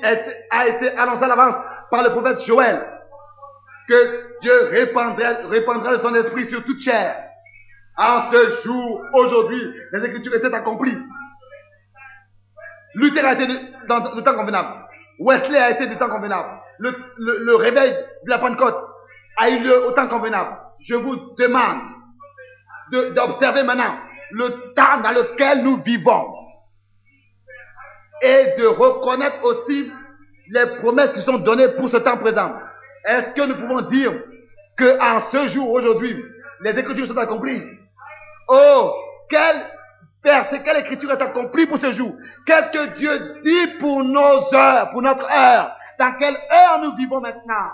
a 0.51 0.69
été 0.69 0.97
annoncé 0.97 1.25
à 1.25 1.29
l'avance 1.29 1.55
par 1.91 2.03
le 2.03 2.11
prophète 2.11 2.41
Joël, 2.47 2.87
que 3.89 4.39
Dieu 4.41 4.69
répandra, 4.71 5.49
répandra 5.49 5.97
de 5.97 6.03
son 6.03 6.15
esprit 6.15 6.49
sur 6.49 6.65
toute 6.65 6.81
chair. 6.81 7.17
En 7.97 8.31
ce 8.33 8.63
jour, 8.63 9.03
aujourd'hui, 9.13 9.63
les 9.93 10.05
Écritures 10.07 10.35
étaient 10.35 10.55
accomplies. 10.55 10.99
Luther 12.95 13.25
a 13.25 13.35
été 13.35 13.47
dans 13.89 14.15
le 14.15 14.23
temps 14.23 14.35
convenable. 14.35 14.69
Wesley 15.19 15.59
a 15.59 15.71
été 15.71 15.87
du 15.87 15.97
temps 15.97 16.09
convenable. 16.09 16.49
Le, 16.79 16.95
le, 17.19 17.55
réveil 17.57 17.93
de 17.93 18.31
la 18.31 18.39
Pentecôte 18.39 18.77
a 19.37 19.51
eu 19.51 19.61
lieu 19.61 19.87
au 19.87 19.93
temps 19.93 20.09
convenable. 20.09 20.57
Je 20.81 20.95
vous 20.95 21.17
demande 21.37 21.81
d'observer 22.91 23.63
maintenant 23.63 23.97
le 24.33 24.75
temps 24.75 25.01
dans 25.03 25.13
lequel 25.13 25.63
nous 25.63 25.83
vivons 25.83 26.35
et 28.23 28.55
de 28.59 28.67
reconnaître 28.67 29.45
aussi 29.45 29.93
les 30.49 30.67
promesses 30.81 31.13
qui 31.13 31.23
sont 31.23 31.39
données 31.39 31.69
pour 31.77 31.91
ce 31.91 31.99
temps 31.99 32.19
présent. 32.19 32.53
Est-ce 33.05 33.35
que 33.35 33.47
nous 33.47 33.57
pouvons 33.57 33.83
dire 33.83 34.13
que 34.77 35.01
en 35.01 35.31
ce 35.31 35.49
jour, 35.49 35.71
aujourd'hui, 35.71 36.17
les 36.61 36.79
écritures 36.79 37.07
sont 37.09 37.17
accomplies? 37.17 37.63
Oh, 38.49 38.95
quel 39.29 39.67
verset, 40.23 40.63
quelle 40.63 40.79
écriture 40.79 41.11
est 41.11 41.23
accomplie 41.23 41.67
pour 41.67 41.79
ce 41.79 41.93
jour? 41.95 42.15
Qu'est-ce 42.47 42.71
que 42.71 42.97
Dieu 42.97 43.43
dit 43.43 43.79
pour 43.81 44.05
nos 44.05 44.55
heures, 44.55 44.91
pour 44.93 45.03
notre 45.03 45.29
heure? 45.31 45.77
Dans 45.99 46.13
quelle 46.19 46.37
heure 46.37 46.81
nous 46.83 46.95
vivons 46.97 47.21
maintenant? 47.21 47.71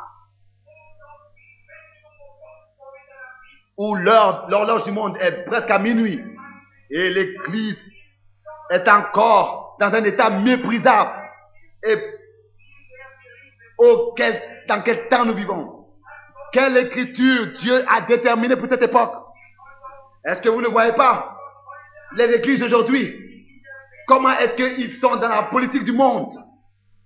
Où 3.77 3.95
l'horloge 3.95 4.85
du 4.85 4.91
monde 4.91 5.17
est 5.21 5.45
presque 5.45 5.71
à 5.71 5.79
minuit 5.79 6.21
et 6.91 7.11
l'église 7.11 7.79
est 8.71 8.89
encore 8.89 9.77
dans 9.81 9.93
un 9.93 10.05
état 10.05 10.31
méprisable 10.31 11.13
et 11.85 11.97
auquel, 13.79 14.43
dans 14.69 14.83
quel 14.83 15.09
temps 15.09 15.25
nous 15.25 15.35
vivons? 15.35 15.87
Quelle 16.53 16.77
écriture 16.79 17.47
Dieu 17.59 17.85
a 17.89 18.03
déterminée 18.03 18.57
pour 18.57 18.69
cette 18.69 18.83
époque? 18.83 19.15
Est-ce 20.25 20.41
que 20.41 20.49
vous 20.49 20.63
ne 20.63 20.69
voyez 20.69 20.93
pas 20.93 21.37
les 22.17 22.25
églises 22.35 22.63
aujourd'hui? 22.63 23.15
Comment 24.07 24.31
est-ce 24.31 24.55
qu'ils 24.55 24.99
sont 25.01 25.17
dans 25.17 25.29
la 25.29 25.45
politique 25.45 25.85
du 25.85 25.93
monde 25.93 26.33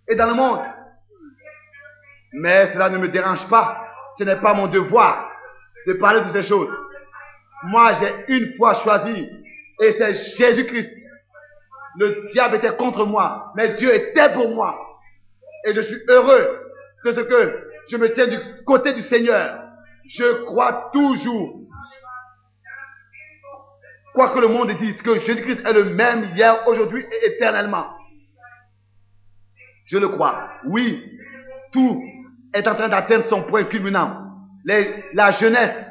et 0.08 0.14
dans 0.14 0.28
le 0.28 0.34
monde? 0.34 0.62
Mais 2.32 2.72
cela 2.72 2.88
ne 2.88 2.98
me 2.98 3.08
dérange 3.08 3.46
pas. 3.48 3.78
Ce 4.18 4.24
n'est 4.24 4.36
pas 4.36 4.54
mon 4.54 4.68
devoir 4.68 5.30
de 5.86 5.94
parler 5.94 6.20
de 6.20 6.32
ces 6.32 6.48
choses. 6.48 6.70
Moi, 7.64 7.94
j'ai 7.94 8.36
une 8.36 8.56
fois 8.56 8.74
choisi 8.82 9.28
et 9.80 9.94
c'est 9.98 10.14
Jésus-Christ. 10.36 10.90
Le 11.98 12.26
diable 12.32 12.56
était 12.56 12.74
contre 12.76 13.04
moi, 13.04 13.52
mais 13.56 13.74
Dieu 13.74 13.94
était 13.94 14.32
pour 14.32 14.48
moi. 14.54 15.00
Et 15.66 15.74
je 15.74 15.80
suis 15.82 15.98
heureux 16.08 16.60
de 17.04 17.12
ce 17.12 17.20
que 17.20 17.68
je 17.90 17.96
me 17.96 18.12
tiens 18.12 18.26
du 18.26 18.38
côté 18.64 18.94
du 18.94 19.02
Seigneur. 19.02 19.62
Je 20.08 20.44
crois 20.44 20.90
toujours, 20.92 21.60
quoi 24.14 24.34
que 24.34 24.40
le 24.40 24.48
monde 24.48 24.70
dise, 24.78 25.00
que 25.02 25.18
Jésus-Christ 25.18 25.60
est 25.64 25.72
le 25.72 25.84
même 25.84 26.30
hier, 26.34 26.66
aujourd'hui 26.66 27.04
et 27.04 27.26
éternellement. 27.26 27.86
Je 29.86 29.98
le 29.98 30.08
crois. 30.08 30.50
Oui, 30.66 31.04
tout 31.72 32.02
est 32.54 32.66
en 32.66 32.74
train 32.74 32.88
d'atteindre 32.88 33.26
son 33.28 33.42
point 33.44 33.64
culminant. 33.64 34.18
la 34.64 35.32
jeunesse 35.32 35.86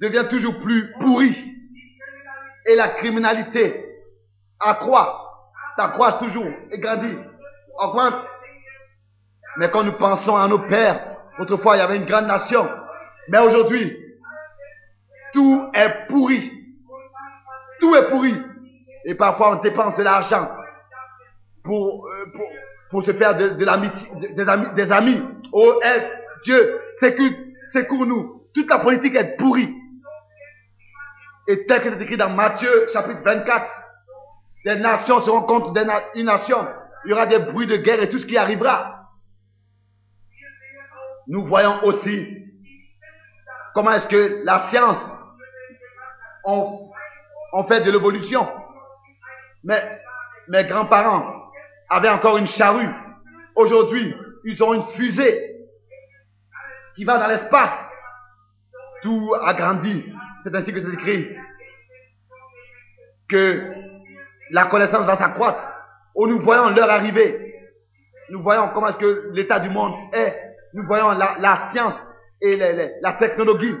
devient 0.00 0.26
toujours 0.30 0.58
plus 0.60 0.92
pourrie. 1.00 1.57
Et 2.68 2.74
la 2.76 2.88
criminalité 2.88 3.84
accroît, 4.60 5.42
s'accroît 5.76 6.12
toujours 6.14 6.46
et 6.70 6.78
grandit. 6.78 7.16
Mais 9.56 9.70
quand 9.70 9.84
nous 9.84 9.92
pensons 9.92 10.36
à 10.36 10.46
nos 10.48 10.58
pères, 10.60 11.16
autrefois 11.38 11.76
il 11.76 11.78
y 11.78 11.82
avait 11.82 11.96
une 11.96 12.04
grande 12.04 12.26
nation. 12.26 12.68
Mais 13.28 13.38
aujourd'hui, 13.38 13.96
tout 15.32 15.70
est 15.72 16.06
pourri. 16.08 16.52
Tout 17.80 17.94
est 17.96 18.10
pourri. 18.10 18.34
Et 19.06 19.14
parfois 19.14 19.56
on 19.56 19.62
dépense 19.62 19.96
de 19.96 20.02
l'argent 20.02 20.50
pour, 21.64 22.06
euh, 22.06 23.02
se 23.02 23.12
faire 23.12 23.34
des, 23.34 23.66
amis, 23.66 23.90
des 24.74 24.92
amis. 24.92 25.22
Oh, 25.52 25.80
Dieu, 26.44 26.80
secours 27.72 28.04
nous. 28.04 28.42
Toute 28.54 28.68
la 28.68 28.80
politique 28.80 29.14
est 29.14 29.36
pourrie. 29.38 29.74
Et 31.48 31.64
tel 31.66 31.82
que 31.82 31.90
c'est 31.90 32.02
écrit 32.02 32.18
dans 32.18 32.28
Matthieu 32.28 32.88
chapitre 32.92 33.22
24, 33.24 33.66
des 34.66 34.76
nations 34.76 35.22
seront 35.22 35.42
contre 35.42 35.72
des 35.72 35.86
une 36.14 36.26
nation. 36.26 36.68
Il 37.04 37.10
y 37.10 37.14
aura 37.14 37.24
des 37.24 37.38
bruits 37.38 37.66
de 37.66 37.78
guerre 37.78 38.02
et 38.02 38.10
tout 38.10 38.18
ce 38.18 38.26
qui 38.26 38.36
arrivera. 38.36 39.06
Nous 41.26 41.46
voyons 41.46 41.82
aussi 41.84 42.36
comment 43.74 43.92
est-ce 43.92 44.08
que 44.08 44.42
la 44.44 44.68
science 44.68 44.98
on, 46.44 47.64
fait 47.66 47.82
de 47.82 47.92
l'évolution. 47.92 48.46
Mais 49.64 50.00
mes 50.48 50.64
grands-parents 50.64 51.50
avaient 51.88 52.08
encore 52.10 52.36
une 52.36 52.46
charrue. 52.46 52.88
Aujourd'hui, 53.54 54.14
ils 54.44 54.62
ont 54.62 54.74
une 54.74 54.86
fusée 54.96 55.56
qui 56.94 57.04
va 57.04 57.18
dans 57.18 57.26
l'espace. 57.26 57.78
Tout 59.02 59.34
a 59.40 59.54
grandi. 59.54 60.04
C'est 60.48 60.56
ainsi 60.56 60.72
que 60.72 60.80
c'est 60.80 60.94
écrit 60.94 61.28
que 63.28 63.70
la 64.50 64.64
connaissance 64.66 65.04
va 65.04 65.18
s'accroître. 65.18 65.60
Nous 66.16 66.40
voyons 66.40 66.70
l'heure 66.70 66.88
arriver. 66.88 67.54
Nous 68.30 68.42
voyons 68.42 68.70
comment 68.72 68.88
est-ce 68.88 68.96
que 68.96 69.28
l'état 69.34 69.60
du 69.60 69.68
monde 69.68 69.92
est. 70.14 70.34
Nous 70.72 70.86
voyons 70.86 71.10
la, 71.10 71.70
science 71.70 71.94
et 72.40 72.56
la 73.02 73.12
technologie. 73.14 73.76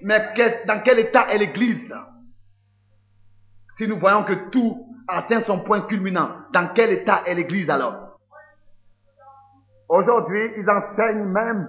Mais 0.00 0.32
dans 0.66 0.80
quel 0.82 1.00
état 1.00 1.26
est 1.28 1.38
l'Église 1.38 1.94
Si 3.76 3.86
nous 3.86 3.98
voyons 3.98 4.24
que 4.24 4.48
tout 4.50 4.86
atteint 5.08 5.42
son 5.46 5.60
point 5.60 5.82
culminant, 5.82 6.36
dans 6.54 6.68
quel 6.68 6.90
état 6.90 7.22
est 7.26 7.34
l'Église 7.34 7.68
alors? 7.68 8.18
Aujourd'hui, 9.90 10.52
ils 10.56 10.70
enseignent 10.70 11.26
même 11.26 11.68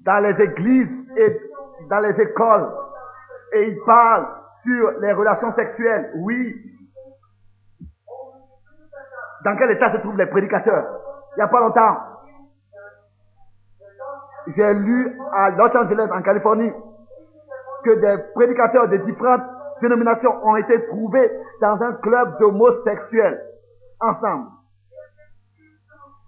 dans 0.00 0.18
les 0.18 0.42
églises 0.42 0.88
et 1.16 1.51
dans 1.88 1.98
les 2.00 2.20
écoles 2.20 2.68
et 3.52 3.68
ils 3.68 3.84
parlent 3.84 4.28
sur 4.62 4.92
les 5.00 5.12
relations 5.12 5.54
sexuelles. 5.54 6.12
Oui. 6.16 6.54
Dans 9.44 9.56
quel 9.56 9.70
état 9.72 9.92
se 9.92 9.98
trouvent 9.98 10.16
les 10.16 10.26
prédicateurs? 10.26 10.86
Il 11.32 11.38
n'y 11.38 11.42
a 11.42 11.48
pas 11.48 11.60
longtemps, 11.60 11.96
j'ai 14.48 14.74
lu 14.74 15.18
à 15.32 15.50
Los 15.50 15.76
Angeles, 15.76 16.08
en 16.12 16.22
Californie, 16.22 16.72
que 17.84 17.90
des 17.90 18.22
prédicateurs 18.34 18.88
de 18.88 18.96
différentes 18.98 19.42
dénominations 19.80 20.44
ont 20.44 20.56
été 20.56 20.86
trouvés 20.86 21.30
dans 21.60 21.80
un 21.80 21.94
club 21.94 22.38
d'homosexuels 22.38 23.42
ensemble. 24.00 24.48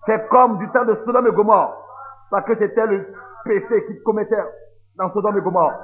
C'est 0.07 0.29
comme 0.29 0.59
du 0.59 0.69
temps 0.71 0.85
de 0.85 0.95
Sodome 0.95 1.29
et 1.29 1.33
Gomorre, 1.33 1.77
parce 2.31 2.45
que 2.47 2.57
c'était 2.57 2.87
le 2.87 3.07
péché 3.45 3.87
qu'ils 3.87 4.03
commettaient 4.03 4.45
dans 4.97 5.13
Sodome 5.13 5.39
et 5.39 5.41
Gomorre. 5.41 5.75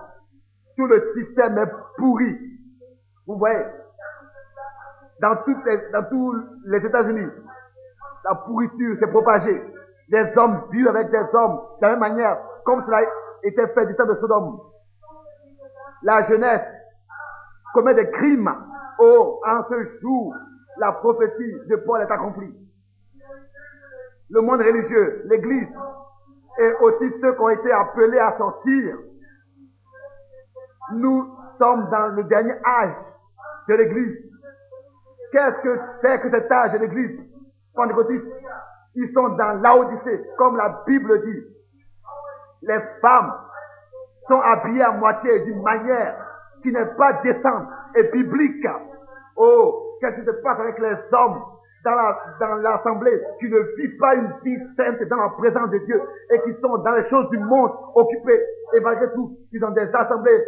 Tout 0.77 0.87
le 0.87 1.13
système 1.17 1.59
est 1.59 1.71
pourri. 1.97 2.39
Vous 3.27 3.37
voyez, 3.37 3.65
dans, 5.21 5.37
tous 5.37 6.35
les 6.65 6.79
États-Unis, 6.79 7.29
la 8.25 8.35
pourriture 8.35 8.97
s'est 8.99 9.11
propagée. 9.11 9.63
Les 10.09 10.33
hommes 10.37 10.63
vivent 10.73 10.89
avec 10.89 11.11
des 11.11 11.25
hommes 11.35 11.61
de 11.81 11.87
la 11.87 11.91
même 11.91 12.01
manière, 12.01 12.39
comme 12.65 12.85
cela 12.85 13.03
était 13.43 13.69
fait 13.69 13.87
du 13.87 13.95
temps 13.95 14.07
de 14.07 14.15
Sodome 14.15 14.61
la 16.03 16.27
jeunesse 16.29 16.67
commet 17.75 17.95
des 17.95 18.11
crimes. 18.11 18.53
Oh, 18.99 19.41
en 19.47 19.63
ce 19.69 20.01
jour, 20.01 20.35
la 20.79 20.93
prophétie 20.93 21.57
de 21.69 21.77
Paul 21.77 22.03
est 22.03 22.11
accomplie. 22.11 22.55
Le 24.31 24.41
monde 24.41 24.61
religieux, 24.61 25.23
l'Église, 25.27 25.69
et 26.59 26.73
aussi 26.81 27.13
ceux 27.21 27.33
qui 27.33 27.41
ont 27.41 27.49
été 27.49 27.73
appelés 27.73 28.19
à 28.19 28.37
sortir. 28.37 28.99
Nous 30.93 31.37
sommes 31.59 31.89
dans 31.91 32.09
le 32.09 32.25
dernier 32.25 32.55
âge 32.65 32.97
de 33.69 33.75
l'Église. 33.75 34.19
Qu'est-ce 35.33 35.63
que 35.63 35.81
c'est 36.03 36.21
que 36.21 36.31
cet 36.31 36.51
âge 36.51 36.73
de 36.73 36.79
l'Église? 36.79 37.21
Pentecôtiste, 37.75 38.27
ils 38.97 39.13
sont 39.13 39.29
dans 39.31 39.53
l'Odyssée, 39.63 40.27
comme 40.37 40.57
la 40.57 40.83
Bible 40.87 41.23
dit. 41.25 41.45
Les 42.63 42.81
femmes 43.01 43.33
sont 44.29 44.41
habillés 44.41 44.83
à 44.83 44.91
moitié 44.91 45.41
d'une 45.41 45.63
manière 45.63 46.27
qui 46.63 46.73
n'est 46.73 46.95
pas 46.97 47.15
décente 47.23 47.69
et 47.95 48.03
biblique. 48.05 48.67
Oh, 49.37 49.97
qu'est-ce 50.01 50.21
qui 50.21 50.27
se 50.27 50.43
passe 50.43 50.59
avec 50.59 50.79
les 50.79 50.97
hommes? 51.13 51.43
Dans 51.85 51.95
la, 51.95 52.18
dans 52.39 52.55
l'assemblée 52.57 53.22
qui 53.39 53.49
ne 53.49 53.59
vivent 53.76 53.99
pas 53.99 54.14
une 54.14 54.33
vie 54.45 54.59
sainte 54.76 55.03
dans 55.09 55.16
la 55.16 55.28
présence 55.31 55.70
de 55.70 55.78
Dieu 55.78 56.01
et 56.31 56.41
qui 56.43 56.61
sont 56.61 56.78
dans 56.78 56.93
les 56.93 57.09
choses 57.09 57.28
du 57.31 57.39
monde 57.39 57.72
occupés 57.95 58.41
et 58.74 58.81
malgré 58.81 59.12
tout, 59.12 59.37
ils 59.53 59.64
ont 59.64 59.70
des 59.70 59.89
assemblées 59.95 60.45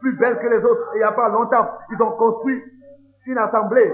plus 0.00 0.16
belles 0.16 0.38
que 0.38 0.46
les 0.46 0.64
autres. 0.64 0.92
Et 0.94 0.96
il 0.96 0.98
n'y 0.98 1.04
a 1.04 1.12
pas 1.12 1.28
longtemps, 1.28 1.68
ils 1.90 2.02
ont 2.02 2.12
construit 2.12 2.62
une 3.26 3.38
assemblée, 3.38 3.92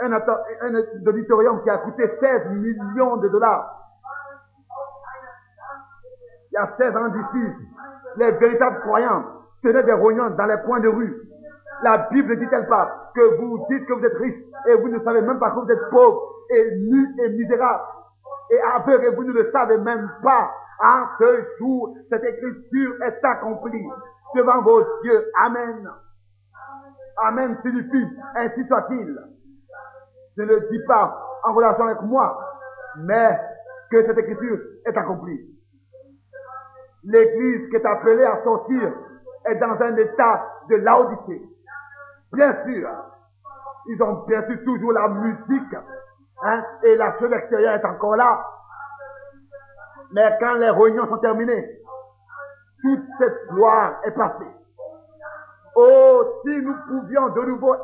un, 0.00 0.12
un 0.12 0.74
auditorium 1.06 1.62
qui 1.62 1.70
a 1.70 1.78
coûté 1.78 2.10
16 2.20 2.50
millions 2.50 3.16
de 3.18 3.28
dollars. 3.28 3.80
Il 6.50 6.54
y 6.54 6.58
a 6.58 6.74
16 6.76 6.96
ans 6.96 7.08
d'ici, 7.08 7.52
les 8.16 8.30
véritables 8.32 8.80
croyants 8.80 9.24
tenaient 9.62 9.82
des 9.82 9.92
rognons 9.92 10.30
dans 10.30 10.46
les 10.46 10.58
coins 10.64 10.80
de 10.80 10.88
rue. 10.88 11.20
La 11.82 11.98
Bible 12.10 12.38
dit-elle 12.38 12.66
pas 12.68 13.10
que 13.14 13.36
vous 13.38 13.66
dites 13.70 13.86
que 13.86 13.92
vous 13.92 14.04
êtes 14.04 14.16
riche 14.16 14.42
et 14.68 14.74
vous 14.74 14.88
ne 14.88 14.98
savez 15.00 15.20
même 15.22 15.38
pas 15.38 15.50
que 15.50 15.60
vous 15.60 15.70
êtes 15.70 15.90
pauvre 15.90 16.20
et 16.50 16.76
nu 16.76 17.06
et 17.22 17.28
misérable 17.30 17.82
et 18.50 18.60
aveugle 18.60 19.06
et 19.06 19.14
vous 19.14 19.24
ne 19.24 19.32
le 19.32 19.50
savez 19.52 19.78
même 19.78 20.10
pas. 20.22 20.50
En 20.82 21.04
ce 21.18 21.44
jour, 21.58 21.96
cette 22.10 22.24
écriture 22.24 23.02
est 23.02 23.24
accomplie 23.24 23.86
devant 24.34 24.60
vos 24.62 24.80
yeux. 25.04 25.24
Amen. 25.40 25.88
Amen 27.22 27.56
signifie 27.62 28.06
ainsi 28.34 28.66
soit-il. 28.66 29.16
Je 30.36 30.42
ne 30.42 30.48
le 30.48 30.68
dis 30.70 30.80
pas 30.86 31.16
en 31.44 31.52
relation 31.52 31.84
avec 31.84 32.02
moi, 32.02 32.36
mais 32.98 33.38
que 33.90 34.04
cette 34.04 34.18
écriture 34.18 34.58
est 34.84 34.96
accomplie. 34.96 35.40
L'église 37.04 37.68
qui 37.70 37.76
est 37.76 37.86
appelée 37.86 38.24
à 38.24 38.42
sortir 38.42 38.92
est 39.46 39.54
dans 39.56 39.80
un 39.80 39.96
état 39.96 40.44
de 40.68 40.76
laodicée. 40.76 41.42
Bien 42.34 42.52
sûr, 42.64 42.88
ils 43.86 44.02
ont 44.02 44.24
bien 44.26 44.42
sûr 44.46 44.58
toujours 44.64 44.92
la 44.92 45.08
musique, 45.08 45.76
hein, 46.42 46.62
et 46.82 46.96
la 46.96 47.18
chose 47.18 47.32
extérieure 47.32 47.74
est 47.74 47.84
encore 47.84 48.16
là. 48.16 48.44
Mais 50.12 50.36
quand 50.40 50.54
les 50.54 50.70
réunions 50.70 51.08
sont 51.08 51.18
terminées, 51.18 51.80
toute 52.82 53.04
cette 53.18 53.48
gloire 53.50 54.00
est 54.04 54.12
passée. 54.12 54.50
Oh, 55.76 56.40
si 56.44 56.60
nous 56.60 56.74
pouvions 56.88 57.28
de 57.30 57.40
nouveau 57.42 57.74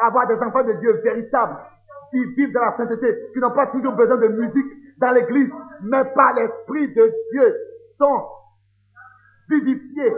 avoir 0.00 0.26
des 0.26 0.36
enfants 0.36 0.64
de 0.64 0.72
Dieu 0.74 1.00
véritables, 1.02 1.58
qui 2.10 2.24
vivent 2.34 2.52
dans 2.52 2.64
la 2.64 2.76
sainteté, 2.76 3.30
qui 3.32 3.38
n'ont 3.38 3.50
pas 3.52 3.66
toujours 3.68 3.94
besoin 3.94 4.16
de 4.16 4.28
musique 4.28 4.98
dans 4.98 5.10
l'église, 5.10 5.50
mais 5.82 6.04
par 6.14 6.34
l'Esprit 6.34 6.88
de 6.94 7.12
Dieu, 7.32 7.56
sont 7.98 8.26
vivifié. 9.48 10.14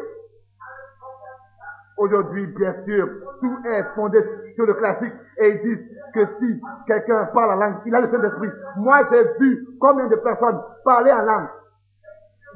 Aujourd'hui, 2.02 2.46
bien 2.48 2.74
sûr, 2.84 3.08
tout 3.40 3.58
est 3.64 3.84
fondé 3.94 4.18
sur 4.56 4.66
le 4.66 4.74
classique 4.74 5.12
et 5.38 5.50
ils 5.50 5.62
disent 5.62 5.86
que 6.12 6.26
si 6.40 6.60
quelqu'un 6.88 7.26
parle 7.26 7.52
en 7.52 7.64
langue, 7.64 7.76
il 7.86 7.94
a 7.94 8.00
le 8.00 8.10
Saint-Esprit. 8.10 8.48
Moi, 8.76 9.02
j'ai 9.08 9.22
vu 9.38 9.68
combien 9.80 10.08
de 10.08 10.16
personnes 10.16 10.60
parler 10.84 11.12
en 11.12 11.22
langue. 11.22 11.48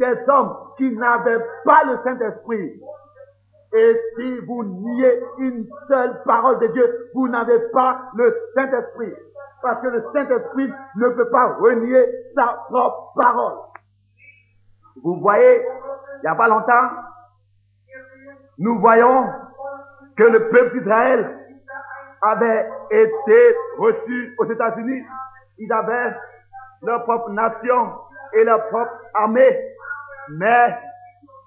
Des 0.01 0.17
hommes 0.27 0.53
qui 0.77 0.97
n'avaient 0.97 1.47
pas 1.65 1.85
le 1.85 1.97
Saint-Esprit. 2.03 2.81
Et 3.73 4.01
si 4.17 4.41
vous 4.47 4.65
niez 4.65 5.23
une 5.39 5.69
seule 5.87 6.21
parole 6.25 6.59
de 6.59 6.67
Dieu, 6.67 7.11
vous 7.15 7.29
n'avez 7.29 7.61
pas 7.73 8.01
le 8.17 8.37
Saint-Esprit. 8.57 9.15
Parce 9.63 9.81
que 9.81 9.87
le 9.87 10.05
Saint-Esprit 10.13 10.73
ne 10.97 11.09
peut 11.11 11.31
pas 11.31 11.55
renier 11.61 12.05
sa 12.35 12.65
propre 12.69 13.13
parole. 13.15 13.59
Vous 15.05 15.21
voyez, 15.21 15.63
il 15.63 16.21
n'y 16.23 16.29
a 16.29 16.35
pas 16.35 16.49
longtemps, 16.49 16.89
nous 18.59 18.79
voyons 18.79 19.29
que 20.17 20.25
le 20.25 20.49
peuple 20.49 20.79
d'Israël 20.79 21.39
avait 22.23 22.71
été 22.91 23.57
reçu 23.79 24.35
aux 24.39 24.47
États-Unis. 24.47 25.03
Ils 25.59 25.73
avaient 25.73 26.15
leur 26.83 27.05
propre 27.05 27.31
nation 27.31 27.93
et 28.33 28.45
leur 28.45 28.67
propre 28.69 28.93
armée. 29.15 29.59
Mais, 30.31 30.77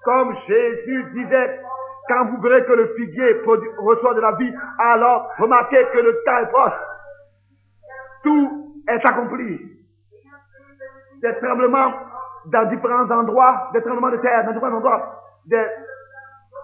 comme 0.04 0.34
Jésus 0.46 1.04
disait, 1.14 1.60
quand 2.08 2.26
vous 2.26 2.40
verrez 2.40 2.64
que 2.64 2.72
le 2.72 2.94
figuier 2.96 3.42
reçoit 3.78 4.14
de 4.14 4.20
la 4.20 4.32
vie, 4.32 4.52
alors 4.78 5.30
remarquez 5.38 5.84
que 5.92 5.98
le 5.98 6.22
temps 6.24 6.38
est 6.38 6.50
proche. 6.50 6.72
tout 8.22 8.82
est 8.88 9.06
accompli. 9.06 9.60
Des 11.22 11.36
tremblements 11.38 11.92
dans 12.46 12.64
différents 12.64 13.10
endroits, 13.10 13.70
des 13.72 13.82
tremblements 13.82 14.10
de 14.10 14.16
terre 14.16 14.44
dans 14.44 14.52
différents 14.52 14.76
endroits, 14.76 15.22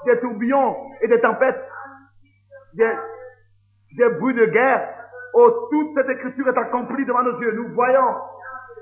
des 0.07 0.21
tourbillons 0.21 0.77
et 1.01 1.09
des 1.09 1.21
tempêtes, 1.21 1.63
des, 2.75 4.09
bruits 4.19 4.35
de 4.35 4.47
guerre. 4.47 4.89
Oh, 5.35 5.69
toute 5.71 5.95
cette 5.97 6.09
écriture 6.09 6.49
est 6.49 6.59
accomplie 6.59 7.05
devant 7.05 7.23
nos 7.23 7.39
yeux. 7.41 7.53
Nous 7.53 7.75
voyons 7.75 8.15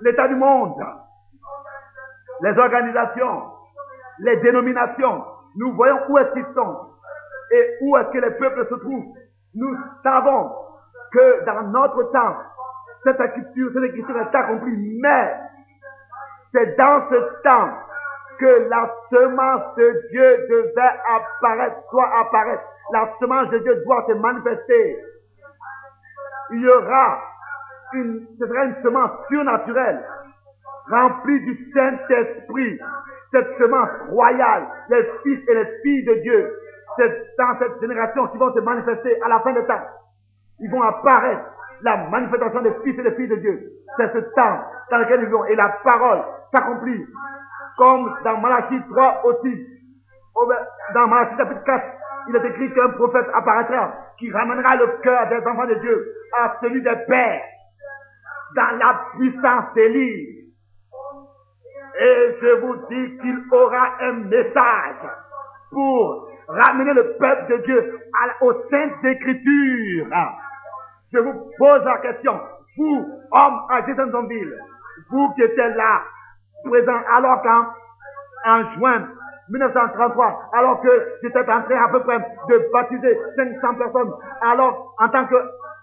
l'état 0.03 0.29
du 0.29 0.37
monde, 0.37 0.77
les 2.43 2.57
organisations, 2.57 3.43
les 4.21 4.37
dénominations. 4.37 5.25
Nous 5.57 5.73
voyons 5.75 5.99
où 6.09 6.19
est-ce 6.19 6.33
qu'ils 6.33 6.55
sont 6.55 6.91
et 7.51 7.77
où 7.83 7.97
est-ce 7.97 8.11
que 8.11 8.19
les 8.19 8.31
peuples 8.33 8.67
se 8.69 8.75
trouvent. 8.75 9.15
Nous 9.55 9.77
savons 10.03 10.53
que 11.13 11.45
dans 11.45 11.63
notre 11.69 12.03
temps, 12.13 12.37
cette 13.05 13.21
écriture, 13.21 13.71
cette 13.75 13.85
écriture 13.85 14.17
est 14.17 14.35
accomplie, 14.35 14.99
mais 15.01 15.35
c'est 16.53 16.77
dans 16.77 17.09
ce 17.11 17.43
temps 17.43 17.71
que 18.39 18.69
la 18.69 18.95
semence 19.11 19.75
de 19.77 20.09
Dieu 20.11 20.47
devait 20.49 21.01
apparaître, 21.09 21.77
soit 21.91 22.11
apparaître. 22.21 22.63
La 22.93 23.11
semence 23.19 23.51
de 23.51 23.59
Dieu 23.59 23.83
doit 23.85 24.05
se 24.09 24.15
manifester. 24.15 24.99
Il 26.51 26.61
y 26.61 26.69
aura 26.69 27.19
une, 27.95 28.27
ce 28.39 28.47
sera 28.47 28.65
une 28.65 28.83
semence 28.83 29.11
surnaturelle, 29.29 30.05
remplie 30.91 31.41
du 31.41 31.73
Saint-Esprit. 31.75 32.79
Cette 33.33 33.59
semence 33.59 33.89
royale, 34.11 34.67
les 34.91 35.03
fils 35.23 35.41
et 35.49 35.55
les 35.55 35.67
filles 35.83 36.05
de 36.05 36.15
Dieu, 36.23 36.61
c'est 36.97 37.37
dans 37.39 37.59
cette 37.59 37.81
génération 37.81 38.29
qui 38.29 38.39
vont 38.39 38.55
se 38.55 38.61
manifester 38.61 39.21
à 39.23 39.29
la 39.29 39.41
fin 39.41 39.53
des 39.53 39.65
temps. 39.67 39.83
Ils 40.61 40.71
vont 40.71 40.83
apparaître 40.83 41.45
la 41.83 41.97
manifestation 42.09 42.63
des 42.63 42.75
fils 42.85 42.99
et 42.99 43.03
des 43.03 43.13
filles 43.13 43.29
de 43.29 43.37
Dieu. 43.37 43.73
C'est 43.97 44.13
ce 44.13 44.19
temps 44.35 44.61
dans 44.91 44.99
lequel 44.99 45.23
ils 45.23 45.29
vont. 45.29 45.45
Et 45.47 45.57
la 45.57 45.69
parole 45.83 46.23
s'accomplit. 46.53 47.05
Comme 47.77 48.15
dans 48.25 48.39
Malachie 48.39 48.81
3 48.91 49.23
aussi. 49.25 49.67
Dans 50.95 51.07
Malachie 51.07 51.37
chapitre 51.37 51.65
4, 51.65 51.85
il 52.29 52.37
est 52.37 52.45
écrit 52.47 52.73
qu'un 52.75 52.91
prophète 52.91 53.27
apparaîtra 53.33 53.93
qui 54.19 54.31
ramènera 54.33 54.77
le 54.77 54.87
cœur 55.03 55.29
des 55.29 55.47
enfants 55.47 55.67
de 55.67 55.75
Dieu 55.75 56.15
à 56.39 56.57
celui 56.63 56.83
des 56.83 56.97
pères 57.09 57.43
dans 58.55 58.79
la 58.79 59.05
puissance 59.17 59.75
d'Élie. 59.75 60.45
Et 62.01 62.37
je 62.41 62.61
vous 62.61 62.77
dis 62.91 63.19
qu'il 63.19 63.45
aura 63.53 63.95
un 64.01 64.13
message 64.25 65.09
pour 65.71 66.29
ramener 66.49 66.93
le 66.93 67.17
peuple 67.19 67.53
de 67.53 67.57
Dieu 67.65 68.01
à, 68.13 68.45
aux 68.45 68.53
saintes 68.71 69.05
écritures. 69.05 70.07
Je 71.13 71.19
vous 71.19 71.51
pose 71.59 71.85
la 71.85 71.99
question, 71.99 72.41
vous, 72.77 73.07
hommes 73.31 73.61
à 73.71 73.87
Jeffersonville, 73.87 74.59
vous 75.11 75.33
qui 75.35 75.43
étiez 75.43 75.69
là, 75.75 76.03
présent, 76.65 77.01
alors 77.11 77.43
qu'en 77.43 77.67
en 78.47 78.71
juin 78.71 79.09
1933, 79.49 80.51
alors 80.53 80.81
que 80.81 81.19
j'étais 81.23 81.39
en 81.39 81.63
train 81.63 81.85
à 81.85 81.89
peu 81.91 82.01
près 82.01 82.19
de 82.19 82.71
baptiser 82.73 83.19
500 83.37 83.75
personnes, 83.77 84.13
alors 84.43 84.95
en 84.99 85.09
tant 85.09 85.27
que 85.27 85.37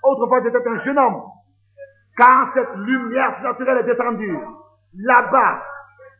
autrefois 0.03 0.41
j'étais 0.43 0.67
un 0.67 0.79
jeune 0.79 0.97
homme, 0.97 1.21
quand 2.17 2.47
cette 2.53 2.75
lumière 2.75 3.41
naturelle 3.43 3.79
est 3.79 3.83
descendue, 3.83 4.39
là-bas, 4.97 5.63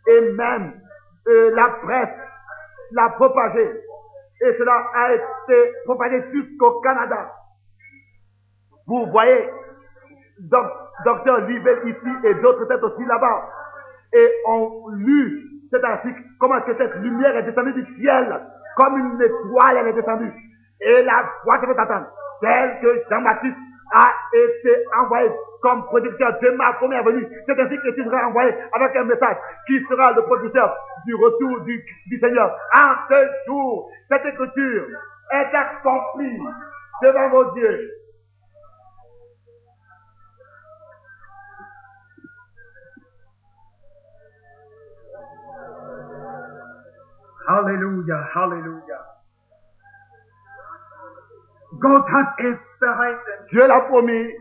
et 0.07 0.31
même 0.31 0.73
euh, 1.27 1.51
la 1.55 1.67
presse 1.83 2.17
l'a 2.91 3.09
propagée, 3.09 3.81
et 4.41 4.55
cela 4.57 4.83
a 4.95 5.13
été 5.13 5.73
propagé 5.85 6.23
jusqu'au 6.31 6.79
Canada. 6.81 7.31
Vous 8.87 9.05
voyez, 9.11 9.49
docteur 11.05 11.41
Libel 11.41 11.79
ici 11.87 12.25
et 12.25 12.33
d'autres 12.35 12.65
têtes 12.65 12.83
aussi 12.83 13.05
là-bas, 13.05 13.49
et 14.13 14.31
ont 14.47 14.89
lu 14.89 15.47
cet 15.71 15.83
article, 15.83 16.21
comment 16.39 16.57
est-ce 16.57 16.73
que 16.73 16.77
cette 16.77 16.95
lumière 16.95 17.35
est 17.37 17.43
descendue 17.43 17.73
du 17.73 17.85
ciel, 18.01 18.41
comme 18.75 18.97
une 18.97 19.21
étoile, 19.21 19.77
elle 19.77 19.87
est 19.87 19.93
descendue. 19.93 20.31
Et 20.81 21.03
la 21.03 21.29
voix 21.43 21.59
que 21.59 21.65
vous 21.67 21.79
attendre, 21.79 22.07
telle 22.41 22.79
que 22.81 23.03
Jean-Baptiste 23.09 23.55
a 23.93 24.11
été 24.33 24.83
envoyé 25.01 25.29
comme 25.61 25.85
producteur 25.85 26.39
de 26.41 26.49
ma 26.51 26.73
première 26.73 27.03
venue. 27.03 27.27
C'est 27.45 27.59
ainsi 27.59 27.77
que 27.77 27.89
tu 27.95 28.03
seras 28.03 28.25
envoyé 28.25 28.53
avec 28.73 28.95
un 28.95 29.03
message 29.05 29.37
qui 29.67 29.79
sera 29.87 30.11
le 30.13 30.23
producteur 30.23 30.75
du 31.05 31.13
retour 31.15 31.61
du, 31.61 31.83
du 32.07 32.19
Seigneur. 32.19 32.57
En 32.73 32.93
ce 33.09 33.27
jour, 33.47 33.91
cette 34.09 34.25
écriture 34.25 34.87
est 35.31 35.55
accomplie 35.55 36.39
devant 37.03 37.29
vos 37.29 37.55
yeux. 37.55 38.00
Hallelujah, 47.51 48.29
hallelujah. 48.33 49.01
God 51.81 52.03
has 52.07 52.27
is 52.39 52.59
behind 52.79 53.17
them. 53.27 53.39
Dieu 53.49 53.67
l'a 53.67 53.81
promis. 53.81 54.31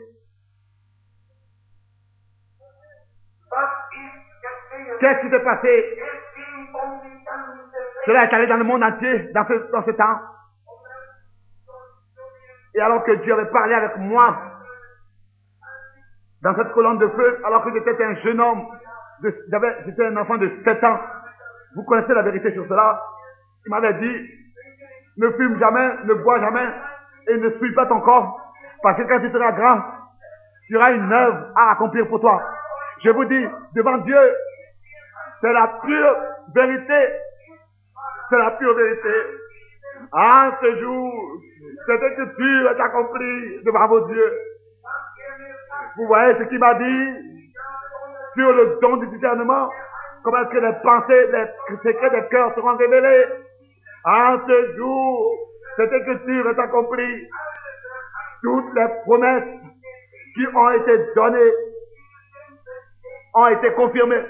Qu'est-ce 5.00 5.20
qui 5.22 5.30
s'est 5.30 5.40
passé? 5.42 5.98
Cela 8.06 8.24
est 8.24 8.34
allé 8.34 8.46
dans 8.46 8.56
le 8.58 8.64
monde 8.64 8.84
entier 8.84 9.30
dans 9.32 9.46
ce, 9.46 9.72
dans 9.72 9.84
ce 9.84 9.90
temps. 9.90 10.20
Et 12.74 12.80
alors 12.80 13.02
que 13.02 13.12
Dieu 13.12 13.32
avait 13.32 13.50
parlé 13.50 13.74
avec 13.74 13.96
moi 13.96 14.38
dans 16.42 16.54
cette 16.54 16.72
colonne 16.72 16.98
de 16.98 17.08
feu, 17.08 17.40
alors 17.44 17.64
que 17.64 17.72
j'étais 17.72 18.04
un 18.04 18.14
jeune 18.16 18.40
homme, 18.40 18.66
j'étais 19.84 20.06
un 20.06 20.16
enfant 20.16 20.38
de 20.38 20.50
7 20.64 20.84
ans, 20.84 21.00
vous 21.74 21.84
connaissez 21.84 22.12
la 22.14 22.22
vérité 22.22 22.52
sur 22.52 22.66
cela. 22.68 23.02
Il 23.66 23.70
m'avait 23.70 23.94
dit, 23.94 24.30
ne 25.18 25.30
fume 25.32 25.58
jamais, 25.58 25.96
ne 26.04 26.14
bois 26.14 26.40
jamais, 26.40 26.68
et 27.28 27.36
ne 27.36 27.50
suis 27.58 27.74
pas 27.74 27.86
ton 27.86 28.00
corps, 28.00 28.40
parce 28.82 28.96
que 28.96 29.02
quand 29.02 29.20
tu 29.20 29.30
seras 29.30 29.52
grand, 29.52 29.82
tu 30.66 30.76
auras 30.76 30.92
une 30.92 31.12
œuvre 31.12 31.52
à 31.56 31.72
accomplir 31.72 32.08
pour 32.08 32.20
toi. 32.20 32.42
Je 33.04 33.10
vous 33.10 33.24
dis, 33.24 33.46
devant 33.74 33.98
Dieu, 33.98 34.18
c'est 35.40 35.52
la 35.52 35.68
pure 35.82 36.16
vérité. 36.54 37.08
C'est 38.30 38.38
la 38.38 38.52
pure 38.52 38.74
vérité. 38.76 39.14
En 40.12 40.50
ce 40.62 40.80
jour, 40.80 41.40
cette 41.86 42.02
écriture 42.02 42.70
est 42.70 42.80
accomplie 42.80 43.62
devant 43.64 43.88
vos 43.88 44.06
dieux. 44.06 44.32
Vous 45.96 46.06
voyez 46.06 46.34
ce 46.38 46.42
qu'il 46.44 46.58
m'a 46.58 46.74
dit 46.74 47.08
sur 48.36 48.52
le 48.52 48.78
don 48.80 48.96
du 48.98 49.08
discernement? 49.08 49.68
Comment 50.22 50.38
est-ce 50.38 50.50
que 50.50 50.58
les 50.58 50.72
pensées, 50.82 51.26
les 51.32 51.92
secrets 51.92 52.10
des 52.10 52.28
cœurs 52.28 52.54
seront 52.54 52.76
révélés 52.76 53.26
En 54.04 54.38
ce 54.46 54.76
jour, 54.76 55.38
cette 55.76 55.92
écriture 55.92 56.50
est 56.50 56.58
accomplie. 56.58 57.28
Toutes 58.42 58.74
les 58.74 58.88
promesses 59.04 59.60
qui 60.34 60.46
ont 60.54 60.70
été 60.70 61.14
données 61.14 61.52
ont 63.34 63.46
été 63.48 63.72
confirmées 63.72 64.24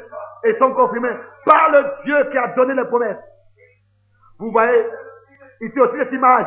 et 0.45 0.57
sont 0.59 0.73
confirmées 0.73 1.17
par 1.45 1.71
le 1.71 1.85
Dieu 2.05 2.31
qui 2.31 2.39
a 2.39 2.49
donné 2.49 2.75
les 2.75 2.85
promesses. 2.85 3.19
Vous 4.39 4.51
voyez 4.51 4.87
ici 5.61 5.79
aussi 5.79 5.99
cette 5.99 6.13
image, 6.13 6.47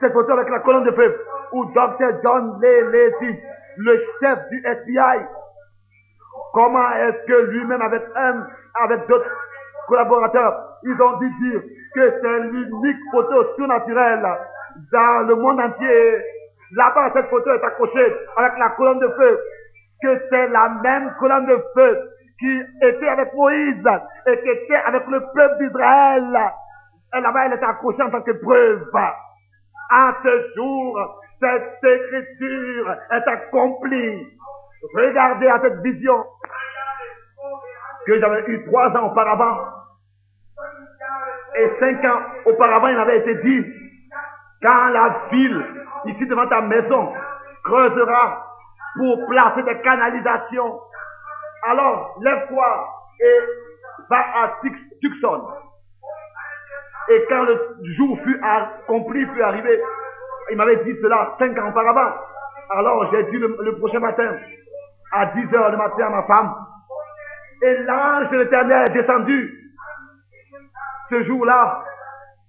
cette 0.00 0.12
photo 0.12 0.32
avec 0.32 0.48
la 0.48 0.60
colonne 0.60 0.84
de 0.84 0.92
feu 0.92 1.24
où 1.52 1.64
Dr. 1.66 2.20
John 2.22 2.60
Lee 2.60 3.40
le 3.76 3.96
chef 4.20 4.48
du 4.50 4.62
FBI, 4.64 5.24
comment 6.52 6.90
est-ce 6.90 7.26
que 7.26 7.50
lui-même 7.50 7.80
avec 7.80 8.02
un 8.16 8.46
avec 8.80 9.06
d'autres 9.08 9.30
collaborateurs, 9.88 10.78
ils 10.84 11.00
ont 11.00 11.18
dû 11.18 11.30
dire 11.42 11.62
que 11.94 12.20
c'est 12.22 12.40
l'unique 12.40 12.98
photo 13.12 13.54
surnaturelle 13.56 14.26
dans 14.92 15.26
le 15.26 15.34
monde 15.34 15.60
entier. 15.60 16.22
Là-bas, 16.76 17.10
cette 17.14 17.28
photo 17.28 17.50
est 17.50 17.64
accrochée 17.64 18.14
avec 18.36 18.52
la 18.58 18.70
colonne 18.70 19.00
de 19.00 19.08
feu, 19.08 19.40
que 20.02 20.22
c'est 20.30 20.48
la 20.48 20.68
même 20.82 21.14
colonne 21.18 21.46
de 21.46 21.58
feu 21.74 22.10
qui 22.38 22.62
était 22.82 23.08
avec 23.08 23.34
Moïse 23.34 23.88
et 24.26 24.40
qui 24.40 24.48
était 24.48 24.76
avec 24.76 25.06
le 25.08 25.20
peuple 25.34 25.58
d'Israël. 25.58 26.36
Et 27.16 27.20
là-bas, 27.20 27.46
elle 27.46 27.54
est 27.54 27.64
accrochée 27.64 28.02
en 28.02 28.10
tant 28.10 28.20
que 28.20 28.32
preuve. 28.32 28.86
À 29.90 30.14
ce 30.22 30.54
jour, 30.54 31.22
cette 31.40 31.82
écriture 31.82 32.96
est 33.10 33.28
accomplie. 33.28 34.26
Regardez 34.94 35.48
à 35.48 35.60
cette 35.62 35.80
vision 35.80 36.24
que 38.08 38.18
j'avais 38.18 38.42
eu 38.46 38.64
trois 38.64 38.88
ans 38.96 39.10
auparavant. 39.10 39.58
Et 41.56 41.70
cinq 41.78 42.02
ans 42.06 42.20
auparavant, 42.46 42.88
il 42.88 42.98
avait 42.98 43.18
été 43.18 43.34
dit, 43.42 43.66
quand 44.62 44.88
la 44.88 45.26
ville, 45.30 45.64
ici 46.06 46.26
devant 46.26 46.48
ta 46.48 46.62
maison, 46.62 47.12
creusera 47.64 48.46
pour 48.96 49.26
placer 49.28 49.62
des 49.62 49.78
canalisations, 49.82 50.80
alors 51.64 52.16
lève-toi 52.22 52.88
et 53.20 53.38
va 54.08 54.18
à 54.18 54.60
Tucson. 55.02 55.48
Et 57.10 57.26
quand 57.28 57.42
le 57.42 57.76
jour 57.96 58.18
fut 58.24 58.40
accompli, 58.42 59.26
fut 59.26 59.42
arrivé, 59.42 59.82
il 60.50 60.56
m'avait 60.56 60.82
dit 60.84 60.94
cela 61.02 61.36
cinq 61.38 61.58
ans 61.58 61.68
auparavant. 61.68 62.14
Alors 62.70 63.10
j'ai 63.12 63.24
dit 63.24 63.36
le, 63.36 63.76
prochain 63.78 64.00
matin, 64.00 64.34
à 65.12 65.26
10 65.26 65.54
heures 65.54 65.70
le 65.70 65.76
matin 65.76 66.06
à 66.06 66.10
ma 66.10 66.22
femme. 66.22 66.67
Et 67.62 67.82
l'ange 67.82 68.30
de 68.30 68.38
l'éternel 68.38 68.88
est 68.88 68.92
descendu 68.92 69.58
ce 71.10 71.22
jour-là. 71.24 71.84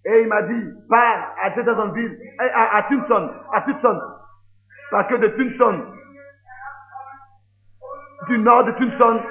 Et 0.05 0.22
il 0.22 0.28
m'a 0.28 0.41
dit, 0.43 0.70
pars 0.89 1.36
à 1.41 1.53
Jeffersonville, 1.53 2.18
à, 2.39 2.78
à 2.78 2.84
Tucson, 2.84 3.30
à 3.53 3.62
Tucson. 3.62 3.99
Parce 4.91 5.07
que 5.07 5.16
de 5.16 5.28
Tucson, 5.28 5.84
du 8.28 8.38
nord 8.39 8.64
de 8.64 8.72
Tucson, 8.72 9.22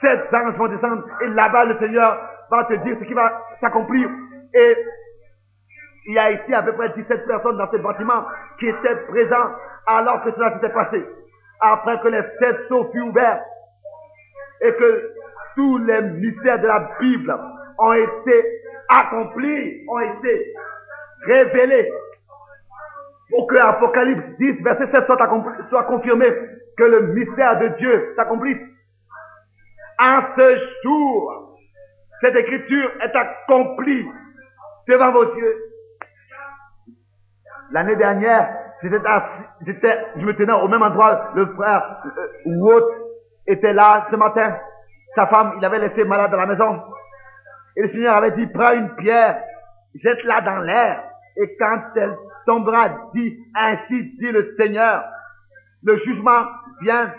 sept 0.00 0.32
anges 0.32 0.56
vont 0.56 0.68
descendre. 0.68 1.04
Et 1.22 1.28
là-bas, 1.28 1.64
le 1.64 1.78
Seigneur 1.78 2.18
va 2.50 2.64
te 2.64 2.74
dire 2.74 2.96
ce 3.00 3.04
qui 3.04 3.14
va 3.14 3.42
s'accomplir. 3.60 4.08
Et 4.54 4.76
il 6.06 6.14
y 6.14 6.18
a 6.18 6.32
ici 6.32 6.54
à 6.54 6.62
peu 6.62 6.72
près 6.72 6.90
17 6.90 7.26
personnes 7.26 7.56
dans 7.56 7.70
ce 7.70 7.76
bâtiment 7.76 8.26
qui 8.58 8.68
étaient 8.68 8.96
présents 9.08 9.50
alors 9.86 10.22
que 10.22 10.32
cela 10.32 10.54
s'était 10.54 10.72
passé. 10.72 11.04
Après 11.60 12.00
que 12.00 12.08
les 12.08 12.22
sept 12.40 12.68
sceaux 12.68 12.90
furent 12.92 13.06
ouverts 13.06 13.42
et 14.62 14.72
que 14.74 15.12
tous 15.56 15.78
les 15.78 16.02
mystères 16.02 16.60
de 16.60 16.66
la 16.66 16.90
Bible 17.00 17.36
ont 17.78 17.92
été 17.92 18.60
accomplis, 18.88 19.84
ont 19.88 20.00
été 20.00 20.54
révélés 21.26 21.90
pour 23.30 23.46
que 23.46 23.56
Apocalypse 23.56 24.22
10, 24.38 24.62
verset 24.62 24.88
7 24.92 25.06
soit, 25.06 25.18
soit 25.70 25.84
confirmé, 25.84 26.26
que 26.76 26.84
le 26.84 27.02
mystère 27.08 27.58
de 27.58 27.68
Dieu 27.78 28.14
s'accomplisse. 28.16 28.60
En 29.98 30.20
ce 30.36 30.58
jour, 30.84 31.58
cette 32.20 32.36
écriture 32.36 32.90
est 33.00 33.16
accomplie 33.16 34.06
devant 34.88 35.12
vos 35.12 35.34
yeux. 35.34 35.56
L'année 37.72 37.96
dernière, 37.96 38.54
j'étais, 38.82 40.06
je 40.16 40.24
me 40.24 40.36
tenais 40.36 40.52
au 40.52 40.68
même 40.68 40.82
endroit. 40.82 41.30
Le 41.34 41.46
frère 41.54 42.02
euh, 42.04 43.10
était 43.46 43.72
là 43.72 44.06
ce 44.10 44.16
matin. 44.16 44.56
Sa 45.14 45.26
femme, 45.26 45.54
il 45.56 45.64
avait 45.64 45.78
laissé 45.78 46.04
malade 46.04 46.32
à 46.32 46.36
la 46.36 46.46
maison. 46.46 46.82
Et 47.76 47.82
le 47.82 47.88
Seigneur 47.88 48.16
avait 48.16 48.32
dit, 48.32 48.46
prends 48.46 48.72
une 48.72 48.94
pierre, 48.96 49.42
jette-la 49.94 50.40
dans 50.42 50.58
l'air. 50.58 51.04
Et 51.36 51.56
quand 51.56 51.82
elle 51.96 52.16
tombera, 52.46 52.88
dit, 53.14 53.38
ainsi 53.54 54.16
dit 54.18 54.32
le 54.32 54.54
Seigneur, 54.58 55.04
le 55.82 55.96
jugement 55.98 56.46
vient 56.82 57.12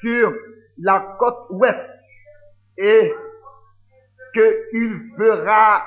sur 0.00 0.32
la 0.78 1.16
côte 1.18 1.46
ouest. 1.50 1.78
Et 2.78 3.12
qu'il 4.32 5.12
fera 5.16 5.82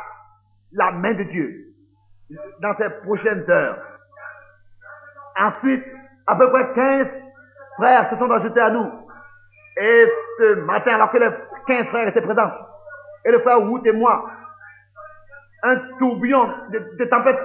la 0.71 0.91
main 0.91 1.13
de 1.13 1.23
Dieu 1.23 1.65
dans 2.61 2.75
ces 2.77 2.89
prochaines 3.03 3.49
heures. 3.49 3.81
Ensuite, 5.37 5.83
à 6.27 6.35
peu 6.35 6.49
près 6.51 6.73
15 6.73 7.07
frères 7.77 8.09
se 8.09 8.17
sont 8.17 8.31
ajoutés 8.31 8.61
à 8.61 8.69
nous. 8.69 9.04
Et 9.77 10.07
ce 10.39 10.55
matin, 10.55 10.95
alors 10.95 11.11
que 11.11 11.17
les 11.17 11.29
15 11.67 11.87
frères 11.87 12.07
étaient 12.07 12.21
présents, 12.21 12.51
et 13.25 13.31
le 13.31 13.39
frère 13.39 13.61
Wood 13.63 13.85
et 13.85 13.91
moi, 13.91 14.29
un 15.63 15.77
tourbillon 15.99 16.47
de, 16.71 16.79
de 16.97 17.05
tempête 17.05 17.39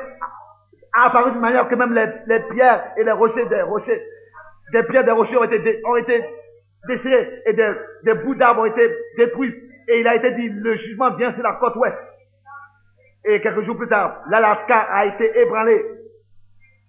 a 0.93 1.07
apparu 1.07 1.33
de 1.33 1.39
manière 1.39 1.69
que 1.69 1.75
même 1.75 1.95
les, 1.95 2.07
les, 2.27 2.41
pierres 2.51 2.93
et 2.97 3.05
les 3.05 3.13
rochers 3.13 3.47
des 3.47 3.63
rochers, 3.63 4.03
des 4.73 4.83
pierres 4.85 5.05
des 5.05 5.11
rochers 5.11 5.39
ont 5.39 5.45
été, 5.45 5.81
ont 5.85 5.97
été 5.97 6.25
déchirés 6.87 7.43
et 7.47 7.53
des, 7.53 7.73
des 8.05 8.15
bouts 8.15 8.35
d'arbres 8.35 8.63
ont 8.63 8.67
été 8.67 8.95
détruits. 9.17 9.55
Et 9.89 10.01
il 10.01 10.09
a 10.09 10.15
été 10.15 10.33
dit, 10.33 10.49
le 10.51 10.77
jugement 10.77 11.15
vient 11.17 11.33
sur 11.33 11.43
la 11.43 11.55
côte 11.55 11.77
ouest. 11.77 11.97
Et 13.25 13.41
quelques 13.41 13.63
jours 13.63 13.77
plus 13.77 13.89
tard, 13.89 14.23
l'Alaska 14.29 14.79
a 14.79 15.07
été 15.07 15.41
ébranlé. 15.41 15.85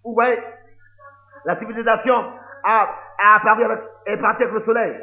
Vous 0.04 0.14
voyez, 0.14 0.40
la 1.46 1.58
civilisation 1.58 2.16
a, 2.64 2.90
a 3.20 3.36
apparu 3.36 3.64
avec, 3.64 3.80
est 4.06 4.18
partie 4.18 4.44
avec 4.44 4.56
le 4.56 4.64
soleil. 4.64 4.98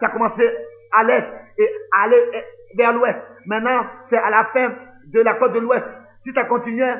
Ça 0.00 0.06
a 0.06 0.08
commencé 0.10 0.48
à 0.92 1.04
l'est 1.04 1.26
et 1.58 1.68
aller 2.02 2.44
vers 2.76 2.92
l'ouest. 2.92 3.18
Maintenant, 3.46 3.82
c'est 4.10 4.18
à 4.18 4.30
la 4.30 4.44
fin 4.52 4.72
de 5.06 5.20
la 5.20 5.34
côte 5.34 5.52
de 5.52 5.58
l'ouest. 5.60 5.84
Si 6.24 6.32
ça 6.32 6.44
continuait, 6.44 6.96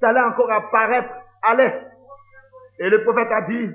ça 0.00 0.08
allait 0.08 0.20
encore 0.20 0.50
apparaître 0.50 1.12
à 1.42 1.54
l'est. 1.54 1.74
Et 2.78 2.88
le 2.88 3.02
prophète 3.02 3.28
a 3.30 3.42
dit 3.42 3.70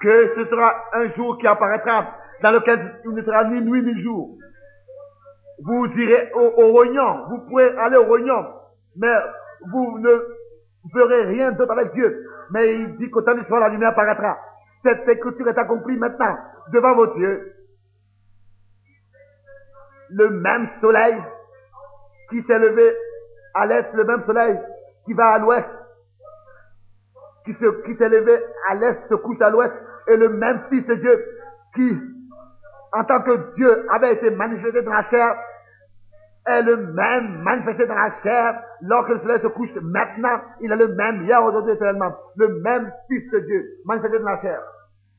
que 0.00 0.34
ce 0.36 0.44
sera 0.46 0.84
un 0.92 1.08
jour 1.10 1.38
qui 1.38 1.46
apparaîtra 1.46 2.16
dans 2.42 2.52
lequel 2.52 3.00
il 3.04 3.10
ne 3.12 3.22
sera 3.22 3.44
ni 3.44 3.60
nuit 3.60 3.82
ni 3.82 4.00
jour. 4.00 4.36
Vous 5.64 5.86
irez 5.86 6.30
au, 6.34 6.52
au 6.62 6.72
Rognon, 6.72 7.26
vous 7.30 7.38
pouvez 7.48 7.76
aller 7.78 7.96
au 7.96 8.04
Rognon, 8.04 8.46
mais 8.96 9.14
vous 9.72 9.98
ne 9.98 10.10
ferez 10.92 11.22
rien 11.22 11.52
d'autre 11.52 11.72
avec 11.72 11.94
Dieu. 11.94 12.24
Mais 12.50 12.80
il 12.80 12.96
dit 12.98 13.10
qu'au 13.10 13.22
temps 13.22 13.34
du 13.34 13.44
soir, 13.44 13.60
la 13.60 13.68
lumière 13.70 13.90
apparaîtra. 13.90 14.38
Cette 14.86 15.08
écriture 15.08 15.48
est 15.48 15.58
accomplie 15.58 15.96
maintenant 15.96 16.36
devant 16.72 16.94
vos 16.94 17.16
yeux. 17.16 17.52
Le 20.10 20.30
même 20.30 20.68
soleil 20.80 21.20
qui 22.30 22.40
s'est 22.44 22.58
levé 22.60 22.94
à 23.54 23.66
l'est, 23.66 23.92
le 23.94 24.04
même 24.04 24.24
soleil 24.24 24.56
qui 25.04 25.12
va 25.12 25.30
à 25.30 25.38
l'ouest, 25.40 25.66
qui 27.44 27.54
se, 27.54 27.82
qui 27.82 27.96
s'est 27.96 28.08
levé 28.08 28.38
à 28.70 28.76
l'est 28.76 29.08
se 29.08 29.14
couche 29.16 29.40
à 29.40 29.50
l'ouest, 29.50 29.74
et 30.06 30.16
le 30.16 30.28
même 30.28 30.62
Fils 30.70 30.86
de 30.86 30.94
Dieu 30.94 31.26
qui, 31.74 32.00
en 32.92 33.02
tant 33.02 33.22
que 33.22 33.54
Dieu, 33.54 33.86
avait 33.90 34.12
été 34.12 34.30
manifesté 34.30 34.82
dans 34.82 34.92
la 34.92 35.02
chair, 35.10 35.36
est 36.46 36.62
le 36.62 36.76
même 36.76 37.42
manifesté 37.42 37.86
dans 37.86 37.96
la 37.96 38.10
chair 38.22 38.62
lorsque 38.82 39.08
le 39.08 39.18
soleil 39.18 39.40
se 39.40 39.48
couche 39.48 39.74
maintenant. 39.82 40.40
Il 40.60 40.70
est 40.70 40.76
le 40.76 40.94
même 40.94 41.24
hier, 41.24 41.42
aujourd'hui, 41.42 41.72
éternellement. 41.72 42.14
Le 42.36 42.60
même 42.60 42.92
Fils 43.08 43.28
de 43.32 43.40
Dieu 43.40 43.64
manifesté 43.84 44.20
dans 44.20 44.30
la 44.30 44.40
chair. 44.40 44.62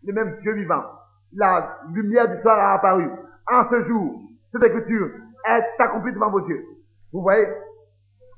Le 0.03 0.13
même 0.13 0.39
Dieu 0.41 0.53
vivant. 0.53 0.83
La 1.33 1.79
lumière 1.91 2.29
du 2.29 2.41
soir 2.41 2.57
a 2.57 2.73
apparu. 2.75 3.09
En 3.49 3.69
ce 3.69 3.81
jour, 3.83 4.21
cette 4.51 4.63
écriture 4.63 5.09
est 5.45 5.81
accomplie 5.81 6.13
devant 6.13 6.29
vos 6.29 6.47
yeux. 6.47 6.63
Vous 7.11 7.21
voyez 7.21 7.47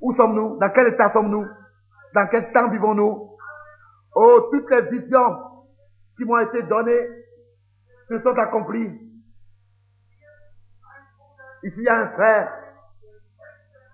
Où 0.01 0.15
sommes-nous? 0.15 0.57
Dans 0.57 0.69
quel 0.69 0.87
état 0.87 1.11
sommes-nous? 1.11 1.45
Dans 2.13 2.27
quel 2.27 2.51
temps 2.51 2.69
vivons-nous? 2.69 3.29
Oh, 4.15 4.49
toutes 4.51 4.69
les 4.71 4.81
visions 4.99 5.37
qui 6.17 6.25
m'ont 6.25 6.39
été 6.39 6.63
données 6.63 7.07
se 8.07 8.19
sont 8.21 8.37
accomplies. 8.37 8.99
Ici, 11.63 11.75
il 11.77 11.83
y 11.83 11.89
a 11.89 11.99
un 11.99 12.09
frère 12.09 12.53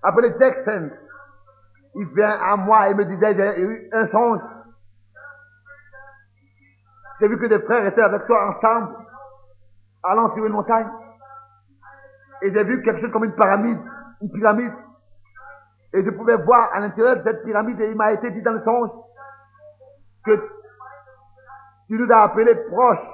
appelé 0.04 0.34
Jackson. 0.40 0.92
Il 1.96 2.08
vient 2.16 2.38
à 2.42 2.56
moi 2.56 2.90
et 2.90 2.94
me 2.94 3.06
disait, 3.06 3.36
j'ai 3.36 3.62
eu 3.62 3.90
un 3.92 4.08
songe. 4.08 4.40
J'ai 7.20 7.28
vu 7.28 7.38
que 7.38 7.46
des 7.46 7.60
frères 7.60 7.86
étaient 7.86 8.02
avec 8.02 8.26
toi 8.26 8.56
ensemble, 8.56 8.96
allant 10.04 10.34
sur 10.34 10.46
une 10.46 10.54
montagne. 10.54 10.88
Et 12.42 12.52
j'ai 12.52 12.64
vu 12.64 12.82
quelque 12.82 13.02
chose 13.02 13.12
comme 13.12 13.26
une 13.26 13.36
pyramide, 13.36 13.80
une 14.22 14.32
pyramide. 14.32 14.74
Et 15.94 16.04
je 16.04 16.10
pouvais 16.10 16.36
voir 16.38 16.70
à 16.74 16.80
l'intérieur 16.80 17.18
de 17.18 17.24
cette 17.24 17.44
pyramide, 17.44 17.80
et 17.80 17.90
il 17.90 17.96
m'a 17.96 18.12
été 18.12 18.30
dit 18.32 18.42
dans 18.42 18.52
le 18.52 18.64
songe 18.64 18.90
que 20.26 20.36
tu 21.88 21.98
nous 21.98 22.12
as 22.12 22.24
appelés 22.24 22.56
proches 22.70 23.08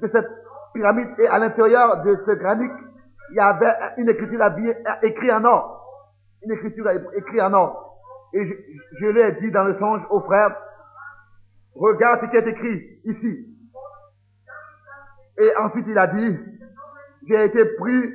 de 0.00 0.08
cette 0.08 0.28
pyramide, 0.72 1.10
et 1.18 1.26
à 1.28 1.38
l'intérieur 1.38 2.02
de 2.02 2.18
ce 2.24 2.30
granit, 2.32 2.70
il 3.30 3.36
y 3.36 3.40
avait 3.40 3.74
une 3.98 4.08
écriture 4.08 4.40
écrite 5.02 5.32
en 5.32 5.44
or. 5.44 6.12
Une 6.42 6.52
écriture 6.52 6.88
écrite 7.14 7.40
en 7.40 7.52
or. 7.52 7.98
Et 8.32 8.46
je, 9.00 9.06
l'ai 9.06 9.32
dit 9.40 9.50
dans 9.50 9.64
le 9.64 9.74
songe 9.78 10.02
au 10.10 10.20
frère, 10.20 10.56
regarde 11.78 12.20
ce 12.22 12.30
qui 12.30 12.36
est 12.36 12.48
écrit 12.48 13.00
ici. 13.04 13.46
Et 15.38 15.56
ensuite 15.56 15.86
il 15.88 15.98
a 15.98 16.06
dit, 16.06 16.38
j'ai 17.28 17.44
été 17.44 17.64
pris 17.76 18.12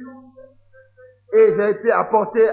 et 1.33 1.53
j'ai 1.55 1.69
été 1.69 1.91
apporté 1.91 2.47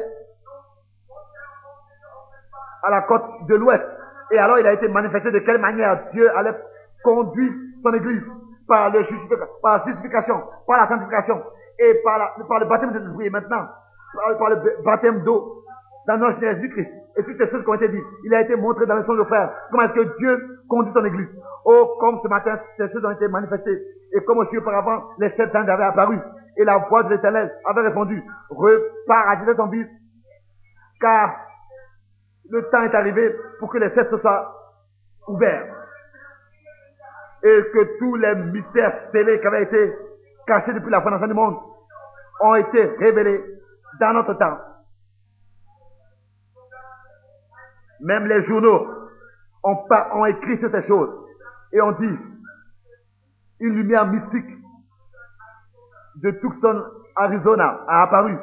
à 2.83 2.91
la 2.91 3.03
côte 3.03 3.25
de 3.49 3.57
l'ouest. 3.57 3.85
Et 4.31 4.39
alors 4.39 4.59
il 4.59 4.67
a 4.67 4.73
été 4.73 4.89
manifesté 4.89 5.31
de 5.31 5.39
quelle 5.41 5.61
manière 5.61 6.11
Dieu 6.13 6.31
allait 6.37 6.55
conduire 7.03 7.53
son 7.83 7.95
église 7.95 8.23
par, 8.67 8.91
la 8.93 9.03
justification, 9.03 10.43
par 10.67 10.83
la 10.83 10.89
sanctification 10.89 11.43
et 11.79 11.95
par 12.05 12.61
le 12.61 12.67
baptême 12.67 12.93
de 12.93 12.99
l'esprit. 12.99 13.27
Et 13.27 13.31
maintenant, 13.31 13.67
par, 14.15 14.39
par, 14.39 14.51
le 14.51 14.83
baptême 14.85 15.23
d'eau 15.23 15.65
dans 16.07 16.19
notre 16.19 16.41
Jésus-Christ. 16.41 16.91
Et 17.19 17.25
toutes 17.25 17.37
ces 17.37 17.51
choses 17.51 17.65
qui 17.65 17.69
ont 17.69 17.75
été 17.75 17.89
dites, 17.89 18.05
il 18.25 18.33
a 18.33 18.43
été 18.43 18.55
montré 18.55 18.87
dans 18.87 18.95
le 18.95 19.05
son 19.05 19.15
de 19.15 19.25
frère. 19.25 19.53
Comment 19.71 19.83
est-ce 19.83 19.93
que 19.93 20.17
Dieu 20.19 20.61
conduit 20.69 20.93
son 20.95 21.05
église? 21.05 21.29
Oh, 21.65 21.97
comme 21.99 22.21
ce 22.23 22.29
matin, 22.29 22.61
ces 22.77 22.89
choses 22.93 23.05
ont 23.05 23.11
été 23.11 23.27
manifestées. 23.27 23.83
Et 24.13 24.21
comme 24.25 24.39
aussi 24.39 24.57
auparavant, 24.57 25.03
les 25.19 25.31
sept 25.31 25.55
anges 25.55 25.69
avaient 25.69 25.85
apparu. 25.85 26.21
Et 26.57 26.65
la 26.65 26.79
voix 26.79 27.03
de 27.03 27.11
l'éternel 27.11 27.53
avait 27.67 27.83
répondu, 27.83 28.23
repars 28.51 29.57
ton 29.57 29.71
fils, 29.71 29.89
car 31.01 31.37
le 32.51 32.63
temps 32.71 32.83
est 32.83 32.95
arrivé 32.95 33.35
pour 33.59 33.69
que 33.69 33.79
les 33.79 33.91
sept 33.91 34.15
soient 34.21 34.55
ouverts. 35.27 35.75
Et 37.43 37.63
que 37.73 37.99
tous 37.99 38.15
les 38.15 38.35
mystères 38.37 39.09
scellés 39.13 39.41
qui 39.41 39.47
avaient 39.47 39.65
été 39.65 39.93
cachés 40.47 40.73
depuis 40.73 40.91
la 40.91 41.03
fondation 41.03 41.27
du 41.27 41.35
monde 41.35 41.57
ont 42.41 42.55
été 42.55 42.85
révélés 42.99 43.45
dans 44.01 44.13
notre 44.13 44.35
temps. 44.35 44.68
Même 48.01 48.27
les 48.27 48.45
journaux 48.45 48.87
ont, 49.63 49.77
pas, 49.89 50.11
ont 50.15 50.27
écrit 50.27 50.59
sur 50.59 50.71
ces 50.71 50.87
choses 50.87 51.11
et 51.73 51.81
ont 51.81 51.93
dit 51.93 52.19
une 53.61 53.75
lumière 53.75 54.07
mystique 54.07 54.59
de 56.17 56.31
Tucson, 56.31 56.85
Arizona, 57.17 57.81
a 57.87 58.03
apparu. 58.03 58.37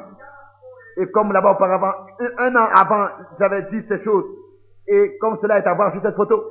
Et 0.98 1.10
comme 1.10 1.32
là-bas 1.32 1.52
auparavant, 1.52 1.92
un, 2.38 2.56
an 2.56 2.68
avant, 2.74 3.08
j'avais 3.38 3.62
dit 3.70 3.84
ces 3.88 4.02
choses. 4.02 4.24
Et 4.88 5.18
comme 5.20 5.38
cela 5.42 5.58
est 5.58 5.66
à 5.66 5.74
voir 5.74 5.92
sur 5.92 6.02
cette 6.02 6.16
photo. 6.16 6.42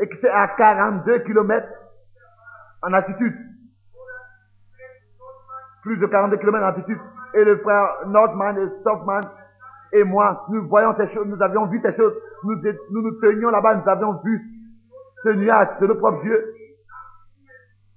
Et 0.00 0.08
que 0.08 0.16
c'est 0.20 0.30
à 0.30 0.48
42 0.48 1.20
kilomètres 1.20 1.68
en 2.82 2.92
altitude. 2.92 3.34
Plus 5.82 5.96
de 5.98 6.06
42 6.06 6.36
kilomètres 6.38 6.64
en 6.64 6.68
altitude. 6.68 7.00
Et 7.34 7.44
le 7.44 7.58
frère 7.58 8.06
Nordman 8.06 8.58
et 8.58 8.80
Stockman 8.80 9.20
et 9.94 10.02
moi, 10.02 10.44
nous 10.48 10.66
voyons 10.66 10.92
ces 10.96 11.06
choses, 11.14 11.28
nous 11.28 11.40
avions 11.40 11.66
vu 11.66 11.80
ces 11.80 11.94
choses. 11.96 12.14
Nous 12.42 12.56
nous, 12.90 13.20
tenions 13.20 13.50
là-bas, 13.50 13.76
nous 13.76 13.88
avions 13.88 14.20
vu 14.24 14.42
ce 15.22 15.28
nuage 15.30 15.68
de 15.80 15.86
nos 15.86 15.94
propres 15.94 16.24
yeux. 16.26 16.52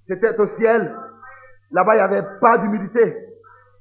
C'était 0.06 0.38
au 0.38 0.46
ciel. 0.56 0.96
Là-bas, 1.72 1.94
il 1.94 1.98
n'y 1.98 2.02
avait 2.02 2.38
pas 2.40 2.58
d'humidité 2.58 3.16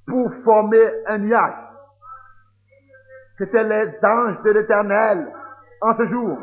pour 0.08 0.34
former 0.44 0.84
un 1.06 1.20
nuage. 1.20 1.54
C'était 3.38 3.64
les 3.64 3.94
anges 4.04 4.42
de 4.42 4.50
l'éternel. 4.50 5.32
En 5.82 5.96
ce 5.96 6.08
jour, 6.08 6.40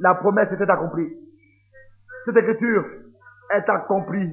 la 0.00 0.14
promesse 0.14 0.50
était 0.52 0.70
accomplie. 0.70 1.14
Cette 2.24 2.36
écriture 2.38 2.86
est 3.50 3.68
accomplie. 3.68 4.32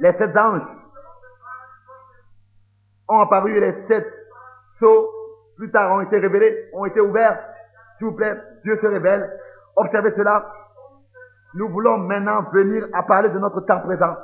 Les 0.00 0.12
sept 0.12 0.36
anges 0.36 0.81
ont 3.12 3.20
apparu 3.20 3.56
et 3.56 3.60
les 3.60 3.86
sept 3.88 4.06
sceaux 4.78 5.08
plus 5.56 5.70
tard 5.70 5.92
ont 5.92 6.00
été 6.00 6.18
révélés, 6.18 6.70
ont 6.72 6.86
été 6.86 7.00
ouverts. 7.00 7.38
S'il 7.98 8.06
vous 8.06 8.16
plaît, 8.16 8.36
Dieu 8.64 8.78
se 8.80 8.86
révèle. 8.86 9.30
Observez 9.76 10.12
cela. 10.16 10.50
Nous 11.54 11.68
voulons 11.68 11.98
maintenant 11.98 12.42
venir 12.52 12.86
à 12.92 13.02
parler 13.02 13.28
de 13.28 13.38
notre 13.38 13.60
temps 13.60 13.80
présent. 13.80 14.16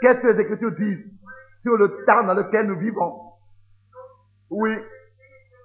Qu'est-ce 0.00 0.20
que 0.20 0.28
les 0.28 0.40
Écritures 0.40 0.72
disent 0.72 1.06
sur 1.62 1.76
le 1.76 2.04
temps 2.04 2.22
dans 2.24 2.34
lequel 2.34 2.66
nous 2.66 2.78
vivons? 2.78 3.20
Oui, 4.50 4.78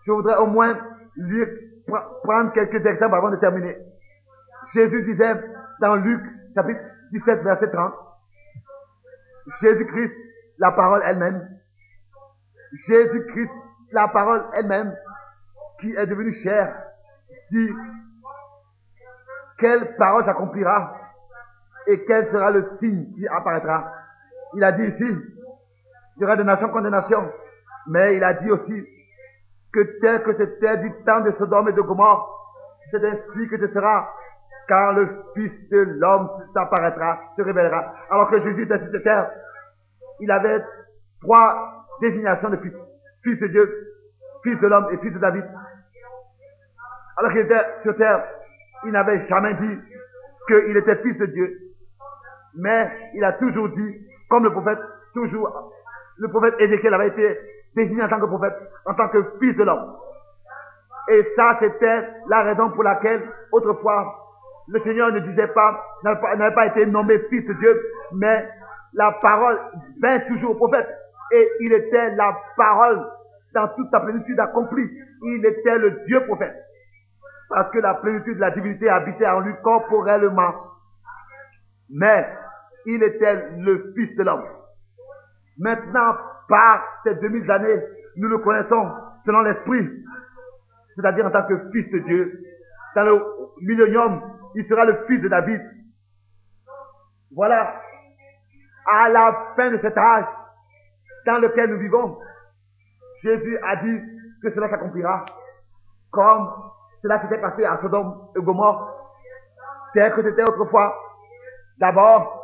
je 0.06 0.12
voudrais 0.12 0.38
au 0.38 0.48
moins 0.48 0.78
lire, 1.18 1.48
prendre 2.24 2.54
quelques 2.54 2.86
exemples 2.86 3.16
avant 3.16 3.32
de 3.32 3.36
terminer. 3.36 3.78
Jésus 4.74 5.04
disait 5.04 5.44
dans 5.82 5.96
Luc 5.96 6.22
chapitre 6.56 6.80
17 7.12 7.44
verset 7.44 7.72
30, 7.72 7.94
Jésus-Christ, 9.62 10.14
la 10.60 10.72
parole 10.72 11.02
elle-même, 11.06 11.48
Jésus-Christ, 12.88 13.52
la 13.92 14.08
parole 14.08 14.46
elle-même, 14.54 14.96
qui 15.80 15.96
est 15.96 16.06
devenue 16.06 16.34
chair, 16.44 16.76
dit 17.52 17.70
quelle 19.58 19.96
parole 19.98 20.26
s'accomplira 20.26 20.96
et 21.88 22.06
quel 22.06 22.30
sera 22.30 22.52
le 22.52 22.70
signe 22.80 23.14
qui 23.14 23.28
apparaîtra? 23.28 23.92
Il 24.56 24.64
a 24.64 24.72
dit 24.72 24.84
ici, 24.84 25.18
il 26.16 26.22
y 26.22 26.26
aura 26.26 26.36
de 26.36 26.44
nation 26.44 26.70
contre 26.70 26.90
nation, 26.90 27.32
mais 27.88 28.16
il 28.16 28.24
a 28.24 28.34
dit 28.34 28.52
aussi 28.52 28.86
que 29.74 30.00
tel 30.02 30.24
que 30.24 30.36
c'était 30.38 30.78
du 30.78 30.92
temps 31.06 31.22
de 31.22 31.32
Sodome 31.38 31.70
et 31.70 31.74
de 31.74 31.82
Gomorre, 31.82 32.36
c'est 32.92 33.04
ainsi 33.04 33.48
que 33.48 33.58
ce 33.58 33.74
sera 33.74 34.14
quand 34.68 34.92
le 34.94 35.24
Fils 35.36 35.70
de 35.70 35.80
l'homme 36.00 36.30
s'apparaîtra, 36.54 37.20
se 37.36 37.42
révélera. 37.42 37.94
Alors 38.10 38.30
que 38.30 38.40
Jésus 38.40 38.64
était 38.64 38.80
sur 38.80 39.04
terre, 39.04 39.32
il 40.20 40.32
avait 40.32 40.64
trois 41.22 41.79
désignations 42.02 42.50
de 42.50 42.58
fils. 42.58 42.74
Fils 43.24 43.40
de 43.40 43.48
Dieu, 43.48 43.94
fils 44.44 44.60
de 44.60 44.68
l'homme 44.68 44.88
et 44.92 44.98
fils 44.98 45.14
de 45.14 45.20
David. 45.20 45.46
Alors 47.18 47.32
qu'il 47.32 47.42
était 47.42 47.66
sur 47.84 47.96
terre, 47.98 48.24
il 48.86 48.92
n'avait 48.92 49.28
jamais 49.28 49.54
dit 49.56 49.80
qu'il 50.48 50.78
était 50.78 50.96
fils 50.98 51.18
de 51.18 51.26
Dieu. 51.26 51.58
Mais 52.56 52.92
il 53.14 53.24
a 53.24 53.34
toujours 53.34 53.70
dit, 53.70 54.08
comme 54.30 54.44
le 54.44 54.52
prophète, 54.52 54.80
toujours, 55.14 55.74
le 56.18 56.28
prophète 56.30 56.56
Ézéchiel 56.60 56.94
avait 56.94 57.10
été 57.10 57.38
désigné 57.76 58.04
en 58.04 58.10
tant 58.10 58.20
que 58.20 58.26
prophète, 58.26 58.56
en 58.86 58.94
tant 58.94 59.10
que 59.10 59.24
fils 59.40 59.56
de 59.56 59.64
l'homme. 59.64 59.96
Et 61.10 61.26
ça, 61.36 61.58
c'était 61.60 62.08
la 62.28 62.44
raison 62.44 62.70
pour 62.72 62.84
laquelle, 62.84 63.28
autrefois, 63.52 64.28
le 64.68 64.80
Seigneur 64.82 65.12
ne 65.12 65.20
disait 65.20 65.48
pas, 65.48 65.84
n'avait 66.04 66.54
pas 66.54 66.68
été 66.68 66.86
nommé 66.86 67.20
fils 67.30 67.46
de 67.46 67.54
Dieu, 67.54 67.82
mais 68.14 68.48
la 68.94 69.12
parole 69.22 69.60
vint 70.02 70.20
toujours 70.22 70.52
au 70.52 70.56
prophète. 70.56 70.88
Et 71.32 71.50
il 71.62 71.74
était 71.74 72.16
la 72.16 72.38
parole 72.58 73.06
dans 73.54 73.68
toute 73.70 73.90
sa 73.92 74.00
plénitude 74.00 74.40
accomplie. 74.40 74.90
Il 75.24 75.46
était 75.46 75.78
le 75.78 76.04
Dieu 76.08 76.26
prophète. 76.26 76.56
Parce 77.50 77.72
que 77.72 77.80
la 77.80 77.96
plénitude 77.96 78.36
de 78.36 78.42
la 78.42 78.52
divinité 78.52 78.90
habitait 78.90 79.28
en 79.28 79.40
lui 79.40 79.54
corporellement. 79.64 80.54
Mais 81.90 82.28
il 82.86 83.02
était 83.04 83.50
le 83.58 83.94
Fils 83.96 84.16
de 84.16 84.24
l'homme. 84.24 84.46
Maintenant, 85.58 86.16
par 86.48 86.84
ces 87.04 87.16
2000 87.16 87.50
années, 87.52 87.84
nous 88.18 88.30
le 88.30 88.38
connaissons 88.40 88.92
selon 89.26 89.42
l'Esprit, 89.42 89.88
c'est-à-dire 90.96 91.26
en 91.26 91.32
tant 91.32 91.46
que 91.48 91.70
Fils 91.72 91.90
de 91.92 92.00
Dieu. 92.00 92.44
Dans 92.96 93.04
le 93.04 93.22
millénium, 93.62 94.22
il 94.56 94.66
sera 94.66 94.86
le 94.86 95.06
Fils 95.08 95.22
de 95.22 95.28
David. 95.28 95.62
Voilà. 97.36 97.82
À 98.92 99.10
la 99.10 99.54
fin 99.56 99.70
de 99.70 99.78
cet 99.82 99.98
âge 99.98 100.26
dans 101.26 101.40
lequel 101.40 101.72
nous 101.72 101.80
vivons, 101.80 102.20
Jésus 103.22 103.58
a 103.64 103.76
dit 103.78 104.02
que 104.42 104.54
cela 104.54 104.70
s'accomplira 104.70 105.26
comme 106.12 106.50
cela 107.02 107.22
s'était 107.22 107.40
passé 107.40 107.66
à 107.66 107.80
Sodome 107.82 108.30
et 108.36 108.42
Gomorre, 108.42 108.94
tel 109.94 110.14
que 110.14 110.24
c'était 110.24 110.44
autrefois. 110.44 110.96
D'abord, 111.78 112.44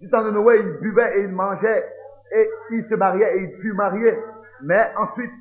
du 0.00 0.08
temps 0.10 0.22
de 0.22 0.30
Noé, 0.30 0.60
il 0.60 0.78
buvait 0.80 1.18
et 1.18 1.24
il 1.24 1.32
mangeait 1.32 1.92
et 2.32 2.50
il 2.70 2.84
se 2.84 2.94
mariait 2.94 3.36
et 3.36 3.42
il 3.42 3.60
fut 3.60 3.72
marié. 3.72 4.16
Mais 4.62 4.92
ensuite, 4.96 5.32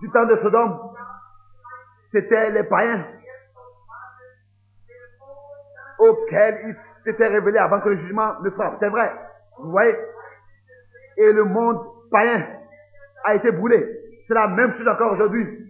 du 0.00 0.10
temps 0.10 0.24
de 0.26 0.36
Sodome, 0.36 0.78
c'était 2.12 2.50
les 2.50 2.64
païens 2.64 3.04
auxquels 5.98 6.60
il 6.68 6.76
s'était 7.04 7.28
révélé 7.28 7.58
avant 7.58 7.80
que 7.80 7.90
le 7.90 7.98
jugement 7.98 8.40
ne 8.40 8.50
frappe. 8.50 8.76
C'est 8.80 8.88
vrai, 8.88 9.12
vous 9.58 9.70
voyez. 9.70 9.96
Et 11.16 11.32
le 11.32 11.44
monde 11.44 11.78
païen 12.10 12.46
a 13.24 13.34
été 13.34 13.50
brûlé. 13.50 13.86
C'est 14.26 14.34
la 14.34 14.48
même 14.48 14.76
chose 14.76 14.88
encore 14.88 15.12
aujourd'hui 15.12 15.66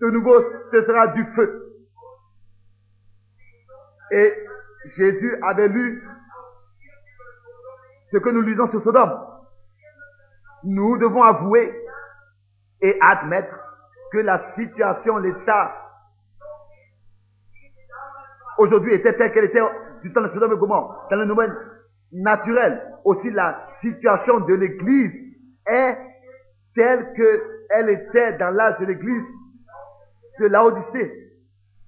de 0.00 0.10
nouveau, 0.10 0.34
ce 0.72 0.84
sera 0.84 1.08
du 1.08 1.24
feu. 1.34 1.86
Et 4.10 4.34
Jésus 4.96 5.38
avait 5.42 5.68
lu 5.68 6.06
ce 8.12 8.18
que 8.18 8.28
nous 8.28 8.42
lisons 8.42 8.70
sur 8.70 8.82
Sodome. 8.82 9.18
Nous 10.64 10.98
devons 10.98 11.22
avouer 11.22 11.72
et 12.80 12.98
admettre 13.00 13.54
que 14.12 14.18
la 14.18 14.54
situation, 14.54 15.18
l'état 15.18 15.74
aujourd'hui 18.58 18.94
était 18.94 19.16
telle 19.16 19.32
qu'elle 19.32 19.46
était 19.46 19.62
du 20.02 20.12
temps 20.12 20.22
de 20.22 20.28
Sodome 20.28 20.52
et 20.52 20.58
Gomorre. 20.58 21.06
Dans 21.10 21.16
le 21.16 21.26
domaine 21.26 21.54
naturel, 22.12 22.82
aussi 23.04 23.30
la 23.30 23.66
situation 23.80 24.40
de 24.40 24.54
l'Église 24.54 25.12
est 25.66 25.98
telle 26.74 27.12
qu'elle 27.14 27.90
était 27.90 28.36
dans 28.38 28.54
l'âge 28.54 28.78
de 28.80 28.86
l'Église 28.86 29.24
de 30.40 30.46
l'Odyssée. 30.46 31.12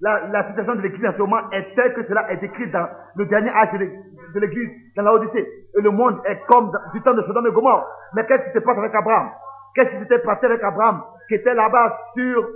La, 0.01 0.29
la 0.29 0.47
situation 0.49 0.75
de 0.75 0.83
l'Église 0.83 1.09
en 1.09 1.13
ce 1.13 1.19
moment 1.19 1.51
est 1.53 1.75
telle 1.75 1.95
que 1.95 2.07
cela 2.07 2.31
est 2.31 2.43
écrit 2.43 2.71
dans 2.71 2.87
le 3.17 3.27
dernier 3.27 3.51
âge 3.51 3.73
de 3.73 4.41
l'Église, 4.41 4.71
dans 4.97 5.03
l'Odyssée. 5.03 5.47
Et 5.77 5.81
le 5.81 5.91
monde 5.91 6.21
est 6.27 6.45
comme 6.47 6.71
du 6.93 7.03
temps 7.03 7.15
de 7.15 7.23
Sodome 7.23 7.47
et 7.47 7.53
Gomorre. 7.53 7.87
Mais 8.15 8.27
qu'est-ce 8.27 8.45
qui 8.45 8.53
se 8.53 8.59
passe 8.59 8.79
avec 8.79 8.95
Abraham? 8.95 9.31
Qu'est-ce 9.75 9.91
qui 9.91 9.99
s'était 9.99 10.21
passé 10.21 10.47
avec 10.47 10.63
Abraham 10.63 11.03
qui 11.29 11.35
était 11.35 11.55
là-bas 11.55 11.99
sur 12.15 12.49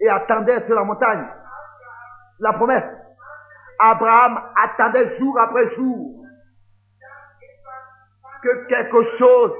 et 0.00 0.08
attendait 0.08 0.64
sur 0.66 0.74
la 0.74 0.84
montagne? 0.84 1.26
La 2.40 2.52
promesse 2.52 2.84
Abraham 3.80 4.40
attendait 4.56 5.16
jour 5.18 5.38
après 5.38 5.68
jour 5.74 6.17
que 8.42 8.66
quelque 8.66 9.02
chose 9.18 9.52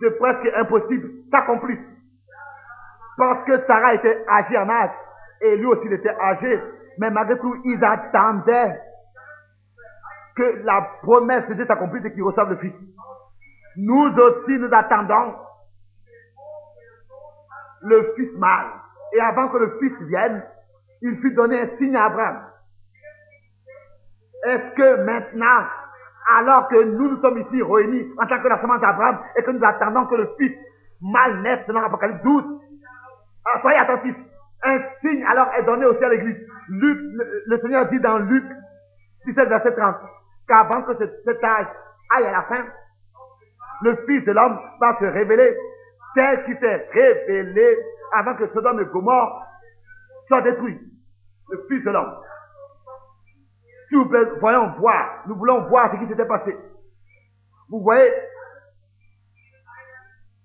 de 0.00 0.08
presque 0.10 0.50
impossible 0.56 1.10
s'accomplisse. 1.30 1.86
Parce 3.16 3.44
que 3.46 3.58
Sarah 3.66 3.94
était 3.94 4.24
âgée 4.28 4.58
en 4.58 4.68
âge. 4.68 4.90
Et 5.40 5.56
lui 5.56 5.66
aussi, 5.66 5.86
était 5.88 6.16
âgé. 6.20 6.60
Mais 6.98 7.10
malgré 7.10 7.38
tout, 7.38 7.54
ils 7.64 7.82
attendaient 7.84 8.80
que 10.36 10.64
la 10.64 10.82
promesse 11.02 11.46
de 11.48 11.54
Dieu 11.54 11.66
s'accomplisse 11.66 12.04
et 12.04 12.12
qu'ils 12.12 12.22
reçoivent 12.22 12.50
le 12.50 12.56
Fils. 12.56 12.74
Nous 13.76 14.14
aussi, 14.16 14.58
nous 14.58 14.72
attendons 14.72 15.34
le 17.82 18.14
Fils 18.16 18.32
mâle. 18.36 18.66
Et 19.12 19.20
avant 19.20 19.48
que 19.48 19.58
le 19.58 19.78
Fils 19.80 19.96
vienne, 20.08 20.44
il 21.02 21.18
fut 21.20 21.34
donné 21.34 21.60
un 21.60 21.76
signe 21.76 21.96
à 21.96 22.06
Abraham. 22.06 22.46
Est-ce 24.46 24.74
que 24.74 25.04
maintenant, 25.04 25.66
alors 26.28 26.68
que 26.68 26.82
nous 26.84 27.10
nous 27.10 27.20
sommes 27.20 27.38
ici 27.38 27.62
réunis 27.62 28.06
en 28.20 28.26
tant 28.26 28.40
que 28.42 28.48
la 28.48 28.60
semence 28.60 28.80
d'Abraham 28.80 29.18
et 29.36 29.42
que 29.42 29.50
nous 29.50 29.64
attendons 29.64 30.06
que 30.06 30.14
le 30.16 30.30
Fils 30.38 30.52
mâle 31.02 31.40
naisse 31.42 31.66
dans 31.68 31.80
l'Apocalypse 31.80 32.22
12, 32.22 32.44
ah, 33.46 33.60
soyez 33.60 33.78
attentifs. 33.78 34.16
Un 34.62 34.78
signe 35.02 35.24
alors 35.26 35.48
est 35.54 35.64
donné 35.64 35.84
aussi 35.84 36.02
à 36.02 36.08
l'église. 36.08 36.36
Luc, 36.70 36.98
le, 37.46 37.58
Seigneur 37.58 37.86
dit 37.90 38.00
dans 38.00 38.18
Luc 38.18 38.44
17, 39.26 39.48
verset 39.48 39.74
30, 39.74 39.96
qu'avant 40.48 40.82
que 40.82 40.94
ce- 40.94 41.10
cet 41.26 41.44
âge 41.44 41.66
aille 42.16 42.26
à 42.26 42.32
la 42.32 42.42
fin, 42.44 42.64
le 43.82 43.96
Fils 44.06 44.24
de 44.24 44.32
l'homme 44.32 44.58
va 44.80 44.96
se 44.98 45.04
révéler 45.04 45.54
tel 46.14 46.44
qu'il 46.44 46.56
s'est 46.58 46.88
révélé 46.94 47.76
avant 48.12 48.34
que 48.36 48.46
Sodome 48.54 48.80
et 48.80 48.84
Gomorre 48.86 49.42
soient 50.28 50.40
détruits. 50.40 50.80
Le 51.50 51.64
Fils 51.68 51.84
de 51.84 51.90
l'homme. 51.90 52.14
S'il 53.94 54.02
vous 54.02 54.08
plaît, 54.08 54.24
voyons 54.40 54.72
voir. 54.80 55.22
Nous 55.28 55.36
voulons 55.36 55.68
voir 55.68 55.92
ce 55.92 55.98
qui 55.98 56.08
s'était 56.08 56.26
passé. 56.26 56.58
Vous 57.68 57.80
voyez, 57.80 58.10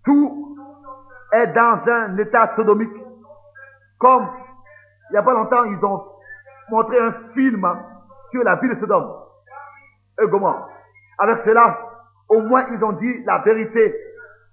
tout 0.06 0.56
est 1.34 1.48
dans 1.48 1.82
un 1.88 2.16
état 2.20 2.54
sodomique. 2.56 2.94
Comme, 3.98 4.30
il 5.10 5.14
n'y 5.14 5.18
a 5.18 5.24
pas 5.24 5.34
longtemps, 5.34 5.64
ils 5.64 5.84
ont 5.84 6.06
montré 6.70 7.00
un 7.00 7.12
film 7.34 7.68
sur 8.30 8.44
la 8.44 8.58
ville 8.58 8.76
de 8.76 8.80
Sodome 8.82 9.16
et. 10.20 10.68
Avec 11.18 11.40
cela, 11.40 11.76
au 12.30 12.42
moins, 12.42 12.68
ils 12.70 12.84
ont 12.84 12.92
dit 12.92 13.24
la 13.26 13.40
vérité 13.40 13.96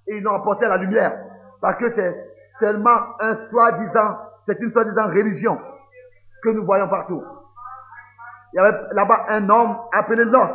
et 0.07 0.16
ils 0.16 0.26
ont 0.26 0.36
apporté 0.36 0.66
la 0.66 0.78
lumière. 0.78 1.22
Parce 1.61 1.76
que 1.76 1.94
c'est 1.94 2.30
seulement 2.61 2.99
un 3.20 3.47
soi-disant, 3.51 4.16
c'est 4.47 4.59
une 4.59 4.72
soi-disant 4.72 5.09
religion 5.09 5.61
que 6.42 6.49
nous 6.49 6.64
voyons 6.64 6.88
partout. 6.88 7.22
Il 8.57 8.62
y 8.62 8.64
avait 8.64 8.78
là-bas 8.92 9.26
un 9.28 9.50
homme 9.50 9.76
appelé 9.92 10.24
Lot. 10.24 10.50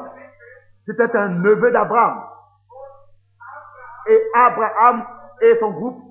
C'était 0.87 1.15
un 1.15 1.29
neveu 1.29 1.71
d'Abraham. 1.71 2.23
Et 4.07 4.23
Abraham 4.33 5.05
et 5.39 5.55
son 5.59 5.69
groupe 5.69 6.01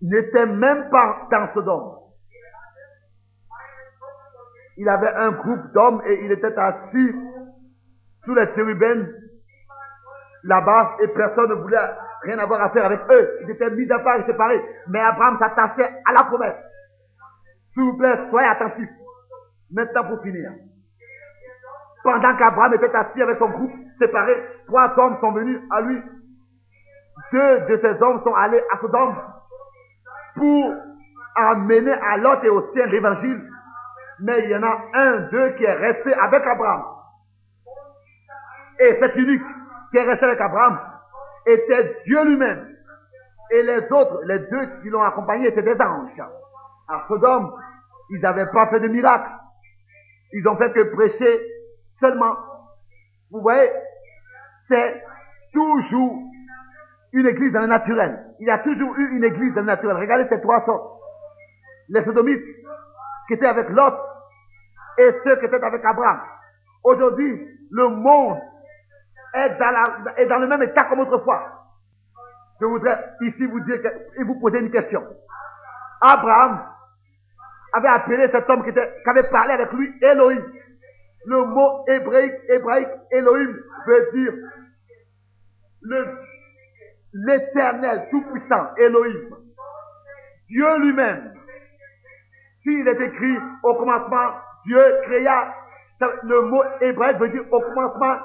n'étaient 0.00 0.46
même 0.46 0.88
pas 0.88 1.28
dans 1.30 1.52
Sodome. 1.52 1.98
Il 4.78 4.88
avait 4.88 5.12
un 5.12 5.32
groupe 5.32 5.72
d'hommes 5.74 6.00
et 6.06 6.24
il 6.24 6.32
était 6.32 6.56
assis 6.56 7.14
sous 8.24 8.34
les 8.34 8.46
chérubins 8.54 9.08
là-bas 10.44 10.96
et 11.02 11.08
personne 11.08 11.50
ne 11.50 11.54
voulait 11.56 11.76
rien 12.22 12.38
avoir 12.38 12.62
à 12.62 12.70
faire 12.70 12.86
avec 12.86 13.00
eux. 13.10 13.40
Ils 13.42 13.50
étaient 13.50 13.70
mis 13.72 13.92
à 13.92 13.98
part 13.98 14.20
et 14.20 14.24
séparés. 14.24 14.64
Mais 14.88 15.00
Abraham 15.00 15.38
s'attachait 15.38 16.00
à 16.06 16.14
la 16.14 16.24
promesse. 16.24 16.56
S'il 17.74 17.82
vous 17.82 17.98
plaît, 17.98 18.18
soyez 18.30 18.48
attentifs. 18.48 18.88
Maintenant 19.70 20.04
pour 20.04 20.22
finir. 20.22 20.50
Pendant 22.04 22.36
qu'Abraham 22.36 22.74
était 22.74 22.94
assis 22.94 23.20
avec 23.20 23.38
son 23.38 23.48
groupe 23.48 23.72
séparé, 24.00 24.34
trois 24.66 24.96
hommes 24.98 25.18
sont 25.20 25.32
venus 25.32 25.60
à 25.70 25.80
lui. 25.80 26.00
Deux 27.32 27.60
de 27.68 27.80
ces 27.82 28.02
hommes 28.02 28.22
sont 28.22 28.34
allés 28.34 28.62
à 28.72 28.78
Sodome 28.78 29.16
pour 30.36 30.74
amener 31.34 31.92
à 31.92 32.16
Lot 32.18 32.44
et 32.44 32.48
au 32.48 32.72
sien 32.72 32.86
l'évangile. 32.86 33.42
Mais 34.20 34.44
il 34.44 34.50
y 34.50 34.56
en 34.56 34.62
a 34.62 34.80
un 34.94 35.20
d'eux 35.30 35.50
qui 35.56 35.64
est 35.64 35.74
resté 35.74 36.14
avec 36.14 36.46
Abraham. 36.46 36.84
Et 38.78 38.98
cet 39.00 39.16
unique 39.16 39.42
qui 39.90 39.98
est 39.98 40.04
resté 40.04 40.26
avec 40.26 40.40
Abraham 40.40 40.78
était 41.46 41.96
Dieu 42.04 42.24
lui-même. 42.24 42.68
Et 43.50 43.62
les 43.62 43.90
autres, 43.90 44.20
les 44.24 44.38
deux 44.38 44.80
qui 44.82 44.90
l'ont 44.90 45.02
accompagné 45.02 45.48
étaient 45.48 45.62
des 45.62 45.80
anges. 45.80 46.22
À 46.88 47.04
Sodome, 47.08 47.52
ils 48.10 48.20
n'avaient 48.20 48.50
pas 48.52 48.68
fait 48.68 48.80
de 48.80 48.88
miracle. 48.88 49.30
Ils 50.32 50.46
ont 50.48 50.56
fait 50.56 50.72
que 50.72 50.94
prêcher 50.94 51.40
seulement. 52.00 52.34
Vous 53.30 53.40
voyez, 53.40 53.70
c'est 54.68 55.02
toujours 55.52 56.18
une 57.12 57.26
église 57.26 57.52
dans 57.52 57.62
le 57.62 57.66
naturel. 57.66 58.26
Il 58.40 58.46
y 58.46 58.50
a 58.50 58.58
toujours 58.58 58.94
eu 58.96 59.16
une 59.16 59.24
église 59.24 59.54
dans 59.54 59.62
le 59.62 59.66
naturel. 59.66 59.96
Regardez 59.96 60.28
ces 60.28 60.40
trois 60.40 60.64
sortes. 60.64 61.00
Les 61.88 62.02
sodomites 62.02 62.42
qui 63.28 63.34
étaient 63.34 63.46
avec 63.46 63.68
Lot 63.70 63.94
et 64.98 65.10
ceux 65.24 65.36
qui 65.36 65.46
étaient 65.46 65.62
avec 65.62 65.84
Abraham. 65.84 66.20
Aujourd'hui, 66.84 67.48
le 67.70 67.88
monde 67.88 68.38
est 69.34 69.58
dans, 70.28 70.38
le 70.38 70.46
même 70.46 70.62
état 70.62 70.84
comme 70.84 71.00
autrefois. 71.00 71.42
Je 72.60 72.66
voudrais 72.66 73.04
ici 73.22 73.46
vous 73.46 73.60
dire 73.60 73.82
que- 73.82 74.20
et 74.20 74.24
vous 74.24 74.40
poser 74.40 74.60
une 74.60 74.70
question. 74.70 75.02
Abraham 76.00 76.64
avait 77.76 77.88
appelé 77.88 78.28
cet 78.30 78.48
homme 78.48 78.62
qui, 78.62 78.70
était, 78.70 78.90
qui 79.02 79.10
avait 79.10 79.28
parlé 79.28 79.52
avec 79.52 79.72
lui 79.72 79.92
Elohim. 80.00 80.42
Le 81.26 81.44
mot 81.44 81.84
hébraïque, 81.88 82.34
hébraïque 82.48 82.88
Elohim 83.10 83.54
veut 83.86 84.10
dire 84.14 84.32
l'éternel, 87.12 88.08
tout-puissant, 88.10 88.74
Elohim. 88.76 89.36
Dieu 90.48 90.78
lui-même. 90.80 91.34
S'il 92.62 92.86
est 92.86 93.00
écrit 93.00 93.38
au 93.62 93.74
commencement, 93.74 94.34
Dieu 94.64 94.82
créa, 95.04 95.54
le 96.00 96.40
mot 96.42 96.62
hébraïque 96.80 97.18
veut 97.18 97.28
dire 97.28 97.44
au 97.52 97.60
commencement, 97.60 98.18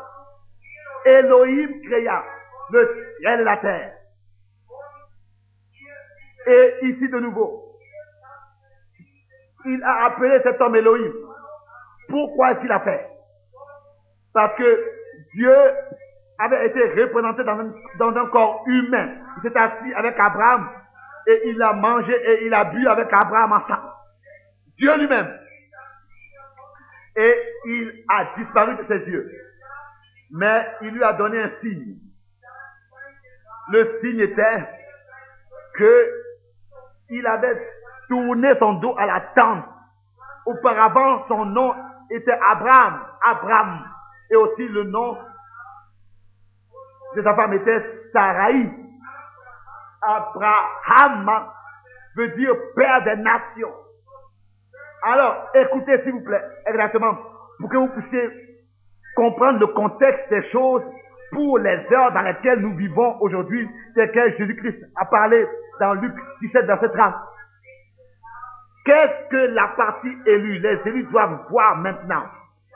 Elohim 1.06 1.70
créa 1.88 2.24
le 2.72 3.16
ciel 3.20 3.41
et 3.41 3.43
la 3.43 3.58
terre. 3.58 3.93
Et 6.47 6.74
ici 6.84 7.10
de 7.10 7.20
nouveau, 7.20 7.70
il 9.66 9.84
a 9.84 10.05
appelé 10.05 10.39
cet 10.43 10.59
homme 10.62 10.76
Elohim. 10.76 11.12
Pourquoi 12.09 12.51
est-ce 12.51 12.59
qu'il 12.59 12.72
a 12.72 12.80
fait? 12.82 13.07
Parce 14.34 14.55
que 14.57 14.86
Dieu 15.36 15.55
avait 16.39 16.68
été 16.68 17.01
représenté 17.01 17.43
dans 17.43 18.16
un, 18.18 18.26
corps 18.28 18.64
humain. 18.68 19.16
Il 19.38 19.49
s'est 19.49 19.57
assis 19.57 19.93
avec 19.95 20.20
Abraham 20.20 20.70
et 21.28 21.49
il 21.49 21.62
a 21.62 21.74
mangé 21.74 22.14
et 22.14 22.45
il 22.45 22.53
a 22.53 22.66
bu 22.66 22.88
avec 22.88 23.07
Abraham 23.12 23.51
ensemble. 23.53 23.91
Dieu 24.78 24.97
lui-même. 24.97 25.38
Et 27.16 27.36
il 27.66 28.03
a 28.09 28.34
disparu 28.38 28.76
de 28.78 28.86
ses 28.88 29.09
yeux. 29.09 29.32
Mais 30.32 30.66
il 30.82 30.89
lui 30.91 31.03
a 31.03 31.14
donné 31.14 31.41
un 31.41 31.51
signe. 31.62 31.97
Le 33.70 33.99
signe 34.01 34.20
était 34.22 34.68
que 35.76 36.12
il 37.09 37.28
avait 37.28 37.59
tourné 38.12 38.53
son 38.59 38.74
dos 38.74 38.93
à 38.97 39.05
la 39.05 39.22
tente. 39.34 39.64
Auparavant, 40.45 41.26
son 41.30 41.45
nom 41.45 41.74
était 42.09 42.38
Abraham. 42.51 42.99
Abraham. 43.24 43.86
Et 44.30 44.36
aussi 44.36 44.68
le 44.68 44.84
nom 44.84 45.18
de 47.16 47.22
sa 47.24 47.36
femme 47.36 47.53
était 47.53 47.86
Sarai. 48.12 48.70
Abraham 50.01 51.47
veut 52.18 52.30
dire 52.36 52.53
père 52.76 53.01
des 53.03 53.16
nations. 53.16 53.74
Alors, 55.03 55.47
écoutez 55.53 56.03
s'il 56.03 56.12
vous 56.12 56.24
plaît, 56.24 56.43
exactement, 56.66 57.18
pour 57.59 57.70
que 57.70 57.78
vous 57.78 57.88
puissiez 57.88 58.30
comprendre 59.16 59.59
le 59.59 59.68
contexte 59.68 60.30
des 60.30 60.41
choses 60.49 60.84
pour 61.32 61.59
les 61.59 61.88
heures 61.93 62.12
dans 62.12 62.22
lesquelles 62.22 62.59
nous 62.59 62.76
vivons 62.76 63.18
aujourd'hui, 63.22 63.70
desquelles 63.95 64.34
Jésus-Christ 64.34 64.80
a 64.97 65.05
parlé 65.05 65.47
dans 65.80 65.93
Luc 65.93 66.14
17, 66.41 66.66
verset 66.66 66.89
30. 66.89 67.16
Qu'est-ce 68.84 69.29
que 69.29 69.53
la 69.53 69.67
partie 69.69 70.17
élue, 70.25 70.59
les 70.59 70.82
élus 70.86 71.03
doivent 71.03 71.45
voir 71.49 71.77
maintenant? 71.77 72.23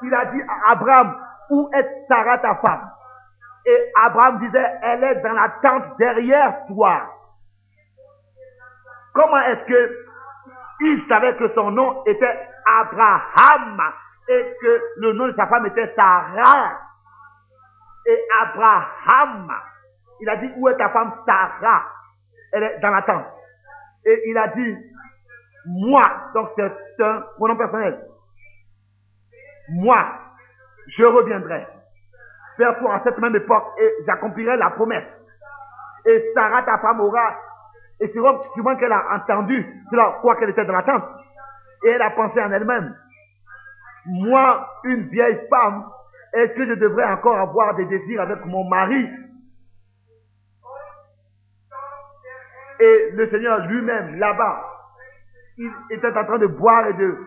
Il 0.04 0.14
a 0.14 0.26
dit 0.26 0.42
à 0.42 0.72
Abraham, 0.72 1.18
où 1.50 1.70
est 1.74 2.06
Sarah 2.08 2.38
ta 2.38 2.56
femme? 2.56 2.92
Et 3.66 3.92
Abraham 3.96 4.40
disait, 4.40 4.80
elle 4.84 5.04
est 5.04 5.16
dans 5.22 5.34
la 5.34 5.50
tente 5.64 5.98
derrière 5.98 6.66
toi. 6.68 7.12
Comment 9.14 9.40
est-ce 9.40 9.64
que 9.64 9.98
il 10.82 11.06
savait 11.08 11.36
que 11.38 11.54
son 11.56 11.72
nom 11.72 12.04
était 12.06 12.50
Abraham 12.66 13.82
et 14.28 14.56
que 14.62 14.82
le 14.98 15.14
nom 15.14 15.28
de 15.28 15.36
sa 15.36 15.48
femme 15.48 15.66
était 15.66 15.94
Sarah? 15.96 16.80
Et 18.06 18.20
Abraham. 18.42 19.52
Il 20.20 20.30
a 20.30 20.36
dit, 20.36 20.52
où 20.58 20.70
est 20.70 20.78
ta 20.78 20.90
femme 20.90 21.14
Sarah? 21.26 21.86
Elle 22.54 22.64
est 22.64 22.80
dans 22.80 22.92
la 22.92 23.02
tente. 23.02 23.26
Et 24.06 24.30
il 24.30 24.38
a 24.38 24.50
dit, 24.50 24.78
moi, 25.66 26.30
donc 26.34 26.50
c'est 26.56 27.04
un 27.04 27.22
pronom 27.38 27.58
personnel. 27.58 28.06
Moi, 29.70 29.98
je 30.88 31.04
reviendrai 31.04 31.68
vers 32.58 32.78
toi 32.80 32.96
à 32.96 33.04
cette 33.04 33.18
même 33.18 33.36
époque 33.36 33.66
et 33.80 34.04
j'accomplirai 34.06 34.58
la 34.58 34.70
promesse. 34.72 35.08
Et 36.06 36.32
Sarah, 36.36 36.64
ta 36.64 36.78
femme, 36.80 37.02
aura, 37.02 37.36
et 38.00 38.08
souvent, 38.14 38.42
souvent 38.54 38.76
qu'elle 38.76 38.92
a 38.92 39.16
entendu 39.16 39.84
cela, 39.90 40.20
quoi 40.22 40.36
qu'elle 40.36 40.52
était 40.52 40.66
dans 40.66 40.74
la 40.74 40.84
tente, 40.84 41.04
et 41.84 41.90
elle 41.90 42.02
a 42.02 42.12
pensé 42.12 42.42
en 42.42 42.52
elle-même, 42.52 42.96
moi, 44.06 44.70
une 44.84 45.08
vieille 45.10 45.48
femme, 45.50 45.90
est-ce 46.34 46.54
que 46.54 46.68
je 46.68 46.74
devrais 46.76 47.12
encore 47.12 47.38
avoir 47.40 47.76
des 47.76 47.86
désirs 47.86 48.22
avec 48.22 48.46
mon 48.46 48.68
mari? 48.70 49.10
Et 52.80 53.12
le 53.14 53.30
Seigneur 53.30 53.66
lui-même, 53.66 54.20
là-bas, 54.20 54.75
il 55.58 55.72
était 55.90 56.18
en 56.18 56.26
train 56.26 56.38
de 56.38 56.48
boire 56.48 56.88
et 56.88 56.94
de 56.94 57.18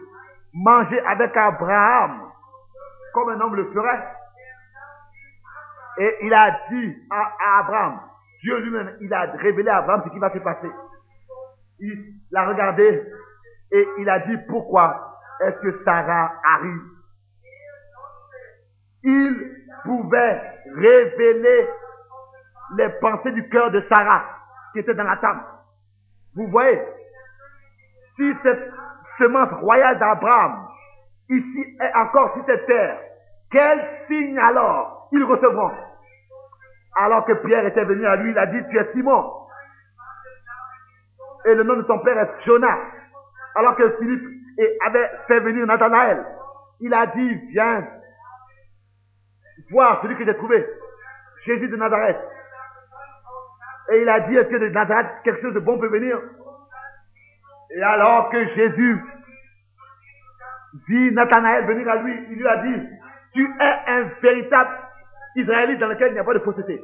manger 0.53 1.01
avec 1.01 1.37
Abraham, 1.37 2.31
comme 3.14 3.31
un 3.31 3.41
homme 3.41 3.55
le 3.55 3.70
ferait. 3.72 4.09
Et 5.99 6.16
il 6.22 6.35
a 6.35 6.51
dit 6.70 6.97
à, 7.11 7.59
Abraham, 7.59 8.01
Dieu 8.43 8.61
lui-même, 8.61 8.97
il 9.01 9.12
a 9.12 9.33
révélé 9.33 9.68
à 9.68 9.79
Abraham 9.79 10.03
ce 10.05 10.11
qui 10.11 10.18
va 10.18 10.33
se 10.33 10.39
passer. 10.39 10.70
Il 11.81 12.14
l'a 12.31 12.49
regardé 12.49 13.05
et 13.72 13.89
il 13.99 14.09
a 14.09 14.20
dit 14.20 14.37
pourquoi 14.49 15.18
est-ce 15.41 15.59
que 15.59 15.85
Sarah 15.85 16.35
arrive? 16.45 16.83
Il 19.03 19.64
pouvait 19.85 20.41
révéler 20.76 21.68
les 22.76 22.89
pensées 23.01 23.33
du 23.33 23.49
cœur 23.49 23.70
de 23.70 23.85
Sarah 23.89 24.24
qui 24.72 24.81
était 24.81 24.95
dans 24.95 25.05
la 25.05 25.16
table. 25.16 25.41
Vous 26.35 26.49
voyez, 26.49 26.81
si 28.19 28.35
cette 28.43 28.71
semence 29.19 29.53
royale 29.61 29.99
d'Abraham 29.99 30.69
ici 31.31 31.77
est 31.81 31.95
encore 31.97 32.35
sur 32.35 32.45
cette 32.47 32.66
terre, 32.66 32.99
quel 33.51 33.89
signe 34.09 34.39
alors 34.39 35.09
ils 35.12 35.25
recevront? 35.25 35.71
Alors 36.97 37.25
que 37.25 37.35
Pierre 37.35 37.66
était 37.66 37.85
venu 37.85 38.05
à 38.07 38.16
lui, 38.16 38.33
il 38.33 38.39
a 38.39 38.47
dit, 38.47 38.59
tu 38.71 38.79
es 38.79 38.93
Simon. 38.93 39.33
Et 41.47 41.55
le 41.55 41.62
nom 41.62 41.77
de 41.77 41.83
ton 41.83 42.01
père 42.01 42.19
est 42.19 42.45
Jonas. 42.45 42.79
Alors 43.55 43.77
que 43.77 43.97
Philippe 43.99 44.25
avait 44.87 45.11
fait 45.29 45.41
venir 45.41 45.64
Nathanaël, 45.66 46.27
il 46.81 46.93
a 46.93 47.07
dit, 47.07 47.35
viens 47.53 47.87
voir 49.71 50.03
celui 50.03 50.16
que 50.16 50.25
j'ai 50.25 50.37
trouvé, 50.37 50.66
Jésus 51.45 51.69
de 51.69 51.77
Nazareth. 51.77 52.19
Et 53.93 54.03
il 54.03 54.09
a 54.09 54.21
dit, 54.21 54.37
est-ce 54.37 54.49
que 54.49 54.57
de 54.57 54.69
Nazareth, 54.69 55.23
quelque 55.25 55.43
chose 55.43 55.55
de 55.55 55.61
bon 55.61 55.79
peut 55.79 55.89
venir? 55.89 56.21
Et 57.71 57.83
alors 57.83 58.31
que 58.31 58.47
Jésus 58.49 59.05
vit 60.89 61.12
Nathanaël 61.12 61.66
venir 61.66 61.89
à 61.89 61.97
lui, 61.97 62.27
il 62.31 62.39
lui 62.39 62.47
a 62.47 62.57
dit, 62.59 62.89
tu 63.35 63.45
es 63.45 63.79
un 63.87 64.03
véritable 64.23 64.71
Israélite 65.37 65.79
dans 65.79 65.89
lequel 65.89 66.09
il 66.09 66.14
n'y 66.14 66.21
a 66.21 66.25
pas 66.25 66.35
de 66.35 66.39
fausseté. 66.41 66.83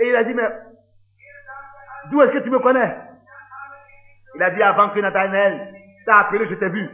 Et 0.00 0.08
il 0.08 0.16
a 0.16 0.24
dit, 0.24 0.34
mais 0.34 0.48
d'où 2.10 2.22
est-ce 2.22 2.32
que 2.32 2.38
tu 2.38 2.50
me 2.50 2.58
connais? 2.58 2.96
Il 4.34 4.42
a 4.42 4.50
dit, 4.50 4.62
avant 4.62 4.90
que 4.90 5.00
Nathanaël 5.00 5.74
t'a 6.06 6.18
appelé, 6.20 6.48
je 6.48 6.54
t'ai 6.54 6.68
vu 6.68 6.88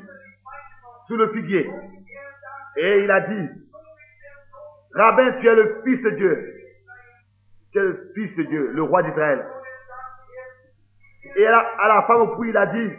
sous 1.06 1.16
le 1.16 1.32
figuier. 1.32 1.70
Et 2.76 3.04
il 3.04 3.10
a 3.10 3.20
dit, 3.20 3.48
Rabbin, 4.94 5.32
tu 5.40 5.48
es 5.48 5.54
le 5.54 5.82
Fils 5.84 6.02
de 6.02 6.10
Dieu. 6.10 6.54
Tu 7.72 7.78
es 7.78 7.82
le 7.82 8.12
Fils 8.14 8.36
de 8.36 8.42
Dieu, 8.44 8.70
le 8.72 8.82
roi 8.82 9.02
d'Israël. 9.02 9.44
Et 11.36 11.46
à 11.46 11.50
la, 11.50 11.58
à 11.58 11.88
la 11.88 12.02
femme 12.02 12.22
au 12.22 12.44
il 12.44 12.56
a 12.56 12.66
dit, 12.66 12.90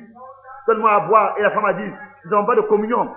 donne-moi 0.67 0.91
à 0.91 0.99
boire. 1.01 1.35
Et 1.37 1.41
la 1.41 1.51
femme 1.51 1.65
a 1.65 1.73
dit, 1.73 1.91
nous 2.25 2.31
n'avons 2.31 2.45
pas 2.45 2.55
de 2.55 2.61
communion. 2.61 3.13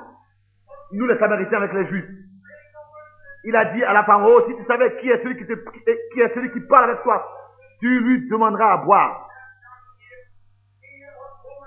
Nous, 0.93 1.07
les 1.07 1.19
Samaritains, 1.19 1.59
avec 1.59 1.73
les 1.73 1.87
Juifs. 1.87 2.09
Il 3.45 3.57
a 3.57 3.65
dit 3.67 3.85
à 3.85 3.93
la 3.93 4.05
femme, 4.05 4.25
oh, 4.27 4.43
si 4.49 4.57
tu 4.57 4.65
savais 4.65 4.97
qui 4.99 5.09
est 5.09 5.23
celui 5.23 5.37
qui, 5.37 5.47
te, 5.47 5.55
qui 5.55 6.21
est 6.21 6.35
celui 6.35 6.51
qui 6.53 6.61
parle 6.61 6.91
avec 6.91 7.03
toi, 7.03 7.27
tu 7.81 8.01
lui 8.01 8.29
demanderas 8.29 8.73
à 8.73 8.77
boire. 8.79 9.29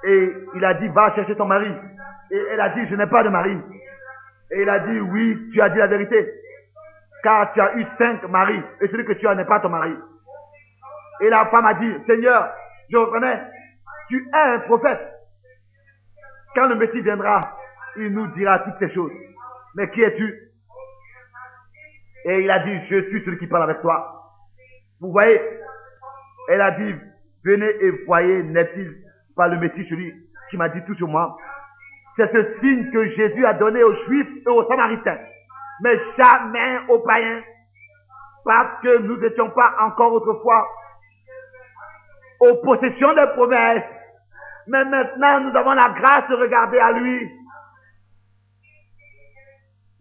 Et 0.03 0.33
il 0.55 0.65
a 0.65 0.73
dit, 0.75 0.87
va 0.89 1.11
chercher 1.13 1.35
ton 1.35 1.45
mari. 1.45 1.71
Et 2.31 2.37
elle 2.51 2.59
a 2.59 2.69
dit, 2.69 2.85
je 2.87 2.95
n'ai 2.95 3.07
pas 3.07 3.23
de 3.23 3.29
mari. 3.29 3.57
Et 4.51 4.61
il 4.61 4.69
a 4.69 4.79
dit, 4.79 4.99
oui, 4.99 5.49
tu 5.53 5.61
as 5.61 5.69
dit 5.69 5.77
la 5.77 5.87
vérité. 5.87 6.33
Car 7.23 7.53
tu 7.53 7.61
as 7.61 7.75
eu 7.77 7.85
cinq 7.97 8.27
maris. 8.27 8.61
Et 8.81 8.87
celui 8.87 9.05
que 9.05 9.13
tu 9.13 9.27
as 9.27 9.35
n'est 9.35 9.45
pas 9.45 9.59
ton 9.59 9.69
mari. 9.69 9.95
Et 11.21 11.29
la 11.29 11.45
femme 11.47 11.65
a 11.65 11.75
dit, 11.75 11.93
Seigneur, 12.07 12.51
je 12.91 12.97
reconnais, 12.97 13.41
tu 14.09 14.17
es 14.17 14.37
un 14.37 14.59
prophète. 14.59 14.99
Quand 16.55 16.67
le 16.67 16.75
Messie 16.75 17.01
viendra, 17.01 17.57
il 17.97 18.09
nous 18.13 18.27
dira 18.33 18.59
toutes 18.59 18.79
ces 18.79 18.93
choses. 18.93 19.11
Mais 19.75 19.89
qui 19.91 20.01
es-tu? 20.01 20.51
Et 22.25 22.41
il 22.41 22.51
a 22.51 22.59
dit, 22.59 22.79
je 22.87 23.03
suis 23.03 23.23
celui 23.23 23.37
qui 23.37 23.47
parle 23.47 23.63
avec 23.63 23.81
toi. 23.81 24.33
Vous 24.99 25.11
voyez? 25.11 25.41
Elle 26.49 26.61
a 26.61 26.71
dit, 26.71 26.93
venez 27.45 27.69
et 27.83 28.05
voyez, 28.05 28.43
n'est-il 28.43 28.95
pas 29.35 29.47
le 29.47 29.57
Messie 29.59 29.87
celui 29.87 30.13
qui 30.49 30.57
m'a 30.57 30.69
dit 30.69 30.83
tout 30.85 30.95
sur 30.95 31.07
moi? 31.07 31.37
C'est 32.17 32.31
ce 32.31 32.59
signe 32.59 32.91
que 32.91 33.07
Jésus 33.07 33.45
a 33.45 33.53
donné 33.53 33.83
aux 33.83 33.95
Juifs 33.95 34.27
et 34.45 34.49
aux 34.49 34.67
Samaritains, 34.67 35.19
mais 35.81 35.97
jamais 36.17 36.79
aux 36.89 36.99
païens, 36.99 37.41
parce 38.43 38.81
que 38.81 38.99
nous 38.99 39.17
n'étions 39.17 39.49
pas 39.51 39.75
encore 39.79 40.11
autrefois 40.11 40.67
aux 42.41 42.55
possessions 42.55 43.13
des 43.13 43.27
promesses, 43.35 43.83
mais 44.67 44.83
maintenant 44.83 45.41
nous 45.41 45.55
avons 45.55 45.73
la 45.73 45.89
grâce 45.89 46.27
de 46.27 46.35
regarder 46.35 46.79
à 46.79 46.91
lui. 46.91 47.31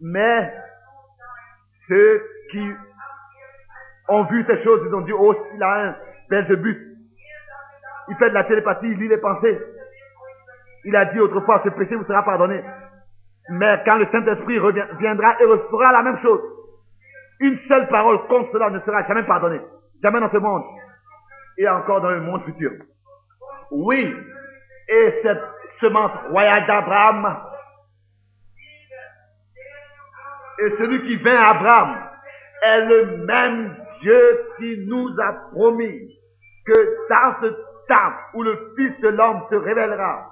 Mais 0.01 0.51
ceux 1.87 2.23
qui 2.49 2.71
ont 4.09 4.23
vu 4.23 4.43
ces 4.47 4.63
choses, 4.63 4.81
ils 4.87 4.95
ont 4.95 5.01
dit, 5.01 5.13
oh, 5.13 5.35
il 5.53 5.61
a 5.61 5.89
un 5.89 5.95
Belzebus. 6.29 6.97
Il 8.09 8.15
fait 8.15 8.29
de 8.29 8.33
la 8.33 8.43
télépathie, 8.45 8.87
il 8.87 8.97
lit 8.97 9.07
les 9.07 9.19
pensées. 9.19 9.61
Il 10.85 10.95
a 10.95 11.05
dit 11.05 11.19
autrefois, 11.19 11.61
ce 11.63 11.69
péché 11.69 11.95
vous 11.95 12.05
sera 12.05 12.23
pardonné. 12.23 12.63
Mais 13.49 13.83
quand 13.85 13.97
le 13.97 14.05
Saint-Esprit 14.05 14.57
reviendra 14.57 15.39
et 15.39 15.45
refera 15.45 15.91
la 15.91 16.01
même 16.01 16.19
chose, 16.21 16.41
une 17.39 17.59
seule 17.67 17.87
parole 17.87 18.25
contre 18.27 18.51
cela 18.51 18.71
ne 18.71 18.79
sera 18.79 19.05
jamais 19.05 19.23
pardonnée. 19.23 19.61
Jamais 20.01 20.19
dans 20.19 20.31
ce 20.31 20.37
monde. 20.37 20.63
Et 21.57 21.67
encore 21.67 22.01
dans 22.01 22.11
le 22.11 22.21
monde 22.21 22.43
futur. 22.45 22.71
Oui. 23.71 24.15
Et 24.87 25.19
cette 25.23 25.41
semence 25.79 26.11
royale 26.29 26.65
d'Abraham, 26.67 27.37
et 30.59 30.69
celui 30.77 31.01
qui 31.07 31.15
vint 31.23 31.35
à 31.35 31.49
Abraham, 31.51 31.97
est 32.63 32.85
le 32.85 33.17
même 33.25 33.75
Dieu 34.01 34.45
qui 34.57 34.85
nous 34.87 35.09
a 35.19 35.33
promis 35.51 36.19
que 36.65 37.07
dans 37.09 37.41
ce 37.41 37.47
temps 37.87 38.13
où 38.33 38.43
le 38.43 38.73
Fils 38.77 38.99
de 39.01 39.09
l'homme 39.09 39.43
se 39.49 39.55
révélera, 39.55 40.31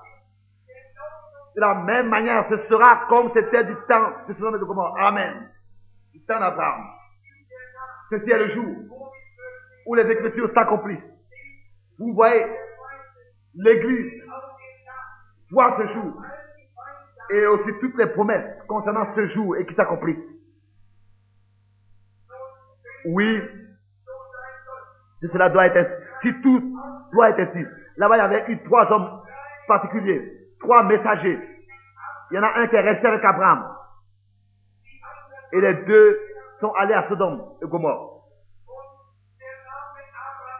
de 1.56 1.62
la 1.62 1.76
même 1.76 2.10
manière, 2.10 2.46
ce 2.50 2.58
sera 2.70 3.08
comme 3.10 3.32
c'était 3.34 3.64
du 3.64 3.76
temps 3.88 4.12
de 4.28 4.34
ce 4.34 4.58
de 4.58 4.66
comment? 4.66 4.94
Amen. 4.96 5.50
Du 6.14 6.24
temps 6.26 6.40
d'Abraham. 6.40 6.86
Ceci 8.12 8.30
est 8.30 8.38
le 8.38 8.54
jour 8.54 8.76
où 9.86 9.96
les 9.96 10.10
Écritures 10.10 10.52
s'accomplissent. 10.54 11.00
Vous 12.00 12.14
voyez, 12.14 12.46
l'Église 13.56 14.24
voit 15.52 15.78
ce 15.78 15.94
jour 15.94 16.22
et 17.32 17.46
aussi 17.46 17.72
toutes 17.82 17.98
les 17.98 18.08
promesses 18.08 18.58
concernant 18.68 19.14
ce 19.16 19.28
jour 19.28 19.58
et 19.58 19.66
qui 19.66 19.76
s'accomplissent. 19.76 20.18
Oui, 23.06 23.42
si 25.22 25.28
cela 25.32 25.50
doit 25.50 25.68
être, 25.68 26.02
si 26.22 26.34
tout 26.42 26.78
doit 27.12 27.30
être 27.32 27.40
ainsi. 27.40 27.66
Là-bas, 27.98 28.16
il 28.16 28.20
y 28.20 28.22
avait 28.22 28.52
eu 28.52 28.64
trois 28.64 28.90
hommes 28.92 29.22
particuliers, 29.68 30.50
trois 30.60 30.84
messagers. 30.84 31.40
Il 32.32 32.36
y 32.36 32.40
en 32.40 32.44
a 32.44 32.60
un 32.60 32.68
qui 32.68 32.76
est 32.76 32.82
resté 32.82 33.08
avec 33.08 33.24
Abraham. 33.26 33.76
Et 35.52 35.62
les 35.62 35.74
deux 35.74 36.20
sont 36.62 36.72
allés 36.74 36.94
à 36.94 37.08
Sodome 37.10 37.44
et 37.62 37.68
Gomorre. 37.68 38.24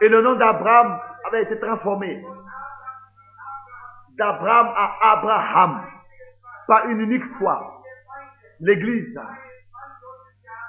Et 0.02 0.08
le 0.08 0.20
nom 0.22 0.34
d'Abraham 0.34 1.00
avait 1.30 1.42
été 1.44 1.58
transformé 1.58 2.22
d'Abraham 4.16 4.72
à 4.76 5.12
Abraham 5.12 5.82
par 6.66 6.86
une 6.88 7.00
unique 7.00 7.24
fois. 7.38 7.82
L'Église 8.60 9.18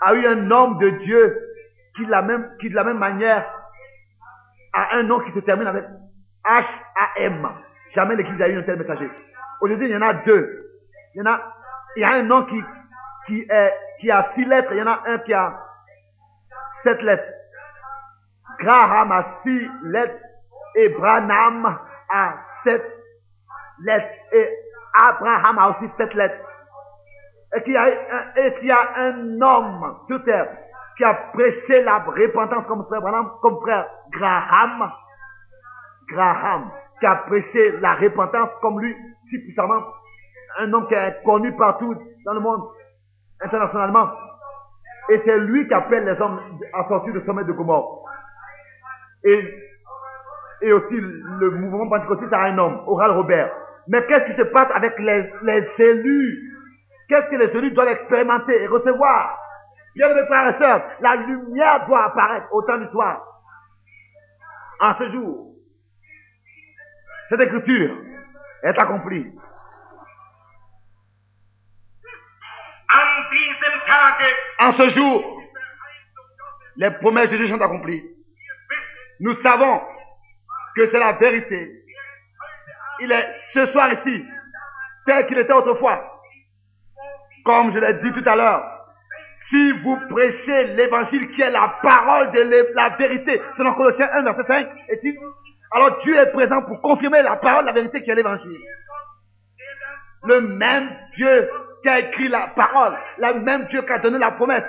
a 0.01 0.13
eu 0.13 0.25
un 0.25 0.49
homme 0.49 0.77
de 0.79 0.89
Dieu 0.89 1.37
qui 1.95 2.05
de 2.05 2.11
la 2.11 2.21
même, 2.21 2.97
manière 2.97 3.45
a 4.73 4.95
un 4.95 5.03
nom 5.03 5.19
qui 5.19 5.31
se 5.33 5.39
termine 5.39 5.67
avec 5.67 5.85
H-A-M. 6.45 7.49
Jamais 7.93 8.15
l'Église 8.15 8.41
a 8.41 8.47
eu 8.47 8.57
un 8.57 8.63
tel 8.63 8.77
messager. 8.77 9.11
Aujourd'hui, 9.59 9.89
il 9.89 9.91
y 9.91 9.97
en 9.97 10.01
a 10.01 10.13
deux. 10.13 10.71
Il 11.13 11.19
y 11.19 11.21
en 11.21 11.31
a, 11.31 11.41
il 11.97 12.01
y 12.01 12.05
a 12.05 12.11
un 12.11 12.23
nom 12.23 12.45
qui, 12.45 12.63
qui 13.27 13.45
qui 13.99 14.09
a 14.09 14.31
six 14.33 14.45
lettres. 14.45 14.71
Il 14.71 14.77
y 14.77 14.81
en 14.81 14.87
a 14.87 15.01
un 15.05 15.19
qui 15.19 15.33
a 15.33 15.59
sept 16.83 17.01
lettres. 17.01 17.27
Graham 18.59 19.11
a 19.11 19.25
six 19.43 19.69
lettres 19.83 20.30
et 20.75 20.89
Branham 20.89 21.79
a 22.09 22.33
sept 22.63 22.83
lettres 23.83 24.15
et 24.31 24.49
Abraham 24.93 25.57
a 25.57 25.69
aussi 25.69 25.89
sept 25.97 26.13
lettres. 26.13 26.45
Et 27.55 27.63
qu'il 27.63 27.73
y 27.73 27.77
a, 27.77 27.87
et 28.37 28.53
qu'il 28.55 28.67
y 28.67 28.71
a 28.71 28.89
un 28.97 29.41
homme 29.41 29.97
sur 30.07 30.23
terre 30.23 30.47
qui 30.97 31.03
a 31.03 31.13
prêché 31.33 31.83
la 31.83 31.99
repentance 31.99 32.65
comme 32.67 32.85
frère 32.85 33.01
Branham, 33.01 33.31
comme 33.41 33.59
frère 33.61 33.87
Graham. 34.11 34.91
Graham, 36.09 36.71
qui 36.99 37.05
a 37.05 37.15
prêché 37.15 37.79
la 37.79 37.95
repentance 37.95 38.49
comme 38.61 38.79
lui, 38.79 38.95
si 39.29 39.39
puissamment. 39.39 39.81
Un 40.59 40.71
homme 40.73 40.87
qui 40.87 40.93
est 40.93 41.23
connu 41.23 41.55
partout 41.55 41.95
dans 42.25 42.33
le 42.33 42.39
monde, 42.39 42.67
internationalement. 43.41 44.11
Et 45.09 45.21
c'est 45.25 45.39
lui 45.39 45.67
qui 45.67 45.73
appelle 45.73 46.05
les 46.05 46.19
hommes 46.21 46.39
à 46.73 46.87
sortir 46.87 47.13
du 47.13 47.25
sommet 47.25 47.43
de 47.43 47.51
Gomorre. 47.53 48.05
Et, 49.23 49.70
et 50.61 50.71
aussi 50.73 50.95
le 50.95 51.51
mouvement 51.51 51.89
pentecôtiste 51.89 52.33
a 52.33 52.43
un 52.43 52.57
homme, 52.57 52.83
Oral 52.87 53.11
Robert. 53.11 53.51
Mais 53.87 54.05
qu'est-ce 54.05 54.31
qui 54.31 54.37
se 54.37 54.43
passe 54.43 54.69
avec 54.73 54.97
les, 54.99 55.29
les 55.43 55.67
élus? 55.79 56.53
Qu'est-ce 57.09 57.29
que 57.29 57.35
les 57.35 57.57
élus 57.57 57.71
doivent 57.71 57.89
expérimenter 57.89 58.63
et 58.63 58.67
recevoir? 58.67 59.37
Bien 59.95 60.13
mes 60.13 60.25
frères 60.25 60.55
et 60.55 60.59
sœurs, 60.59 60.83
la 61.01 61.15
lumière 61.15 61.85
doit 61.87 62.05
apparaître 62.05 62.47
au 62.53 62.61
temps 62.61 62.77
du 62.77 62.87
soir. 62.87 63.21
En 64.79 64.95
ce 64.97 65.11
jour, 65.11 65.55
cette 67.29 67.41
écriture 67.41 67.97
est 68.63 68.79
accomplie. 68.79 69.31
En 74.59 74.73
ce 74.73 74.89
jour, 74.89 75.41
les 76.77 76.91
promesses 76.91 77.31
de 77.31 77.37
Dieu 77.37 77.47
sont 77.47 77.61
accomplies. 77.61 78.03
Nous 79.19 79.35
savons 79.41 79.81
que 80.75 80.89
c'est 80.89 80.99
la 80.99 81.13
vérité. 81.13 81.83
Il 82.99 83.11
est 83.11 83.27
ce 83.53 83.65
soir 83.67 83.91
ici, 83.93 84.25
tel 85.05 85.25
qu'il 85.27 85.37
était 85.37 85.53
autrefois. 85.53 86.21
Comme 87.43 87.73
je 87.73 87.79
l'ai 87.79 87.93
dit 87.95 88.13
tout 88.13 88.29
à 88.29 88.35
l'heure, 88.35 88.63
si 89.49 89.71
vous 89.83 89.97
prêchez 90.09 90.67
l'évangile 90.75 91.31
qui 91.31 91.41
est 91.41 91.49
la 91.49 91.75
parole 91.81 92.31
de 92.31 92.73
la 92.75 92.89
vérité, 92.89 93.41
selon 93.57 93.73
Colossiens 93.73 94.07
1, 94.11 94.23
verset 94.23 94.43
5 94.47 94.67
et 94.89 94.99
6, 94.99 95.17
alors 95.71 95.99
Dieu 96.03 96.15
est 96.15 96.31
présent 96.31 96.61
pour 96.63 96.81
confirmer 96.81 97.21
la 97.21 97.37
parole 97.37 97.63
de 97.63 97.67
la 97.67 97.73
vérité 97.73 98.03
qui 98.03 98.11
est 98.11 98.15
l'évangile. 98.15 98.59
Le 100.23 100.41
même 100.41 100.89
Dieu 101.15 101.49
qui 101.81 101.89
a 101.89 101.99
écrit 101.99 102.27
la 102.27 102.47
parole, 102.55 102.97
le 103.17 103.39
même 103.39 103.65
Dieu 103.67 103.81
qui 103.81 103.91
a 103.91 103.99
donné 103.99 104.19
la 104.19 104.31
promesse, 104.31 104.63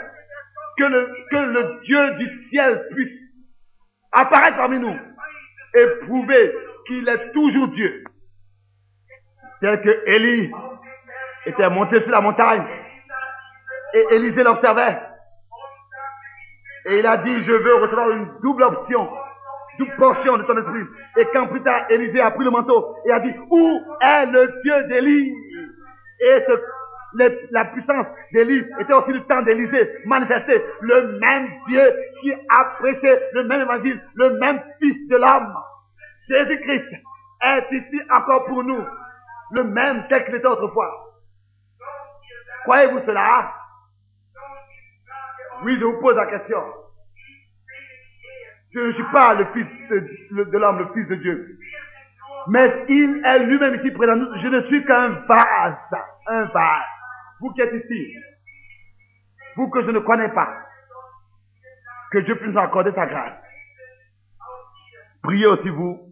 que 0.78 0.84
le 0.84 1.80
Dieu 1.84 2.14
du 2.14 2.48
ciel 2.48 2.86
puisse 2.92 3.12
apparaître 4.12 4.56
parmi 4.56 4.78
nous 4.78 4.96
et 5.74 5.86
prouver 6.06 6.54
qu'il 6.86 7.08
est 7.08 7.32
toujours 7.32 7.68
Dieu. 7.68 8.04
Tel 9.60 9.80
que 9.80 10.10
Élie 10.10 10.50
était 11.46 11.70
monté 11.70 12.00
sur 12.02 12.10
la 12.10 12.20
montagne 12.20 12.64
et 13.94 14.14
Élisée 14.14 14.42
l'observait. 14.42 14.98
Et 16.86 16.98
il 16.98 17.06
a 17.06 17.16
dit, 17.18 17.42
je 17.44 17.52
veux 17.52 17.74
recevoir 17.76 18.10
une 18.10 18.28
double 18.42 18.64
option, 18.64 19.08
double 19.78 19.96
portion 19.96 20.36
de 20.36 20.42
ton 20.42 20.56
esprit. 20.56 20.84
Et 21.16 21.26
quand 21.32 21.46
plus 21.46 21.62
tard, 21.62 21.86
Élisée 21.90 22.20
a 22.20 22.32
pris 22.32 22.44
le 22.44 22.50
manteau 22.50 22.96
et 23.06 23.12
a 23.12 23.20
dit, 23.20 23.34
où 23.50 23.80
est 24.00 24.26
le 24.26 24.60
Dieu 24.62 24.88
d'Élie? 24.88 25.32
La 27.14 27.64
puissance 27.66 28.06
d'Élie 28.32 28.64
était 28.80 28.92
aussi 28.92 29.12
le 29.12 29.24
temps 29.24 29.42
d'Élisée 29.42 29.98
manifesté. 30.06 30.62
Le 30.80 31.18
même 31.18 31.48
Dieu 31.68 31.82
qui 32.20 32.32
a 32.32 32.64
prêché 32.78 33.18
le 33.32 33.44
même 33.44 33.62
évangile, 33.62 34.00
le 34.14 34.38
même 34.38 34.62
Fils 34.80 35.08
de 35.08 35.16
l'homme. 35.16 35.54
Jésus-Christ 36.28 36.94
est 37.42 37.66
ici 37.72 38.00
encore 38.10 38.46
pour 38.46 38.64
nous. 38.64 38.84
Le 39.52 39.64
même 39.64 40.06
tel 40.08 40.24
qu'il 40.24 40.34
était 40.34 40.46
autrefois. 40.46 40.90
Croyez-vous 42.64 43.00
cela? 43.06 43.52
Oui, 45.64 45.76
je 45.78 45.84
vous 45.84 46.00
pose 46.00 46.16
la 46.16 46.26
question. 46.26 46.62
Je 48.74 48.80
ne 48.80 48.92
suis 48.92 49.04
pas 49.12 49.34
le 49.34 49.44
fils 49.52 49.66
de, 49.90 50.44
de 50.44 50.58
l'homme, 50.58 50.78
le 50.78 50.88
fils 50.94 51.06
de 51.08 51.16
Dieu. 51.16 51.58
Mais 52.48 52.84
il 52.88 53.22
est 53.24 53.38
lui-même 53.40 53.74
ici 53.76 53.90
présent. 53.90 54.14
Je 54.14 54.48
ne 54.48 54.62
suis 54.62 54.84
qu'un 54.84 55.08
vase. 55.28 55.76
Un 56.26 56.44
vase. 56.44 57.01
Vous 57.42 57.50
qui 57.54 57.60
êtes 57.60 57.74
ici. 57.74 58.14
Vous 59.56 59.68
que 59.68 59.82
je 59.82 59.90
ne 59.90 59.98
connais 59.98 60.28
pas. 60.28 60.48
Que 62.12 62.18
Dieu 62.18 62.36
puisse 62.36 62.54
nous 62.54 62.60
accorder 62.60 62.92
sa 62.92 63.04
grâce. 63.04 63.34
Priez 65.24 65.46
aussi 65.46 65.68
vous. 65.68 66.08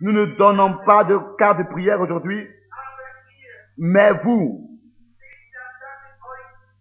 Nous 0.00 0.10
ne 0.10 0.24
donnons 0.36 0.78
pas 0.84 1.04
de 1.04 1.16
carte 1.38 1.58
de 1.58 1.62
prière 1.62 2.00
aujourd'hui. 2.00 2.48
Mais 3.78 4.12
vous, 4.24 4.68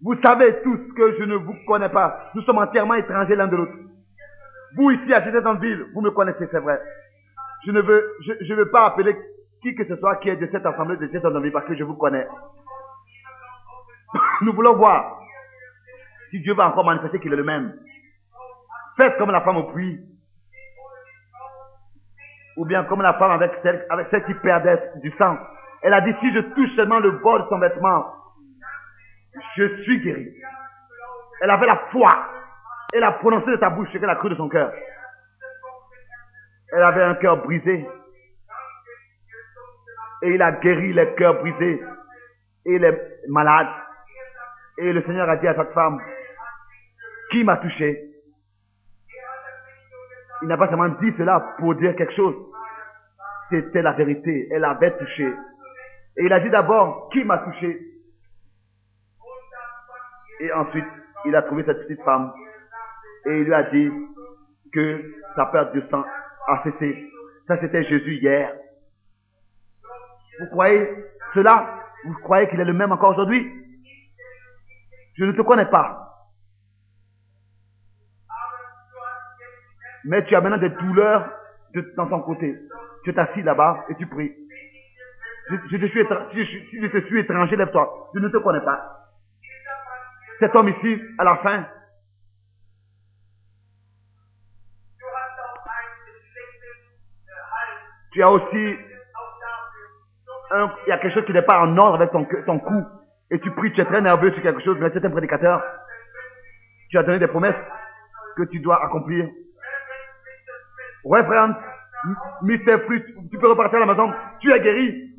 vous 0.01 0.21
savez 0.21 0.61
tous 0.63 0.93
que 0.95 1.17
je 1.19 1.23
ne 1.23 1.35
vous 1.35 1.55
connais 1.67 1.89
pas. 1.89 2.31
Nous 2.33 2.41
sommes 2.43 2.57
entièrement 2.57 2.95
étrangers 2.95 3.35
l'un 3.35 3.47
de 3.47 3.57
l'autre. 3.57 3.77
Vous 4.75 4.89
ici 4.89 5.13
à 5.13 5.23
cette 5.23 5.61
ville, 5.61 5.85
vous 5.93 6.01
me 6.01 6.11
connaissez, 6.11 6.47
c'est 6.51 6.59
vrai. 6.59 6.81
Je 7.65 7.71
ne 7.71 7.81
veux, 7.81 8.11
je 8.41 8.53
veux 8.53 8.71
pas 8.71 8.87
appeler 8.87 9.15
qui 9.65 9.75
que 9.75 9.87
ce 9.87 9.95
soit 9.95 10.17
qui 10.17 10.29
est 10.29 10.35
de 10.35 10.47
cette 10.51 10.65
assemblée 10.65 10.95
de 10.97 11.09
cette 11.11 11.25
ville 11.25 11.51
parce 11.51 11.65
que 11.65 11.75
je 11.75 11.83
vous 11.83 11.95
connais. 11.95 12.27
Nous 14.41 14.53
voulons 14.53 14.75
voir 14.75 15.19
si 16.29 16.39
Dieu 16.39 16.53
va 16.53 16.67
encore 16.67 16.85
manifester 16.85 17.19
qu'il 17.19 17.33
est 17.33 17.37
le 17.37 17.43
même. 17.43 17.73
Faites 18.95 19.17
comme 19.17 19.31
la 19.31 19.41
femme 19.41 19.57
au 19.57 19.63
puits. 19.71 19.99
Ou 22.57 22.65
bien 22.65 22.83
comme 22.83 23.01
la 23.01 23.15
femme 23.15 23.31
avec 23.31 23.51
celle, 23.63 23.85
avec 23.89 24.09
qui 24.25 24.33
perdait 24.35 24.91
du 25.01 25.11
sang. 25.17 25.37
Elle 25.81 25.93
a 25.93 26.01
dit, 26.01 26.13
si 26.19 26.33
je 26.33 26.39
touche 26.39 26.75
seulement 26.75 26.99
le 26.99 27.11
bord 27.11 27.43
de 27.43 27.49
son 27.49 27.59
vêtement, 27.59 28.05
je 29.55 29.81
suis 29.83 29.99
guéri. 29.99 30.29
Elle 31.41 31.49
avait 31.49 31.65
la 31.65 31.77
foi. 31.91 32.11
Elle 32.93 33.03
a 33.03 33.13
prononcé 33.13 33.47
de 33.51 33.57
sa 33.57 33.71
bouche 33.71 33.89
ce 33.91 33.97
qu'elle 33.97 34.09
a 34.09 34.15
cru 34.15 34.29
de 34.29 34.35
son 34.35 34.47
cœur. 34.47 34.71
Elle 36.71 36.83
avait 36.83 37.03
un 37.03 37.15
cœur 37.15 37.37
brisé. 37.37 37.85
Et 40.25 40.33
il 40.33 40.41
a 40.41 40.53
guéri 40.53 40.91
les 40.91 41.13
cœurs 41.13 41.39
brisés 41.39 41.79
et 42.65 42.79
les 42.79 42.97
malades. 43.27 43.69
Et 44.79 44.91
le 44.91 45.03
Seigneur 45.03 45.29
a 45.29 45.37
dit 45.37 45.47
à 45.47 45.53
cette 45.53 45.71
femme, 45.73 46.01
qui 47.29 47.43
m'a 47.43 47.57
touché? 47.57 48.09
Il 50.41 50.47
n'a 50.47 50.57
pas 50.57 50.67
seulement 50.67 50.89
dit 50.89 51.13
cela 51.15 51.55
pour 51.59 51.75
dire 51.75 51.95
quelque 51.95 52.13
chose. 52.13 52.35
C'était 53.51 53.83
la 53.83 53.93
vérité. 53.93 54.47
Elle 54.51 54.65
avait 54.65 54.97
touché. 54.97 55.31
Et 56.17 56.25
il 56.25 56.33
a 56.33 56.39
dit 56.39 56.49
d'abord, 56.49 57.09
qui 57.09 57.23
m'a 57.23 57.37
touché? 57.37 57.79
Et 60.39 60.51
ensuite, 60.53 60.87
il 61.25 61.35
a 61.35 61.43
trouvé 61.43 61.63
cette 61.65 61.81
petite 61.87 62.01
femme. 62.01 62.33
Et 63.27 63.41
il 63.41 63.43
lui 63.43 63.53
a 63.53 63.63
dit 63.69 63.91
que 64.73 65.13
sa 65.35 65.45
perte 65.45 65.75
de 65.75 65.81
sang 65.91 66.03
a 66.47 66.63
cessé. 66.63 67.11
Ça, 67.47 67.59
c'était 67.61 67.83
Jésus 67.83 68.15
hier. 68.15 68.55
Vous 70.39 70.47
croyez 70.47 70.89
cela? 71.33 71.81
Vous 72.05 72.13
croyez 72.15 72.47
qu'il 72.49 72.59
est 72.59 72.65
le 72.65 72.73
même 72.73 72.91
encore 72.91 73.11
aujourd'hui? 73.11 73.51
Je 75.17 75.25
ne 75.25 75.31
te 75.31 75.41
connais 75.41 75.65
pas. 75.65 76.01
Mais 80.03 80.23
tu 80.25 80.35
as 80.35 80.41
maintenant 80.41 80.57
des 80.57 80.69
douleurs 80.69 81.31
dans 81.97 82.07
ton 82.07 82.21
côté. 82.21 82.55
Tu 83.03 83.11
es 83.11 83.19
assis 83.19 83.41
là-bas 83.41 83.85
et 83.89 83.95
tu 83.95 84.07
pries. 84.07 84.35
Je, 85.49 85.77
te 85.77 85.85
suis 85.87 86.89
te 86.89 87.05
suis 87.05 87.19
étranger, 87.19 87.55
lève-toi. 87.55 88.11
Je 88.13 88.19
ne 88.19 88.29
te 88.29 88.37
connais 88.37 88.61
pas. 88.61 89.09
Cet 90.39 90.55
homme 90.55 90.69
ici, 90.69 91.01
à 91.17 91.23
la 91.23 91.37
fin, 91.37 91.65
tu 98.11 98.23
as 98.23 98.31
aussi 98.31 98.75
il 100.51 100.89
y 100.89 100.91
a 100.91 100.97
quelque 100.99 101.13
chose 101.13 101.25
qui 101.25 101.33
n'est 101.33 101.41
pas 101.41 101.61
en 101.61 101.77
ordre 101.77 101.95
avec 101.95 102.11
ton, 102.11 102.25
ton 102.45 102.59
cou. 102.59 102.85
Et 103.31 103.39
tu 103.39 103.51
pries, 103.51 103.71
tu 103.73 103.81
es 103.81 103.85
très 103.85 104.01
nerveux 104.01 104.31
sur 104.31 104.41
quelque 104.41 104.61
chose, 104.61 104.77
mais 104.79 104.89
c'est 104.93 105.03
un 105.03 105.09
prédicateur. 105.09 105.63
Tu 106.89 106.97
as 106.97 107.03
donné 107.03 107.19
des 107.19 107.27
promesses 107.27 107.55
que 108.37 108.43
tu 108.43 108.59
dois 108.59 108.83
accomplir. 108.83 109.27
Ouais, 111.03 111.23
frère, 111.23 111.55
Mr. 112.43 112.79
Fruit, 112.85 113.03
tu 113.31 113.37
peux 113.37 113.49
repartir 113.49 113.81
à 113.81 113.85
la 113.85 113.93
maison. 113.93 114.13
Tu 114.39 114.51
es 114.51 114.59
guéri. 114.59 115.11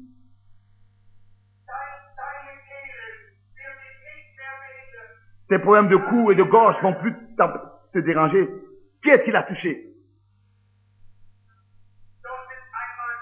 Tes 5.49 5.59
problèmes 5.61 5.89
de 5.89 5.97
cou 5.97 6.33
et 6.33 6.35
de 6.35 6.43
gorge 6.43 6.81
vont 6.83 6.95
plus 6.95 7.15
te 7.93 7.99
déranger. 7.99 8.49
Qui 9.03 9.11
est-ce 9.11 9.23
qui 9.25 9.31
l'a 9.31 9.45
touché? 9.45 9.93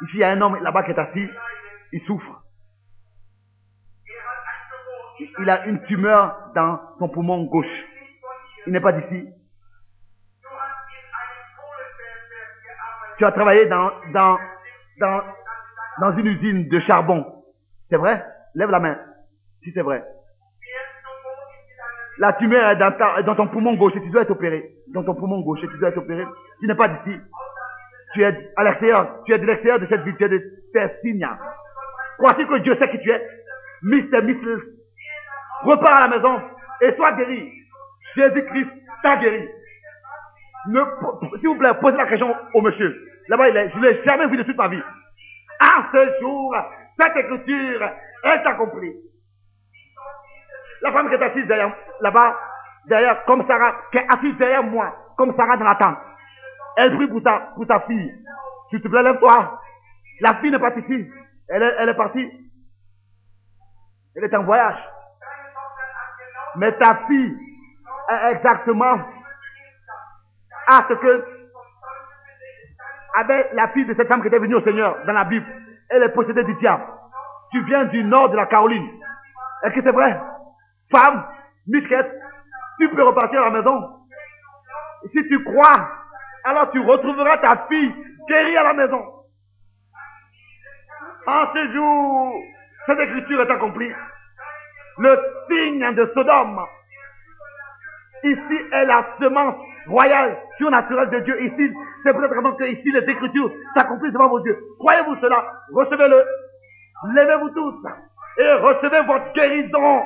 Ici, 0.03 0.13
il 0.15 0.21
y 0.21 0.25
a 0.25 0.31
un 0.31 0.41
homme 0.41 0.63
là-bas 0.63 0.83
qui 0.85 0.91
est 0.91 0.99
assis. 0.99 1.29
Il 1.95 2.03
souffre. 2.07 2.43
Il 5.39 5.49
a 5.49 5.65
une 5.67 5.81
tumeur 5.85 6.51
dans 6.57 6.81
son 6.99 7.09
poumon 7.09 7.45
gauche. 7.45 7.85
Il 8.67 8.73
n'est 8.73 8.81
pas 8.81 8.91
d'ici. 8.91 9.29
Tu 13.17 13.25
as 13.25 13.31
travaillé 13.31 13.67
dans, 13.67 13.93
dans, 14.13 14.39
dans, 14.99 15.23
dans 16.01 16.17
une 16.17 16.27
usine 16.27 16.69
de 16.69 16.81
charbon. 16.81 17.45
C'est 17.89 17.97
vrai? 17.97 18.27
Lève 18.57 18.71
la 18.71 18.81
main. 18.81 18.99
Si 19.63 19.71
c'est 19.73 19.83
vrai. 19.83 20.05
La 22.19 22.33
tumeur 22.33 22.71
est 22.71 23.23
dans, 23.25 23.37
ton 23.37 23.47
poumon 23.47 23.75
gauche 23.75 23.95
et 23.95 24.03
tu 24.03 24.11
dois 24.11 24.23
être 24.23 24.33
opéré. 24.33 24.69
Dans 24.89 25.05
ton 25.05 25.15
poumon 25.15 25.43
gauche 25.43 25.63
et 25.63 25.69
tu 25.69 25.79
dois 25.79 25.91
être 25.91 25.99
opéré. 25.99 26.25
Tu 26.59 26.67
n'es 26.67 26.75
pas 26.75 26.89
d'ici. 26.89 27.21
Tu 28.15 28.25
es 28.25 28.53
à 28.57 28.65
l'extérieur. 28.65 29.23
Tu 29.27 29.33
es 29.33 29.39
de 29.39 29.47
l'extérieur 29.47 29.79
de 29.79 29.87
cette 29.87 30.03
ville. 30.03 30.17
Tu 30.17 30.25
es 30.25 30.29
de 30.29 30.43
Tersinia. 30.73 31.39
Crois-tu 32.19 32.47
que 32.47 32.59
Dieu 32.59 32.77
sait 32.79 32.91
qui 32.91 32.99
tu 33.01 33.11
es 33.11 33.29
Mr. 33.83 34.23
Mrs. 34.23 34.63
Repars 35.65 35.95
à 35.95 36.09
la 36.09 36.17
maison 36.17 36.41
et 36.81 36.93
sois 36.93 37.13
guéri. 37.13 37.53
Jésus-Christ 38.15 38.71
t'a 39.03 39.17
guéri. 39.17 39.49
Ne, 40.69 40.81
s'il 41.39 41.49
vous 41.49 41.57
plaît, 41.57 41.75
posez 41.81 41.97
la 41.97 42.07
question 42.07 42.35
au 42.55 42.61
monsieur. 42.61 42.95
Là-bas, 43.29 43.49
il 43.49 43.57
est, 43.57 43.71
je 43.71 43.79
ne 43.79 43.85
l'ai 43.85 44.03
jamais 44.05 44.27
vu 44.29 44.37
de 44.37 44.43
toute 44.43 44.57
ma 44.57 44.69
vie. 44.69 44.83
À 45.61 45.87
ce 45.93 46.21
jour, 46.21 46.57
cette 46.99 47.17
écriture 47.17 47.83
est 48.25 48.47
accomplie. 48.47 48.95
La 50.83 50.93
femme 50.93 51.09
qui 51.09 51.15
est 51.15 51.23
assise 51.23 51.47
derrière, 51.47 51.75
là-bas, 52.01 52.39
derrière, 52.87 53.25
comme 53.25 53.47
Sarah, 53.47 53.75
qui 53.91 53.99
est 53.99 54.07
assise 54.09 54.37
derrière 54.37 54.63
moi, 54.63 54.95
comme 55.17 55.35
Sarah 55.37 55.57
dans 55.57 55.65
la 55.65 55.75
tente. 55.77 55.99
Elle 56.77 56.97
prie 56.97 57.09
pour 57.09 57.23
ta, 57.23 57.53
pour 57.55 57.67
ta 57.67 57.81
fille. 57.81 58.15
S'il 58.71 58.81
te 58.81 58.89
plaît, 58.89 59.03
lève-toi. 59.03 59.61
La 60.21 60.35
fille 60.35 60.51
n'est 60.51 60.59
pas 60.59 60.75
ici. 60.77 61.09
Elle 61.49 61.63
est, 61.63 61.75
elle 61.79 61.89
est 61.89 61.95
partie. 61.95 62.31
Elle 64.17 64.25
est 64.25 64.35
en 64.35 64.45
voyage. 64.45 64.79
Mais 66.57 66.73
ta 66.79 67.07
fille 67.07 67.37
exactement 68.31 68.99
à 70.69 70.85
ce 70.89 70.95
que 70.95 71.25
avec 73.17 73.53
la 73.53 73.69
fille 73.69 73.87
de 73.87 73.95
cette 73.95 74.09
femme 74.09 74.21
qui 74.23 74.29
était 74.29 74.39
venue 74.39 74.57
au 74.57 74.63
Seigneur 74.63 74.97
dans 75.07 75.13
la 75.13 75.25
Bible. 75.25 75.47
Elle 75.89 76.03
est 76.03 76.13
possédée 76.13 76.45
du 76.45 76.55
diable. 76.55 76.85
Tu 77.53 77.63
viens 77.65 77.85
du 77.85 78.03
nord 78.03 78.31
de 78.31 78.37
la 78.37 78.47
Caroline. 78.47 78.89
Est-ce 79.63 79.75
que 79.75 79.83
c'est 79.85 79.93
vrai? 79.93 80.21
Femme, 80.91 81.25
Michette, 81.67 82.13
tu 82.81 82.89
peux 82.89 83.05
repartir 83.05 83.43
à 83.43 83.51
la 83.51 83.51
maison. 83.51 83.81
Si 85.15 85.29
tu 85.29 85.45
crois, 85.45 85.89
alors 86.45 86.71
tu 86.73 86.81
retrouveras 86.81 87.39
ta 87.39 87.67
fille 87.69 87.95
guérie 88.29 88.57
à 88.57 88.65
la 88.65 88.73
maison. 88.73 89.14
En 91.27 91.47
ce 91.55 91.73
jour, 91.73 92.43
cette 92.87 93.01
écriture 93.01 93.41
est 93.41 93.51
accomplie. 93.51 93.93
Le 94.99 95.19
signe 95.51 95.95
de 95.95 96.11
Sodome. 96.15 96.67
Ici 98.25 98.61
est 98.73 98.85
la 98.85 99.07
semence 99.21 99.57
royale, 99.87 100.39
surnaturelle 100.59 101.11
de 101.11 101.19
Dieu. 101.21 101.43
Ici, 101.43 101.75
c'est 102.05 102.13
peut-être 102.13 102.33
vraiment 102.33 102.55
que 102.55 102.65
ici 102.65 102.91
les 102.91 103.11
écritures 103.11 103.53
s'accomplissent 103.75 104.13
devant 104.13 104.29
vos 104.29 104.45
yeux. 104.45 104.59
Croyez-vous 104.79 105.17
cela? 105.17 105.45
Recevez-le. 105.73 106.25
Levez-vous 107.15 107.51
tous 107.51 107.87
et 108.39 108.53
recevez 108.55 109.03
votre 109.03 109.33
guérison. 109.33 110.05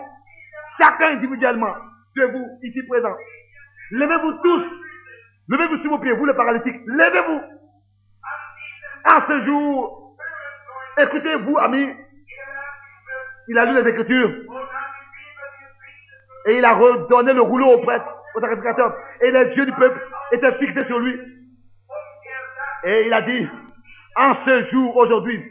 Chacun 0.80 1.16
individuellement 1.16 1.74
de 2.16 2.24
vous 2.24 2.46
ici 2.62 2.82
présents. 2.88 3.16
Levez-vous 3.90 4.32
tous. 4.42 4.64
Levez-vous 5.48 5.78
sur 5.78 5.90
vos 5.90 5.98
pieds, 5.98 6.12
vous 6.12 6.26
les 6.26 6.34
paralytiques. 6.34 6.80
Levez-vous. 6.86 7.40
À 9.04 9.24
ce 9.26 9.40
jour, 9.42 10.07
écoutez-vous, 10.98 11.58
amis. 11.58 11.94
Il 13.48 13.58
a 13.58 13.64
lu 13.64 13.82
les 13.82 13.90
Écritures. 13.90 14.30
Et 16.46 16.58
il 16.58 16.64
a 16.64 16.74
redonné 16.74 17.32
le 17.32 17.42
rouleau 17.42 17.66
au 17.66 17.78
prêtre, 17.82 18.06
au 18.34 18.40
sacrificateur. 18.40 18.94
Et 19.20 19.30
les 19.30 19.54
yeux 19.56 19.66
du 19.66 19.72
peuple 19.72 20.00
étaient 20.32 20.58
fixés 20.58 20.86
sur 20.86 20.98
lui. 20.98 21.18
Et 22.84 23.06
il 23.06 23.12
a 23.12 23.22
dit, 23.22 23.48
en 24.16 24.34
ce 24.44 24.62
jour, 24.70 24.96
aujourd'hui, 24.96 25.42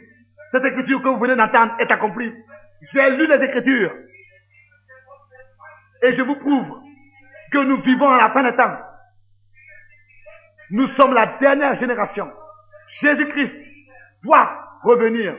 cette 0.52 0.64
écriture 0.64 1.02
que 1.02 1.08
vous 1.08 1.18
venez 1.18 1.36
d'entendre 1.36 1.74
est 1.78 1.90
accomplie. 1.90 2.32
J'ai 2.92 3.10
lu 3.10 3.26
les 3.26 3.44
Écritures. 3.44 3.92
Et 6.02 6.14
je 6.16 6.22
vous 6.22 6.36
prouve 6.36 6.82
que 7.52 7.58
nous 7.58 7.80
vivons 7.82 8.08
à 8.08 8.18
la 8.18 8.30
fin 8.30 8.42
des 8.42 8.56
temps. 8.56 8.78
Nous 10.70 10.88
sommes 10.96 11.14
la 11.14 11.26
dernière 11.40 11.78
génération. 11.80 12.30
Jésus-Christ 13.00 13.52
doit 14.22 14.67
revenir. 14.82 15.36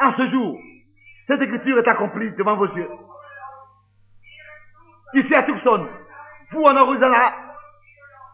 En 0.00 0.12
ce 0.16 0.26
jour, 0.28 0.58
cette 1.28 1.42
écriture 1.42 1.78
est 1.78 1.88
accomplie 1.88 2.30
devant 2.32 2.56
vos 2.56 2.66
yeux. 2.66 2.88
Ici 5.14 5.34
à 5.34 5.42
Tucson, 5.42 5.86
vous 6.52 6.62
en 6.62 6.76
Arizona 6.76 7.34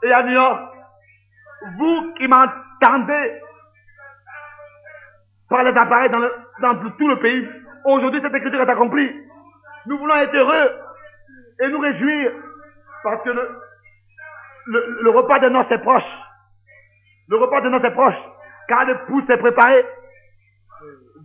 et 0.02 0.12
à 0.12 0.22
New 0.22 0.32
York, 0.32 0.60
vous 1.78 2.14
qui 2.14 2.28
m'entendez 2.28 3.40
par 5.48 5.64
les 5.64 5.76
appareils 5.76 6.10
dans, 6.10 6.20
le, 6.20 6.32
dans 6.60 6.90
tout 6.90 7.08
le 7.08 7.18
pays, 7.18 7.48
aujourd'hui 7.84 8.20
cette 8.22 8.34
écriture 8.34 8.60
est 8.60 8.70
accomplie. 8.70 9.10
Nous 9.86 9.98
voulons 9.98 10.14
être 10.16 10.34
heureux 10.34 10.72
et 11.60 11.68
nous 11.68 11.80
réjouir 11.80 12.32
parce 13.02 13.22
que 13.22 13.30
le, 13.30 13.60
le, 14.66 14.98
le 15.02 15.10
repas 15.10 15.38
de 15.40 15.48
noces 15.48 15.70
est 15.70 15.78
proche. 15.78 16.04
Le 17.28 17.36
repas 17.36 17.60
de 17.60 17.68
noces 17.70 17.84
est 17.84 17.92
proche. 17.92 18.18
Car 18.68 18.84
l'épouse 18.84 19.24
s'est 19.26 19.38
préparé. 19.38 19.84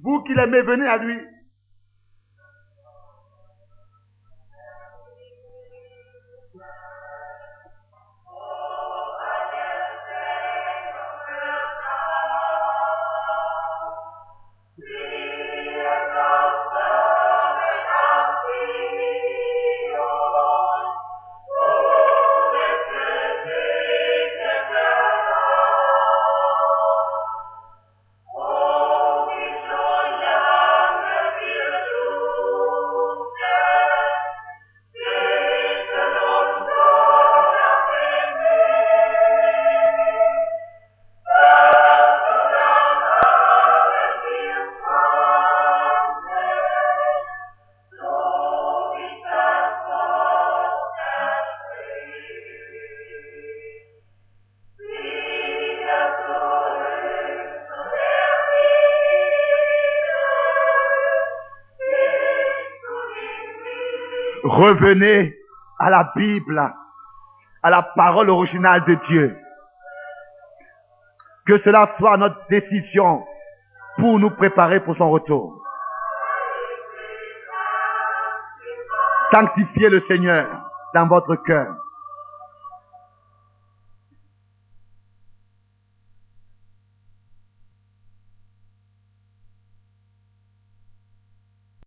Vous 0.04 0.24
qui 0.24 0.34
l'aimez, 0.34 0.62
venez 0.62 0.88
à 0.88 0.98
lui. 0.98 1.18
Revenez 64.74 65.36
à 65.78 65.92
la 65.92 66.12
Bible, 66.16 66.74
à 67.62 67.70
la 67.70 67.84
parole 67.84 68.32
originale 68.32 68.84
de 68.86 68.96
Dieu. 69.08 69.38
Que 71.46 71.60
cela 71.60 71.94
soit 72.00 72.18
notre 72.18 72.40
décision 72.50 73.24
pour 73.98 74.18
nous 74.18 74.32
préparer 74.32 74.80
pour 74.80 74.98
son 74.98 75.12
retour. 75.12 75.62
Sanctifiez 79.32 79.90
le 79.90 80.02
Seigneur 80.08 80.48
dans 80.96 81.08
votre 81.08 81.36
cœur. 81.36 81.76